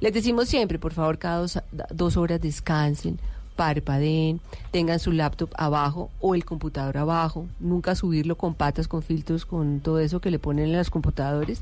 Les 0.00 0.14
decimos 0.14 0.48
siempre, 0.48 0.78
por 0.78 0.94
favor, 0.94 1.18
cada 1.18 1.46
dos, 1.90 2.16
horas 2.16 2.40
descansen, 2.40 3.20
parpadeen, 3.56 4.40
tengan 4.70 4.98
su 4.98 5.12
laptop 5.12 5.50
abajo 5.56 6.10
o 6.20 6.34
el 6.34 6.46
computador 6.46 6.96
abajo, 6.96 7.46
nunca 7.58 7.94
subirlo 7.94 8.36
con 8.36 8.54
patas, 8.54 8.88
con 8.88 9.02
filtros, 9.02 9.44
con 9.44 9.80
todo 9.80 9.98
eso 9.98 10.20
que 10.20 10.30
le 10.30 10.38
ponen 10.38 10.70
en 10.70 10.78
los 10.78 10.88
computadores. 10.88 11.60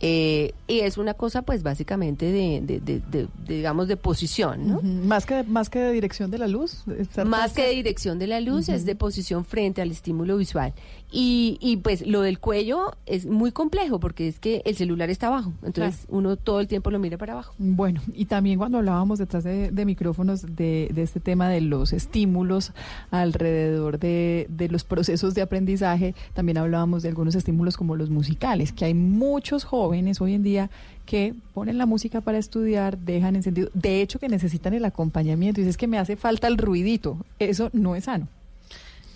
Eh, 0.00 0.52
y 0.68 0.80
es 0.80 0.98
una 0.98 1.14
cosa, 1.14 1.42
pues, 1.42 1.62
básicamente 1.62 2.26
de, 2.30 2.60
de- 2.62 2.80
de- 2.80 3.00
de- 3.00 3.22
de, 3.22 3.28
digamos, 3.54 3.88
de 3.88 3.96
posición, 3.96 4.68
¿no? 4.68 4.82
Más 4.82 5.24
que 5.24 5.42
más 5.44 5.70
que 5.70 5.78
de 5.78 5.92
dirección 5.92 6.30
de 6.30 6.38
la 6.38 6.46
luz. 6.48 6.84
Más 7.24 7.52
que 7.52 7.62
de 7.62 7.70
dirección 7.70 8.18
de 8.18 8.26
la 8.26 8.40
luz, 8.40 8.68
es 8.68 8.84
de 8.84 8.94
posición 8.94 9.44
frente 9.44 9.80
al 9.80 9.90
estímulo 9.90 10.36
visual. 10.36 10.74
Y, 11.10 11.56
y 11.60 11.78
pues 11.78 12.04
lo 12.06 12.20
del 12.20 12.40
cuello 12.40 12.94
es 13.06 13.26
muy 13.26 13.52
complejo 13.52 14.00
porque 14.00 14.26
es 14.28 14.38
que 14.40 14.60
el 14.64 14.76
celular 14.76 15.08
está 15.08 15.28
abajo, 15.28 15.52
entonces 15.62 16.04
uno 16.08 16.36
todo 16.36 16.58
el 16.60 16.66
tiempo 16.66 16.90
lo 16.90 16.98
mira 16.98 17.16
para 17.16 17.32
abajo. 17.34 17.54
Bueno, 17.58 18.02
y 18.12 18.24
también 18.26 18.58
cuando 18.58 18.78
hablábamos 18.78 19.20
detrás 19.20 19.44
de, 19.44 19.70
de 19.70 19.84
micrófonos 19.86 20.42
de, 20.56 20.90
de 20.92 21.02
este 21.02 21.20
tema 21.20 21.48
de 21.48 21.60
los 21.60 21.92
estímulos 21.92 22.72
alrededor 23.12 23.98
de, 23.98 24.46
de 24.50 24.68
los 24.68 24.84
procesos 24.92 25.34
de 25.34 25.42
aprendizaje, 25.42 26.14
también 26.34 26.58
hablábamos 26.58 27.02
de 27.02 27.08
algunos 27.08 27.34
estímulos 27.34 27.76
como 27.76 27.96
los 27.96 28.10
musicales, 28.10 28.72
que 28.72 28.84
hay 28.84 28.94
muchos 28.94 29.64
jóvenes 29.64 29.85
hoy 29.86 30.34
en 30.34 30.42
día 30.42 30.70
que 31.04 31.34
ponen 31.54 31.78
la 31.78 31.86
música 31.86 32.20
para 32.20 32.38
estudiar, 32.38 32.98
dejan 32.98 33.36
encendido, 33.36 33.70
de 33.74 34.02
hecho 34.02 34.18
que 34.18 34.28
necesitan 34.28 34.74
el 34.74 34.84
acompañamiento, 34.84 35.60
y 35.60 35.64
dices 35.64 35.76
que 35.76 35.86
me 35.86 35.98
hace 35.98 36.16
falta 36.16 36.48
el 36.48 36.58
ruidito, 36.58 37.24
eso 37.38 37.70
no 37.72 37.94
es 37.94 38.04
sano. 38.04 38.28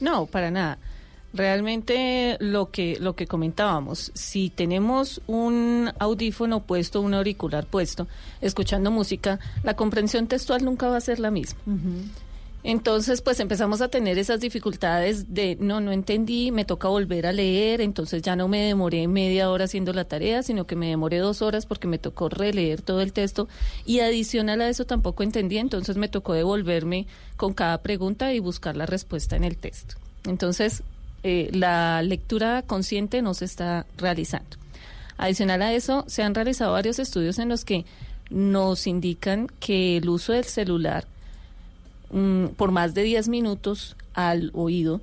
No, 0.01 0.27
para 0.27 0.51
nada. 0.51 0.79
Realmente 1.33 2.37
lo 2.41 2.71
que 2.71 2.97
lo 2.99 3.15
que 3.15 3.29
comentábamos, 3.29 4.11
si 4.15 4.51
tenemos 4.51 5.21
un 5.29 5.93
audífono 6.01 6.61
puesto, 6.61 7.01
un 7.01 7.15
auricular 7.15 7.67
puesto, 7.67 8.09
escuchando 8.41 8.91
música, 8.91 9.39
la 9.63 9.75
comprensión 9.75 10.27
textual 10.27 10.65
nunca 10.65 10.89
va 10.89 10.97
a 10.97 11.01
ser 11.01 11.21
la 11.21 11.31
misma. 11.31 11.61
Entonces, 12.63 13.23
pues 13.23 13.41
empezamos 13.41 13.81
a 13.81 13.89
tener 13.89 14.19
esas 14.19 14.41
dificultades 14.41 15.33
de, 15.33 15.57
no, 15.61 15.81
no 15.81 15.93
entendí, 15.93 16.51
me 16.51 16.67
toca 16.67 16.89
volver 16.89 17.27
a 17.27 17.33
leer, 17.33 17.81
entonces 17.81 18.21
ya 18.21 18.37
no 18.37 18.49
me 18.49 18.61
demoré 18.61 19.09
media 19.09 19.51
hora 19.51 19.65
haciendo 19.65 19.95
la 19.95 20.05
tarea, 20.05 20.43
sino 20.43 20.67
que 20.67 20.77
me 20.77 20.89
demoré 20.89 21.19
dos 21.19 21.41
horas 21.41 21.65
porque 21.65 21.89
me 21.89 21.99
tocó 21.99 22.29
releer 22.29 22.83
todo 22.83 23.01
el 23.01 23.15
texto 23.15 23.49
y 23.87 24.01
adicional 24.01 24.61
a 24.61 24.69
eso 24.69 24.85
tampoco 24.85 25.23
entendí, 25.23 25.57
entonces 25.57 25.97
me 25.97 26.09
tocó 26.09 26.35
devolverme 26.35 27.07
con 27.37 27.55
cada 27.55 27.79
pregunta 27.79 28.35
y 28.35 28.41
buscar 28.41 28.77
la 28.77 28.85
respuesta 28.85 29.37
en 29.37 29.45
el 29.45 29.57
texto. 29.57 29.95
Entonces, 30.25 30.83
eh, 31.23 31.49
la 31.55 32.03
lectura 32.03 32.63
consciente 32.63 33.23
no 33.23 33.33
se 33.33 33.47
está 33.47 33.87
realizando. 33.97 34.59
Adicional 35.17 35.63
a 35.63 35.73
eso, 35.73 36.05
se 36.09 36.23
han 36.23 36.35
realizado 36.35 36.73
varios 36.73 36.99
estudios 36.99 37.39
en 37.39 37.49
los 37.49 37.65
que 37.65 37.87
nos 38.29 38.87
indican 38.87 39.49
que 39.61 39.97
el 39.97 40.09
uso 40.09 40.33
del 40.33 40.45
celular 40.45 41.07
mm, 42.11 42.47
por 42.57 42.71
más 42.71 42.95
de 42.95 43.03
10 43.03 43.29
minutos 43.29 43.97
al 44.15 44.51
oído 44.55 45.01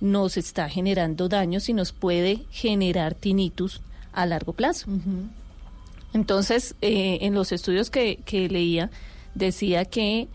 nos 0.00 0.36
está 0.36 0.68
generando 0.68 1.28
daños 1.28 1.68
y 1.68 1.72
nos 1.72 1.92
puede 1.92 2.44
generar 2.50 3.14
tinnitus 3.14 3.80
a 4.12 4.26
largo 4.26 4.52
plazo. 4.52 4.86
Entonces, 6.12 6.74
eh, 6.80 7.18
en 7.22 7.34
los 7.34 7.52
estudios 7.52 7.90
que, 7.90 8.16
que 8.24 8.48
leía, 8.48 8.90
decía 9.34 9.84
que 9.84 10.28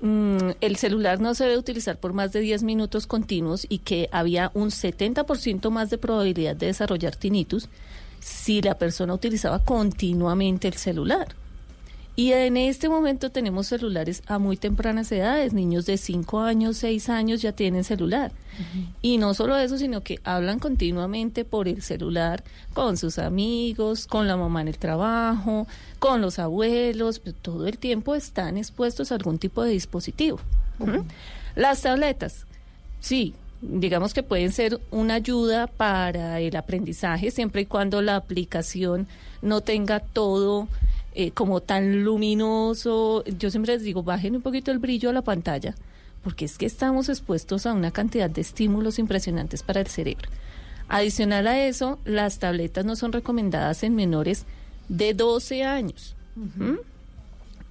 mm, 0.00 0.50
el 0.60 0.76
celular 0.76 1.20
no 1.20 1.34
se 1.34 1.44
debe 1.44 1.58
utilizar 1.58 1.98
por 1.98 2.12
más 2.12 2.32
de 2.32 2.40
10 2.40 2.62
minutos 2.62 3.06
continuos 3.06 3.66
y 3.68 3.78
que 3.78 4.08
había 4.12 4.50
un 4.54 4.70
70% 4.70 5.70
más 5.70 5.90
de 5.90 5.98
probabilidad 5.98 6.56
de 6.56 6.66
desarrollar 6.66 7.16
tinnitus 7.16 7.68
si 8.20 8.60
la 8.60 8.76
persona 8.76 9.14
utilizaba 9.14 9.64
continuamente 9.64 10.68
el 10.68 10.74
celular. 10.74 11.28
Y 12.20 12.34
en 12.34 12.58
este 12.58 12.90
momento 12.90 13.30
tenemos 13.30 13.68
celulares 13.68 14.22
a 14.26 14.38
muy 14.38 14.58
tempranas 14.58 15.10
edades, 15.10 15.54
niños 15.54 15.86
de 15.86 15.96
5 15.96 16.40
años, 16.40 16.76
6 16.76 17.08
años 17.08 17.40
ya 17.40 17.52
tienen 17.52 17.82
celular. 17.82 18.30
Y 19.00 19.16
no 19.16 19.32
solo 19.32 19.56
eso, 19.56 19.78
sino 19.78 20.02
que 20.02 20.20
hablan 20.22 20.58
continuamente 20.58 21.46
por 21.46 21.66
el 21.66 21.80
celular 21.80 22.44
con 22.74 22.98
sus 22.98 23.18
amigos, 23.18 24.06
con 24.06 24.28
la 24.28 24.36
mamá 24.36 24.60
en 24.60 24.68
el 24.68 24.76
trabajo, 24.76 25.66
con 25.98 26.20
los 26.20 26.38
abuelos, 26.38 27.22
todo 27.40 27.66
el 27.66 27.78
tiempo 27.78 28.14
están 28.14 28.58
expuestos 28.58 29.12
a 29.12 29.14
algún 29.14 29.38
tipo 29.38 29.62
de 29.62 29.70
dispositivo. 29.70 30.40
Las 31.56 31.80
tabletas, 31.80 32.44
sí, 33.00 33.32
digamos 33.62 34.12
que 34.12 34.22
pueden 34.22 34.52
ser 34.52 34.78
una 34.90 35.14
ayuda 35.14 35.68
para 35.68 36.38
el 36.40 36.54
aprendizaje 36.54 37.30
siempre 37.30 37.62
y 37.62 37.64
cuando 37.64 38.02
la 38.02 38.16
aplicación 38.16 39.08
no 39.40 39.62
tenga 39.62 40.00
todo 40.00 40.68
eh, 41.14 41.32
como 41.32 41.60
tan 41.60 42.04
luminoso. 42.04 43.24
Yo 43.24 43.50
siempre 43.50 43.74
les 43.74 43.82
digo, 43.82 44.02
bajen 44.02 44.36
un 44.36 44.42
poquito 44.42 44.70
el 44.70 44.78
brillo 44.78 45.10
a 45.10 45.12
la 45.12 45.22
pantalla, 45.22 45.74
porque 46.22 46.44
es 46.44 46.56
que 46.56 46.66
estamos 46.66 47.08
expuestos 47.08 47.66
a 47.66 47.72
una 47.72 47.90
cantidad 47.90 48.30
de 48.30 48.40
estímulos 48.40 48.98
impresionantes 48.98 49.62
para 49.62 49.80
el 49.80 49.88
cerebro. 49.88 50.28
Adicional 50.88 51.46
a 51.46 51.64
eso, 51.66 51.98
las 52.04 52.38
tabletas 52.38 52.84
no 52.84 52.96
son 52.96 53.12
recomendadas 53.12 53.82
en 53.82 53.94
menores 53.94 54.44
de 54.88 55.14
12 55.14 55.64
años. 55.64 56.16
¿Mm? 56.36 56.74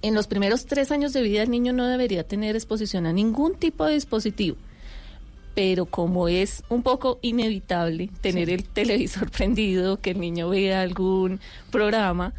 En 0.02 0.14
los 0.14 0.26
primeros 0.26 0.64
tres 0.64 0.90
años 0.90 1.12
de 1.12 1.22
vida 1.22 1.42
el 1.42 1.50
niño 1.50 1.72
no 1.72 1.86
debería 1.86 2.24
tener 2.24 2.56
exposición 2.56 3.06
a 3.06 3.12
ningún 3.12 3.54
tipo 3.54 3.84
de 3.84 3.94
dispositivo. 3.94 4.56
pero 5.54 5.84
como 5.84 6.28
es 6.28 6.62
un 6.68 6.82
poco 6.82 7.18
inevitable 7.22 8.08
tener 8.20 8.48
el 8.50 8.64
televisor 8.64 9.30
prendido, 9.36 9.98
que 9.98 10.12
el 10.12 10.20
niño 10.20 10.48
vea 10.48 10.80
algún 10.80 11.40
programa, 11.70 12.32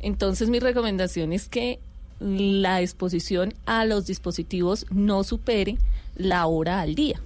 entonces 0.00 0.48
mi 0.48 0.58
recomendación 0.58 1.32
es 1.32 1.48
que 1.48 1.78
la 2.20 2.80
exposición 2.82 3.54
a 3.66 3.84
los 3.84 4.06
dispositivos 4.06 4.86
no 4.90 5.24
supere 5.24 5.78
la 6.16 6.46
hora 6.46 6.80
al 6.80 6.94
día. 6.94 7.20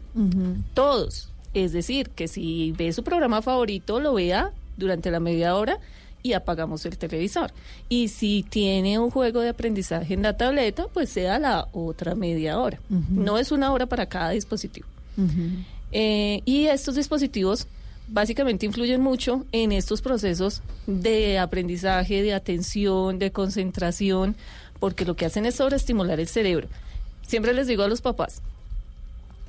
Todos. 0.75 1.31
Es 1.53 1.73
decir, 1.73 2.11
que 2.11 2.29
si 2.29 2.73
ve 2.73 2.93
su 2.93 3.03
programa 3.03 3.43
favorito, 3.43 4.01
lo 4.01 4.15
vea 4.15 4.53
durante 4.77 5.11
la 5.11 5.21
media 5.21 5.57
hora 5.57 5.79
y 6.23 6.33
apagamos 6.33 6.87
el 6.87 6.97
televisor. 6.97 7.53
Y 7.89 8.09
si 8.09 8.45
tiene 8.49 8.99
un 8.99 9.11
juego 9.11 9.41
de 9.41 9.51
aprendizaje 9.51 10.15
en 10.15 10.23
la 10.23 10.37
tableta, 10.37 10.87
pues 10.93 11.11
sea 11.11 11.39
la 11.39 11.69
otra 11.73 12.15
media 12.15 12.59
hora. 12.59 12.81
No 12.89 13.39
es 13.39 13.53
una 13.53 13.73
hora 13.73 13.87
para 13.87 14.07
cada 14.07 14.31
dispositivo. 14.31 14.87
Eh, 15.93 16.43
y 16.45 16.67
estos 16.67 16.97
dispositivos 16.97 17.69
básicamente 18.09 18.67
influyen 18.67 19.01
mucho 19.01 19.45
en 19.53 19.73
estos 19.73 20.03
procesos 20.03 20.63
de 20.87 21.39
aprendizaje, 21.39 22.23
de 22.23 22.35
atención, 22.35 23.19
de 23.19 23.33
concentración, 23.33 24.37
porque 24.81 25.05
lo 25.05 25.17
que 25.17 25.27
hacen 25.27 25.47
es 25.47 25.57
sobreestimular 25.57 26.21
el 26.21 26.29
cerebro. 26.29 26.69
Siempre 27.27 27.55
les 27.55 27.67
digo 27.67 27.83
a 27.83 27.89
los 27.89 28.01
papás, 28.01 28.43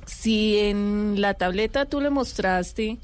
si 0.06 0.58
en 0.58 1.20
la 1.20 1.34
tableta 1.34 1.84
tú 1.84 2.00
le 2.00 2.10
mostraste 2.10 2.98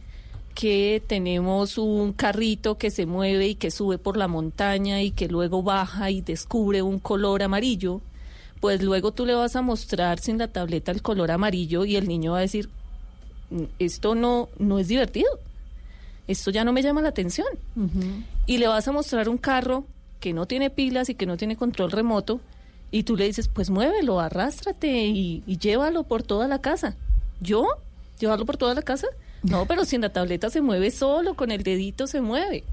que 0.55 1.03
tenemos 1.07 1.78
un 1.78 2.12
carrito 2.12 2.76
que 2.78 2.90
se 2.90 3.07
mueve 3.07 3.48
y 3.48 3.55
que 3.55 3.70
sube 3.70 3.98
por 3.98 4.16
la 4.16 4.28
montaña 4.28 5.03
y 5.03 5.11
que 5.11 5.28
luego 5.28 5.62
baja 5.62 6.11
y 6.11 6.20
descubre 6.20 6.82
un 6.82 6.98
color 6.98 7.42
amarillo, 7.42 8.00
pues 8.61 8.82
luego 8.82 9.12
tú 9.12 9.26
le 9.26 9.34
vas 9.34 9.57
a 9.57 9.62
mostrar 9.62 10.20
sin 10.20 10.38
la 10.38 10.48
tableta 10.48 10.92
el 10.92 11.03
color 11.03 11.30
amarillo 11.30 11.84
y 11.84 11.96
el 11.96 12.07
niño 12.07 12.32
va 12.32 12.38
a 12.38 12.42
decir, 12.42 12.68
"Mm, 12.68 12.82
esto 13.78 14.14
no, 14.14 14.48
no 14.59 14.78
es 14.78 14.88
divertido, 14.88 15.30
esto 16.28 16.50
ya 16.50 16.64
no 16.64 16.72
me 16.72 16.82
llama 16.82 17.03
la 17.03 17.09
atención. 17.09 17.48
Y 18.46 18.59
le 18.59 18.68
vas 18.68 18.86
a 18.88 18.92
mostrar 18.92 19.28
un 19.28 19.38
carro 19.38 19.84
que 20.20 20.32
no 20.32 20.46
tiene 20.46 20.70
pilas 20.70 21.09
y 21.09 21.14
que 21.14 21.26
no 21.26 21.36
tiene 21.36 21.57
control 21.57 21.90
remoto 21.90 22.40
y 22.92 23.05
tú 23.05 23.16
le 23.16 23.24
dices, 23.24 23.48
pues 23.48 23.70
muévelo, 23.70 24.20
arrástrate 24.20 25.07
y, 25.07 25.42
y 25.46 25.59
llévalo 25.59 26.05
por 26.05 26.22
toda 26.22 26.46
la 26.46 26.61
casa. 26.61 26.94
¿Yo? 27.40 27.66
¿Llevarlo 28.20 28.44
por 28.44 28.59
toda 28.59 28.74
la 28.74 28.82
casa? 28.82 29.09
No, 29.42 29.66
pero 29.68 29.84
si 29.84 29.96
en 29.96 30.03
la 30.03 30.11
tableta 30.11 30.50
se 30.50 30.61
mueve 30.61 30.90
solo, 30.90 31.34
con 31.34 31.50
el 31.50 31.62
dedito 31.62 32.07
se 32.07 32.20
mueve. 32.20 32.64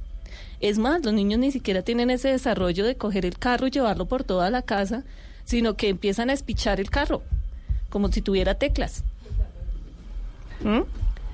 Es 0.59 0.77
más, 0.77 1.03
los 1.03 1.13
niños 1.13 1.39
ni 1.39 1.51
siquiera 1.51 1.83
tienen 1.83 2.09
ese 2.09 2.27
desarrollo 2.29 2.85
de 2.85 2.95
coger 2.95 3.25
el 3.25 3.39
carro 3.39 3.67
y 3.67 3.71
llevarlo 3.71 4.05
por 4.05 4.25
toda 4.25 4.49
la 4.49 4.61
casa, 4.61 5.03
sino 5.45 5.75
que 5.75 5.87
empiezan 5.87 6.29
a 6.29 6.33
espichar 6.33 6.81
el 6.81 6.89
carro, 6.89 7.23
como 7.89 8.11
si 8.11 8.21
tuviera 8.21 8.55
teclas. 8.55 9.05
¿Mm? 10.63 10.81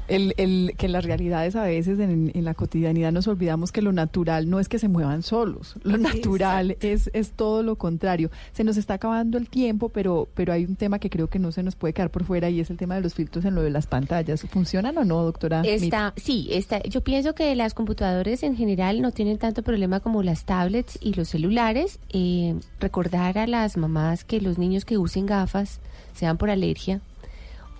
El, 0.07 0.35
el, 0.37 0.73
que 0.77 0.87
las 0.87 1.03
realidades 1.03 1.55
a 1.55 1.63
veces 1.63 1.97
en, 1.99 2.31
en 2.33 2.45
la 2.45 2.53
cotidianidad 2.53 3.11
nos 3.11 3.27
olvidamos 3.27 3.71
que 3.71 3.81
lo 3.81 3.91
natural 3.91 4.47
no 4.49 4.59
es 4.59 4.69
que 4.69 4.77
se 4.77 4.87
muevan 4.87 5.23
solos, 5.23 5.75
lo 5.83 5.97
natural 5.97 6.77
es, 6.81 7.09
es 7.13 7.31
todo 7.31 7.63
lo 7.63 7.75
contrario. 7.75 8.29
Se 8.53 8.63
nos 8.63 8.77
está 8.77 8.95
acabando 8.95 9.39
el 9.39 9.49
tiempo, 9.49 9.89
pero, 9.89 10.27
pero 10.35 10.53
hay 10.53 10.65
un 10.65 10.75
tema 10.75 10.99
que 10.99 11.09
creo 11.09 11.27
que 11.27 11.39
no 11.39 11.51
se 11.51 11.63
nos 11.63 11.75
puede 11.75 11.93
quedar 11.93 12.11
por 12.11 12.23
fuera 12.23 12.49
y 12.51 12.59
es 12.59 12.69
el 12.69 12.77
tema 12.77 12.95
de 12.95 13.01
los 13.01 13.15
filtros 13.15 13.45
en 13.45 13.55
lo 13.55 13.63
de 13.63 13.71
las 13.71 13.87
pantallas. 13.87 14.45
¿Funcionan 14.51 14.95
o 14.99 15.05
no, 15.05 15.23
doctora? 15.23 15.61
Está, 15.61 16.13
sí, 16.17 16.49
está. 16.51 16.83
Yo 16.83 17.01
pienso 17.01 17.33
que 17.33 17.55
las 17.55 17.73
computadoras 17.73 18.43
en 18.43 18.55
general 18.55 19.01
no 19.01 19.11
tienen 19.11 19.39
tanto 19.39 19.63
problema 19.63 20.01
como 20.01 20.21
las 20.21 20.45
tablets 20.45 20.99
y 21.01 21.13
los 21.13 21.29
celulares. 21.29 21.97
Eh, 22.13 22.55
recordar 22.79 23.39
a 23.39 23.47
las 23.47 23.75
mamás 23.75 24.23
que 24.23 24.39
los 24.39 24.59
niños 24.59 24.85
que 24.85 24.99
usen 24.99 25.25
gafas, 25.25 25.79
sean 26.13 26.37
por 26.37 26.49
alergia 26.49 27.01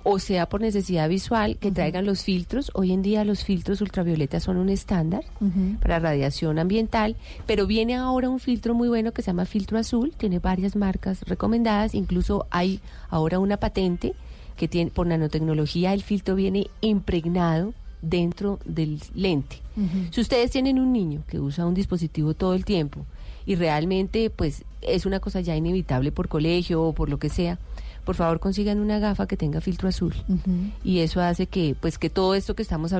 o 0.07 0.19
sea 0.19 0.47
por 0.47 0.61
necesidad 0.61 1.09
visual, 1.09 1.57
que 1.57 1.71
traigan 1.71 2.05
los 2.05 2.23
filtros. 2.23 2.71
Hoy 2.75 2.93
en 2.93 3.01
día 3.01 3.25
los 3.25 3.43
filtros 3.43 3.81
ultravioleta 3.81 4.39
son 4.39 4.57
un 4.57 4.69
estándar 4.69 5.25
para 5.81 5.97
radiación 5.99 6.59
ambiental, 6.59 7.15
pero 7.47 7.65
viene 7.65 7.95
ahora 7.95 8.29
un 8.29 8.39
filtro 8.39 8.75
muy 8.75 8.87
bueno 8.87 9.11
que 9.11 9.23
se 9.23 9.27
llama 9.27 9.45
filtro 9.45 9.79
azul, 9.79 10.13
tiene 10.15 10.37
varias 10.37 10.75
marcas 10.75 11.23
recomendadas, 11.23 11.95
incluso 11.95 12.45
hay 12.51 12.81
ahora 13.09 13.39
una 13.39 13.57
patente 13.57 14.13
que 14.55 14.67
tiene 14.67 14.91
por 14.91 15.07
nanotecnología 15.07 15.91
el 15.93 16.03
filtro 16.03 16.35
viene 16.35 16.67
impregnado 16.81 17.73
dentro 18.03 18.59
del 18.63 19.01
lente. 19.15 19.57
Si 20.11 20.21
ustedes 20.21 20.51
tienen 20.51 20.79
un 20.79 20.93
niño 20.93 21.23
que 21.27 21.39
usa 21.39 21.65
un 21.65 21.73
dispositivo 21.73 22.35
todo 22.35 22.53
el 22.53 22.63
tiempo 22.63 23.07
y 23.47 23.55
realmente 23.55 24.29
pues 24.29 24.63
es 24.81 25.07
una 25.07 25.19
cosa 25.19 25.41
ya 25.41 25.55
inevitable 25.55 26.11
por 26.11 26.27
colegio 26.27 26.83
o 26.83 26.93
por 26.93 27.09
lo 27.09 27.17
que 27.17 27.29
sea, 27.29 27.57
por 28.05 28.15
favor 28.15 28.39
consigan 28.39 28.79
una 28.79 28.99
gafa 28.99 29.27
que 29.27 29.35
tenga 29.35 29.59
filtro 29.59 29.89
azul. 29.89 30.13
Y 30.83 30.99
eso 30.99 31.21
hace 31.21 31.47
que 31.47 31.75
pues 31.79 31.97
que 31.97 32.09
todo 32.09 32.35
esto 32.35 32.55
que 32.55 32.61
estamos 32.61 32.93
hablando 32.93 32.95